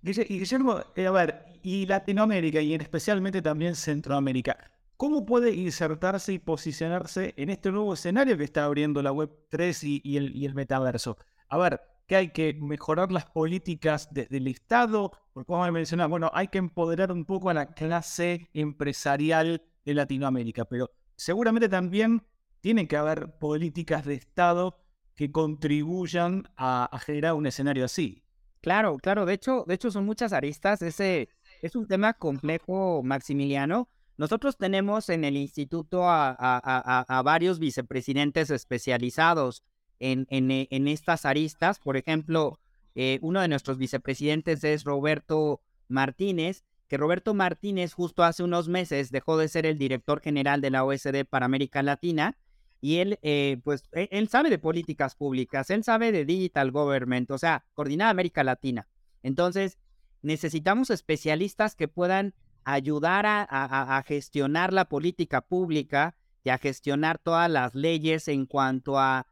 Y 0.00 0.12
Guillermo, 0.12 0.80
eh, 0.94 1.08
a 1.08 1.10
ver, 1.10 1.44
y 1.64 1.86
Latinoamérica 1.86 2.60
y 2.60 2.74
especialmente 2.74 3.42
también 3.42 3.74
Centroamérica, 3.74 4.58
¿cómo 4.96 5.26
puede 5.26 5.54
insertarse 5.54 6.34
y 6.34 6.38
posicionarse 6.38 7.34
en 7.36 7.50
este 7.50 7.72
nuevo 7.72 7.94
escenario 7.94 8.38
que 8.38 8.44
está 8.44 8.64
abriendo 8.64 9.02
la 9.02 9.10
Web 9.10 9.36
3 9.48 9.82
y, 9.82 10.16
el, 10.16 10.36
y 10.36 10.46
el, 10.46 10.54
metaverso? 10.54 11.18
A 11.48 11.58
ver, 11.58 11.80
que 12.06 12.16
hay 12.16 12.30
que 12.30 12.54
mejorar 12.54 13.10
las 13.12 13.26
políticas 13.26 14.08
desde 14.12 14.36
el 14.38 14.46
Estado, 14.48 15.12
porque 15.32 15.46
como 15.46 15.70
mencionar, 15.72 16.08
bueno, 16.08 16.30
hay 16.32 16.48
que 16.48 16.58
empoderar 16.58 17.12
un 17.12 17.24
poco 17.24 17.50
a 17.50 17.54
la 17.54 17.74
clase 17.74 18.48
empresarial 18.54 19.62
de 19.84 19.94
Latinoamérica, 19.94 20.64
pero 20.64 20.90
seguramente 21.16 21.68
también 21.68 22.22
tiene 22.60 22.88
que 22.88 22.96
haber 22.96 23.38
políticas 23.38 24.04
de 24.04 24.14
Estado 24.14 24.78
que 25.14 25.32
contribuyan 25.32 26.44
a 26.56 26.98
generar 27.00 27.34
un 27.34 27.46
escenario 27.46 27.84
así. 27.84 28.26
Claro, 28.66 28.96
claro. 28.98 29.26
De 29.26 29.34
hecho, 29.34 29.64
de 29.68 29.74
hecho 29.74 29.92
son 29.92 30.04
muchas 30.04 30.32
aristas. 30.32 30.82
Ese 30.82 31.28
es 31.62 31.76
un 31.76 31.86
tema 31.86 32.14
complejo, 32.14 33.00
Maximiliano. 33.04 33.88
Nosotros 34.16 34.56
tenemos 34.56 35.08
en 35.08 35.22
el 35.22 35.36
instituto 35.36 36.02
a, 36.04 37.22
varios 37.24 37.60
vicepresidentes 37.60 38.50
especializados 38.50 39.62
en, 40.00 40.26
en, 40.30 40.88
estas 40.88 41.24
aristas. 41.24 41.78
Por 41.78 41.96
ejemplo, 41.96 42.58
eh, 42.94 43.18
uno 43.22 43.40
de 43.40 43.48
nuestros 43.48 43.78
vicepresidentes 43.78 44.64
es 44.64 44.84
Roberto 44.84 45.60
Martínez, 45.88 46.64
que 46.88 46.96
Roberto 46.96 47.34
Martínez 47.34 47.92
justo 47.92 48.22
hace 48.22 48.42
unos 48.42 48.68
meses 48.68 49.10
dejó 49.10 49.36
de 49.38 49.48
ser 49.48 49.66
el 49.66 49.78
director 49.78 50.20
general 50.20 50.60
de 50.60 50.70
la 50.70 50.84
OSD 50.84 51.24
para 51.28 51.46
América 51.46 51.82
Latina 51.82 52.36
y 52.80 52.98
él, 52.98 53.18
eh, 53.22 53.60
pues, 53.64 53.84
e, 53.92 54.08
él 54.12 54.28
sabe 54.28 54.50
de 54.50 54.58
políticas 54.58 55.14
públicas, 55.14 55.70
él 55.70 55.82
sabe 55.82 56.12
de 56.12 56.24
digital 56.24 56.70
government, 56.70 57.30
o 57.30 57.38
sea, 57.38 57.64
coordinada 57.74 58.10
América 58.10 58.44
Latina. 58.44 58.86
Entonces, 59.22 59.78
necesitamos 60.22 60.90
especialistas 60.90 61.74
que 61.74 61.88
puedan 61.88 62.34
ayudar 62.64 63.24
a, 63.26 64.02
gestionar 64.06 64.72
la 64.72 64.86
política 64.88 65.40
pública 65.40 66.16
y 66.42 66.50
a 66.50 66.58
gestionar 66.58 67.18
todas 67.18 67.48
las 67.48 67.76
leyes 67.76 68.26
en 68.26 68.46
cuanto 68.46 68.98
a 68.98 69.26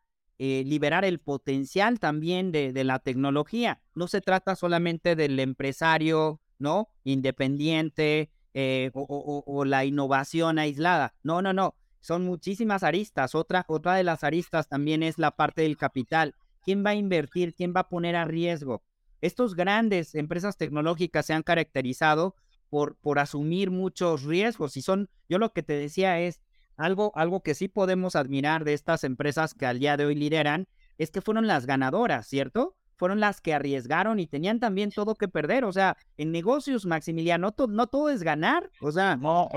eh, 0.45 0.65
liberar 0.65 1.05
el 1.05 1.21
potencial 1.21 2.01
también 2.01 2.53
de, 2.53 2.85
la 2.85 2.99
tecnología. 2.99 3.81
No 3.95 4.09
se 4.09 4.21
trata 4.21 4.57
solamente 4.57 5.17
del 5.17 5.39
empresario, 5.41 6.41
¿no? 6.59 6.89
Independiente 7.05 8.31
eh, 8.53 8.91
o 8.95 9.65
la 9.65 9.85
innovación 9.85 10.59
aislada. 10.59 11.15
No, 11.23 11.43
no, 11.43 11.53
no 11.53 11.75
son 12.01 12.25
muchísimas 12.25 12.83
aristas. 12.83 13.35
Otra, 13.35 13.65
otra 13.67 13.95
de 13.95 14.05
las 14.05 14.25
aristas 14.25 14.69
también 14.69 15.03
es 15.03 15.19
la 15.19 15.31
parte 15.31 15.63
del 15.63 15.79
capital. 15.79 16.35
¿quién 16.65 16.85
va 16.85 16.91
a 16.91 16.95
invertir? 16.95 17.55
¿Quién 17.55 17.73
va 17.77 17.81
a 17.81 17.89
poner 17.89 18.17
a 18.17 18.25
riesgo? 18.25 18.83
Estos 19.21 19.55
grandes 19.55 20.15
empresas 20.15 20.57
tecnológicas 20.57 21.27
se 21.27 21.35
han 21.35 21.43
caracterizado 21.43 22.35
por, 22.69 22.97
por 22.97 23.19
asumir 23.19 23.71
muchos 23.71 24.25
riesgos 24.25 24.77
y 24.77 24.83
son, 24.83 25.09
yo 25.29 25.39
lo 25.39 25.53
que 25.53 25.63
te 25.63 25.75
decía 25.75 26.19
es, 26.21 26.41
algo, 26.77 27.13
algo 27.15 27.41
que 27.41 27.55
sí 27.55 27.69
podemos 27.69 28.17
admirar 28.17 28.65
de 28.65 28.75
estas 28.75 29.05
empresas 29.05 29.55
que 29.55 29.67
al 29.67 29.79
día 29.79 29.97
de 29.97 30.07
hoy 30.07 30.15
lideran, 30.15 30.67
es 30.99 31.11
que 31.11 31.21
fueron 31.21 31.47
las 31.47 31.67
ganadoras, 31.67 32.27
¿cierto? 32.27 32.77
Fueron 32.97 33.21
las 33.21 33.41
que 33.41 33.55
arriesgaron 33.55 34.21
y 34.21 34.27
tenían 34.27 34.61
también 34.61 34.91
todo 34.91 35.15
que 35.15 35.27
perder. 35.27 35.65
O 35.65 35.73
sea, 35.73 35.97
en 36.17 36.31
negocios, 36.31 36.87
Maximiliano, 36.87 37.53
no, 37.69 37.87
todo 37.89 38.09
es 38.09 38.23
ganar. 38.23 38.71
O 38.81 38.93
sea, 38.93 39.17
no. 39.17 39.49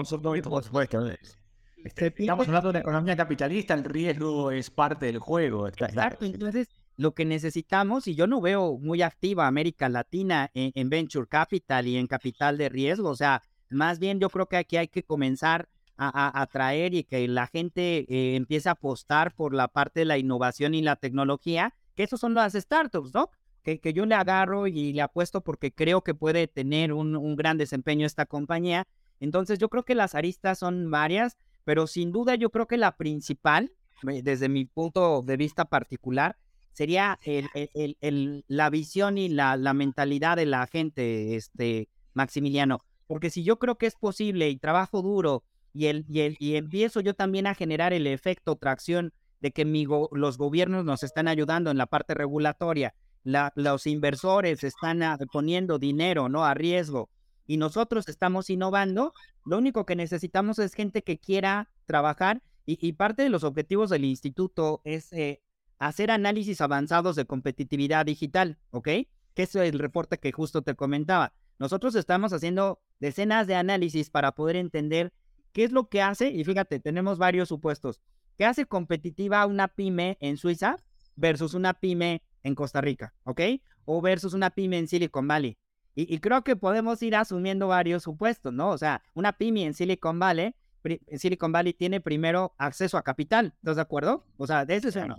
Este, 1.83 2.13
estamos 2.17 2.47
hablando 2.47 2.69
de 2.69 2.71
una 2.71 2.79
economía 2.79 3.15
capitalista, 3.15 3.73
el 3.73 3.83
riesgo 3.83 4.51
es 4.51 4.69
parte 4.69 5.05
del 5.05 5.19
juego. 5.19 5.67
Exacto, 5.67 6.25
entonces 6.25 6.67
lo 6.97 7.13
que 7.13 7.25
necesitamos, 7.25 8.07
y 8.07 8.15
yo 8.15 8.25
no 8.25 8.41
veo 8.41 8.77
muy 8.79 9.03
activa 9.03 9.47
América 9.47 9.87
Latina 9.87 10.49
en, 10.53 10.89
Venture 10.89 11.27
Capital 11.27 11.85
y 11.87 11.97
en 11.97 12.07
capital 12.07 12.57
de 12.57 12.69
riesgo, 12.69 13.09
o 13.09 13.15
sea, 13.15 13.43
más 13.69 13.99
bien 13.99 14.19
yo 14.19 14.29
creo 14.29 14.47
que 14.47 14.57
aquí 14.57 14.77
hay 14.77 14.87
que 14.87 15.03
comenzar 15.03 15.69
a, 15.97 16.41
atraer 16.41 16.93
y 16.93 17.03
que 17.03 17.27
la 17.27 17.47
gente 17.47 18.05
eh, 18.09 18.35
empiece 18.35 18.69
a 18.69 18.73
apostar 18.73 19.33
por 19.33 19.53
la 19.53 19.67
parte 19.67 20.01
de 20.01 20.05
la 20.05 20.17
innovación 20.17 20.73
y 20.73 20.81
la 20.81 20.95
tecnología, 20.95 21.73
que 21.95 22.03
esos 22.03 22.19
son 22.19 22.33
las 22.33 22.53
startups, 22.53 23.13
¿no? 23.13 23.29
Que, 23.63 23.79
que 23.79 23.93
yo 23.93 24.05
le 24.05 24.15
agarro 24.15 24.67
y 24.67 24.93
le 24.93 25.01
apuesto 25.01 25.41
porque 25.41 25.73
creo 25.73 26.03
que 26.03 26.13
puede 26.13 26.47
tener 26.47 26.93
un, 26.93 27.15
un 27.15 27.35
gran 27.35 27.57
desempeño 27.57 28.05
esta 28.05 28.25
compañía. 28.25 28.87
Entonces 29.19 29.59
yo 29.59 29.69
creo 29.69 29.83
que 29.83 29.95
las 29.95 30.15
aristas 30.15 30.59
son 30.59 30.89
varias, 30.91 31.37
pero 31.63 31.87
sin 31.87 32.11
duda 32.11 32.35
yo 32.35 32.49
creo 32.49 32.67
que 32.67 32.77
la 32.77 32.95
principal, 32.95 33.73
eh, 34.09 34.21
desde 34.23 34.47
mi 34.47 34.65
punto 34.65 35.21
de 35.23 35.35
vista 35.35 35.65
particular, 35.65 36.37
sería 36.71 37.19
el, 37.23 37.49
el, 37.55 37.97
el, 38.01 38.45
la 38.47 38.69
visión 38.69 39.17
y 39.17 39.29
la, 39.29 39.57
la, 39.57 39.73
mentalidad 39.73 40.37
de 40.37 40.45
la 40.45 40.67
gente, 40.67 41.35
este, 41.35 41.89
Maximiliano. 42.13 42.83
Porque 43.07 43.31
si 43.31 43.43
yo 43.43 43.57
creo 43.57 43.79
que 43.79 43.87
es 43.87 43.95
posible 43.95 44.49
y 44.49 44.57
trabajo 44.57 45.01
duro 45.01 45.43
y, 45.73 45.87
el, 45.87 46.05
y, 46.09 46.21
el, 46.21 46.35
y 46.39 46.55
empiezo 46.55 47.01
yo 47.01 47.13
también 47.13 47.47
a 47.47 47.55
generar 47.55 47.93
el 47.93 48.07
efecto 48.07 48.55
tracción 48.55 49.13
de 49.41 49.51
que 49.51 49.65
los 50.11 50.37
gobiernos 50.37 50.85
nos 50.85 51.03
están 51.03 51.27
ayudando 51.27 51.69
en 51.69 51.77
la 51.77 51.85
parte 51.85 52.13
regulatoria, 52.13 52.95
la, 53.23 53.51
los 53.55 53.85
inversores 53.85 54.63
están 54.63 55.01
poniendo 55.31 55.79
dinero 55.79 56.29
¿no? 56.29 56.45
a 56.45 56.53
riesgo 56.53 57.09
y 57.47 57.57
nosotros 57.57 58.07
estamos 58.09 58.49
innovando, 58.49 59.13
lo 59.45 59.57
único 59.57 59.85
que 59.85 59.95
necesitamos 59.95 60.59
es 60.59 60.73
gente 60.73 61.01
que 61.01 61.17
quiera 61.17 61.69
trabajar 61.85 62.41
y, 62.65 62.77
y 62.85 62.93
parte 62.93 63.23
de 63.23 63.29
los 63.29 63.43
objetivos 63.43 63.89
del 63.89 64.03
instituto 64.05 64.81
es 64.83 65.11
eh, 65.13 65.41
hacer 65.79 66.11
análisis 66.11 66.59
avanzados 66.61 67.15
de 67.15 67.25
competitividad 67.25 68.05
digital, 68.05 68.57
¿ok? 68.71 68.89
Que 69.33 69.43
es 69.43 69.55
el 69.55 69.79
reporte 69.79 70.17
que 70.17 70.31
justo 70.31 70.61
te 70.61 70.75
comentaba. 70.75 71.33
Nosotros 71.59 71.95
estamos 71.95 72.33
haciendo 72.33 72.81
decenas 72.99 73.47
de 73.47 73.55
análisis 73.55 74.09
para 74.09 74.33
poder 74.33 74.57
entender 74.57 75.13
qué 75.57 75.63
es 75.63 75.71
lo 75.71 75.89
que 75.89 76.03
hace, 76.03 76.29
y 76.29 76.43
fíjate, 76.43 76.79
tenemos 76.79 77.17
varios 77.17 77.49
supuestos. 77.49 77.99
¿Qué 78.37 78.45
hace 78.45 78.67
competitiva 78.67 79.43
una 79.47 79.67
pyme 79.67 80.15
en 80.21 80.37
Suiza 80.37 80.77
versus 81.15 81.55
una 81.55 81.73
pyme 81.73 82.21
en 82.43 82.53
Costa 82.53 82.79
Rica, 82.79 83.15
¿ok? 83.23 83.41
O 83.85 83.99
versus 83.99 84.35
una 84.35 84.51
pyme 84.51 84.77
en 84.77 84.87
Silicon 84.87 85.27
Valley. 85.27 85.57
Y, 85.95 86.13
y 86.13 86.19
creo 86.19 86.43
que 86.43 86.55
podemos 86.55 87.01
ir 87.01 87.15
asumiendo 87.15 87.69
varios 87.69 88.03
supuestos, 88.03 88.53
¿no? 88.53 88.69
O 88.69 88.77
sea, 88.77 89.01
una 89.15 89.33
pyme 89.33 89.65
en 89.65 89.73
Silicon 89.73 90.19
Valley, 90.19 90.53
en 90.83 91.17
Silicon 91.17 91.51
Valley 91.51 91.73
tiene 91.73 92.01
primero 92.01 92.53
acceso 92.59 92.95
a 92.95 93.01
capital, 93.01 93.55
¿estás 93.57 93.77
de 93.77 93.81
acuerdo? 93.81 94.27
O 94.37 94.45
sea, 94.45 94.63
de 94.63 94.75
eso 94.75 94.89
es 94.89 94.95
uno. 94.95 95.17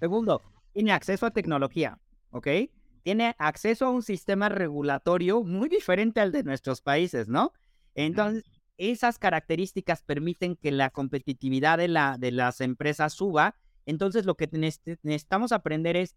Segundo, 0.00 0.42
tiene 0.74 0.92
acceso 0.92 1.24
a 1.24 1.30
tecnología, 1.30 1.98
¿ok? 2.28 2.46
Tiene 3.04 3.34
acceso 3.38 3.86
a 3.86 3.90
un 3.90 4.02
sistema 4.02 4.50
regulatorio 4.50 5.42
muy 5.42 5.70
diferente 5.70 6.20
al 6.20 6.30
de 6.30 6.42
nuestros 6.42 6.82
países, 6.82 7.26
¿no? 7.26 7.54
Entonces, 7.94 8.44
esas 8.80 9.18
características 9.18 10.02
permiten 10.02 10.56
que 10.56 10.72
la 10.72 10.90
competitividad 10.90 11.78
de, 11.78 11.88
la, 11.88 12.16
de 12.18 12.32
las 12.32 12.60
empresas 12.60 13.12
suba. 13.12 13.56
Entonces, 13.86 14.24
lo 14.24 14.36
que 14.36 14.48
necesitamos 14.52 15.52
aprender 15.52 15.96
es 15.96 16.16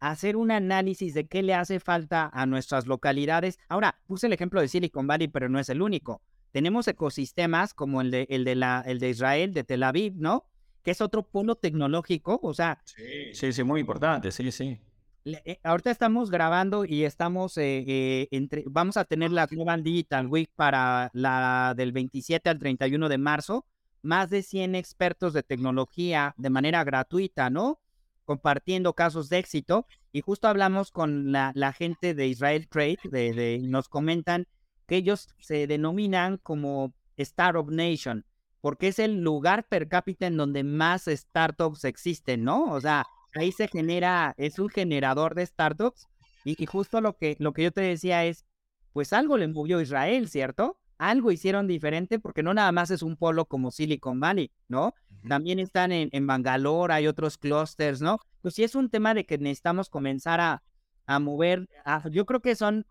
hacer 0.00 0.36
un 0.36 0.50
análisis 0.50 1.14
de 1.14 1.26
qué 1.26 1.42
le 1.42 1.54
hace 1.54 1.78
falta 1.78 2.28
a 2.32 2.46
nuestras 2.46 2.86
localidades. 2.86 3.58
Ahora, 3.68 4.00
puse 4.06 4.26
el 4.26 4.32
ejemplo 4.32 4.60
de 4.60 4.68
Silicon 4.68 5.06
Valley, 5.06 5.28
pero 5.28 5.48
no 5.48 5.58
es 5.58 5.68
el 5.68 5.82
único. 5.82 6.22
Tenemos 6.50 6.88
ecosistemas 6.88 7.74
como 7.74 8.00
el 8.00 8.10
de, 8.10 8.26
el 8.28 8.44
de, 8.44 8.56
la, 8.56 8.82
el 8.84 8.98
de 8.98 9.10
Israel, 9.10 9.54
de 9.54 9.62
Tel 9.62 9.82
Aviv, 9.82 10.14
¿no? 10.16 10.46
que 10.82 10.90
es 10.90 11.00
otro 11.00 11.22
polo 11.22 11.56
tecnológico, 11.56 12.40
o 12.42 12.54
sea... 12.54 12.80
Sí, 12.84 13.34
sí, 13.34 13.52
sí, 13.52 13.62
muy 13.62 13.80
importante, 13.80 14.30
sí, 14.30 14.50
sí. 14.50 14.80
Eh, 15.24 15.58
ahorita 15.62 15.90
estamos 15.90 16.30
grabando 16.30 16.84
y 16.84 17.04
estamos, 17.04 17.58
eh, 17.58 17.84
eh, 17.86 18.28
entre, 18.30 18.64
vamos 18.66 18.96
a 18.96 19.04
tener 19.04 19.30
la 19.30 19.46
Global 19.46 19.82
Digital 19.82 20.26
Week 20.26 20.50
para 20.56 21.10
la 21.12 21.74
del 21.76 21.92
27 21.92 22.48
al 22.48 22.58
31 22.58 23.08
de 23.08 23.18
marzo, 23.18 23.66
más 24.02 24.30
de 24.30 24.42
100 24.42 24.74
expertos 24.74 25.34
de 25.34 25.42
tecnología 25.42 26.34
de 26.38 26.50
manera 26.50 26.84
gratuita, 26.84 27.50
¿no? 27.50 27.80
Compartiendo 28.24 28.94
casos 28.94 29.28
de 29.28 29.38
éxito. 29.38 29.86
Y 30.12 30.22
justo 30.22 30.48
hablamos 30.48 30.90
con 30.90 31.32
la, 31.32 31.74
gente 31.76 32.14
de 32.14 32.26
Israel 32.26 32.66
Trade, 32.68 32.98
de, 33.04 33.32
de, 33.34 33.60
nos 33.62 33.88
comentan 33.88 34.46
que 34.86 34.96
ellos 34.96 35.28
se 35.38 35.66
denominan 35.66 36.38
como 36.38 36.94
Startup 37.16 37.70
Nation 37.70 38.24
porque 38.60 38.88
es 38.88 38.98
el 38.98 39.22
lugar 39.22 39.66
per 39.68 39.88
cápita 39.88 40.26
en 40.26 40.36
donde 40.36 40.64
más 40.64 41.06
startups 41.06 41.84
existen, 41.84 42.44
¿no? 42.44 42.64
O 42.72 42.80
sea, 42.80 43.06
ahí 43.34 43.52
se 43.52 43.68
genera, 43.68 44.34
es 44.36 44.58
un 44.58 44.68
generador 44.68 45.34
de 45.34 45.46
startups 45.46 46.08
y, 46.44 46.64
justo 46.66 47.00
lo 47.00 47.16
que, 47.16 47.36
lo 47.38 47.52
que 47.52 47.64
yo 47.64 47.72
te 47.72 47.82
decía 47.82 48.24
es, 48.24 48.46
pues 48.92 49.12
algo 49.12 49.36
le 49.36 49.48
movió 49.48 49.80
Israel, 49.80 50.28
¿cierto? 50.28 50.78
Algo 50.98 51.30
hicieron 51.30 51.66
diferente 51.66 52.18
porque 52.18 52.42
no 52.42 52.54
nada 52.54 52.72
más 52.72 52.90
es 52.90 53.02
un 53.02 53.16
polo 53.16 53.44
como 53.46 53.70
Silicon 53.70 54.20
Valley, 54.20 54.50
¿no? 54.68 54.94
También 55.28 55.58
están 55.58 55.92
en, 55.92 56.08
en, 56.12 56.26
Bangalore, 56.26 56.94
hay 56.94 57.06
otros 57.06 57.36
clusters, 57.36 58.00
¿no? 58.00 58.20
Pues 58.42 58.54
sí 58.54 58.64
es 58.64 58.74
un 58.74 58.88
tema 58.88 59.14
de 59.14 59.26
que 59.26 59.38
necesitamos 59.38 59.90
comenzar 59.90 60.40
a, 60.40 60.62
a 61.06 61.18
mover, 61.18 61.68
yo 62.10 62.24
creo 62.26 62.40
que 62.40 62.54
son 62.54 62.86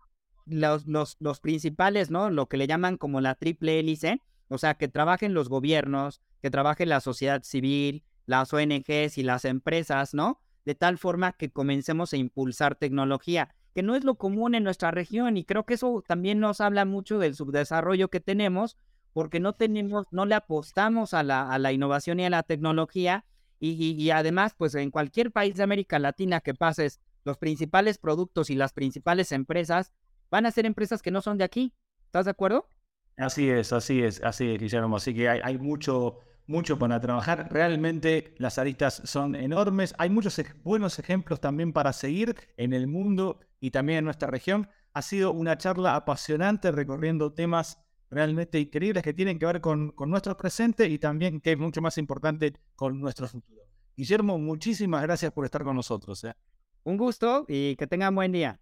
los, 0.46 0.86
los, 0.86 1.16
los 1.20 1.40
principales, 1.40 2.10
¿no? 2.10 2.30
Lo 2.30 2.46
que 2.46 2.56
le 2.56 2.66
llaman 2.66 2.96
como 2.96 3.20
la 3.20 3.34
triple 3.34 3.78
hélice, 3.78 4.22
o 4.48 4.58
sea, 4.58 4.74
que 4.74 4.88
trabajen 4.88 5.34
los 5.34 5.48
gobiernos, 5.48 6.20
que 6.42 6.50
trabaje 6.50 6.86
la 6.86 7.00
sociedad 7.00 7.42
civil, 7.42 8.04
las 8.26 8.52
ONGs 8.52 9.18
y 9.18 9.22
las 9.22 9.44
empresas, 9.44 10.14
¿no? 10.14 10.40
De 10.64 10.74
tal 10.74 10.98
forma 10.98 11.32
que 11.32 11.50
comencemos 11.50 12.12
a 12.12 12.16
impulsar 12.16 12.76
tecnología, 12.76 13.54
que 13.74 13.82
no 13.82 13.94
es 13.94 14.04
lo 14.04 14.16
común 14.16 14.54
en 14.54 14.64
nuestra 14.64 14.90
región 14.90 15.36
y 15.36 15.44
creo 15.44 15.64
que 15.64 15.74
eso 15.74 16.02
también 16.06 16.40
nos 16.40 16.60
habla 16.60 16.84
mucho 16.84 17.18
del 17.18 17.34
subdesarrollo 17.34 18.08
que 18.08 18.20
tenemos 18.20 18.76
porque 19.12 19.40
no 19.40 19.54
tenemos, 19.54 20.06
no 20.10 20.26
le 20.26 20.34
apostamos 20.34 21.14
a 21.14 21.22
la, 21.22 21.50
a 21.50 21.58
la 21.58 21.72
innovación 21.72 22.20
y 22.20 22.24
a 22.24 22.30
la 22.30 22.42
tecnología 22.42 23.24
y, 23.58 23.72
y, 23.72 24.10
además, 24.10 24.54
pues 24.56 24.74
en 24.74 24.90
cualquier 24.90 25.32
país 25.32 25.54
de 25.54 25.62
América 25.62 25.98
Latina 25.98 26.40
que 26.40 26.54
pases, 26.54 26.98
los 27.24 27.36
principales 27.36 27.98
productos 27.98 28.48
y 28.48 28.54
las 28.54 28.72
principales 28.72 29.32
empresas 29.32 29.92
van 30.30 30.46
a 30.46 30.50
ser 30.50 30.64
empresas 30.64 31.02
que 31.02 31.10
no 31.10 31.20
son 31.20 31.36
de 31.36 31.44
aquí. 31.44 31.74
¿Estás 32.06 32.24
de 32.24 32.30
acuerdo? 32.30 32.70
Así 33.18 33.50
es, 33.50 33.74
así 33.74 34.02
es, 34.02 34.22
así 34.22 34.50
es, 34.50 34.58
Guillermo. 34.58 34.96
Así 34.96 35.12
que 35.12 35.28
hay, 35.28 35.58
mucho, 35.58 36.20
mucho 36.50 36.78
para 36.78 37.00
trabajar. 37.00 37.48
Realmente 37.50 38.34
las 38.36 38.58
aristas 38.58 39.00
son 39.04 39.34
enormes. 39.34 39.94
Hay 39.98 40.10
muchos 40.10 40.40
buenos 40.62 40.98
ejemplos 40.98 41.40
también 41.40 41.72
para 41.72 41.92
seguir 41.92 42.36
en 42.56 42.72
el 42.72 42.88
mundo 42.88 43.38
y 43.60 43.70
también 43.70 44.00
en 44.00 44.04
nuestra 44.04 44.28
región. 44.28 44.68
Ha 44.92 45.02
sido 45.02 45.32
una 45.32 45.56
charla 45.56 45.94
apasionante 45.94 46.72
recorriendo 46.72 47.32
temas 47.32 47.78
realmente 48.10 48.58
increíbles 48.58 49.04
que 49.04 49.14
tienen 49.14 49.38
que 49.38 49.46
ver 49.46 49.60
con, 49.60 49.94
nuestro 50.06 50.36
presente 50.36 50.88
y 50.88 50.98
también, 50.98 51.40
que 51.40 51.52
es 51.52 51.58
mucho 51.58 51.80
más 51.80 51.96
importante, 51.96 52.52
con 52.74 53.00
nuestro 53.00 53.28
futuro. 53.28 53.62
Guillermo, 53.96 54.36
muchísimas 54.36 55.02
gracias 55.02 55.32
por 55.32 55.44
estar 55.44 55.62
con 55.62 55.76
nosotros. 55.76 56.24
¿eh? 56.24 56.34
Un 56.82 56.96
gusto 56.96 57.44
y 57.48 57.76
que 57.76 57.86
tengan 57.86 58.14
buen 58.14 58.32
día. 58.32 58.60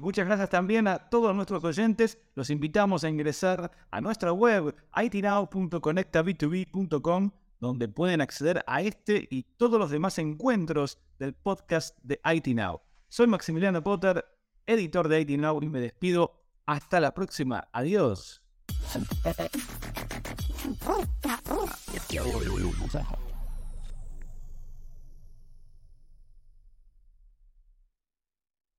Muchas 0.00 0.26
gracias 0.26 0.48
también 0.50 0.88
a 0.88 0.98
todos 0.98 1.34
nuestros 1.34 1.64
oyentes. 1.64 2.18
Los 2.34 2.50
invitamos 2.50 3.02
a 3.02 3.08
ingresar 3.08 3.70
a 3.90 4.00
nuestra 4.00 4.32
web 4.32 4.74
itnow.conectab2b.com 4.94 7.30
donde 7.60 7.88
pueden 7.88 8.20
acceder 8.20 8.62
a 8.66 8.82
este 8.82 9.26
y 9.30 9.44
todos 9.56 9.78
los 9.78 9.90
demás 9.90 10.18
encuentros 10.18 10.98
del 11.18 11.32
podcast 11.32 11.96
de 12.02 12.20
IT 12.24 12.48
Now. 12.48 12.82
Soy 13.08 13.26
Maximiliano 13.26 13.82
Potter, 13.82 14.22
editor 14.66 15.08
de 15.08 15.22
IT 15.22 15.30
Now 15.38 15.62
y 15.62 15.68
me 15.68 15.80
despido. 15.80 16.42
Hasta 16.66 17.00
la 17.00 17.14
próxima. 17.14 17.66
Adiós. 17.72 18.42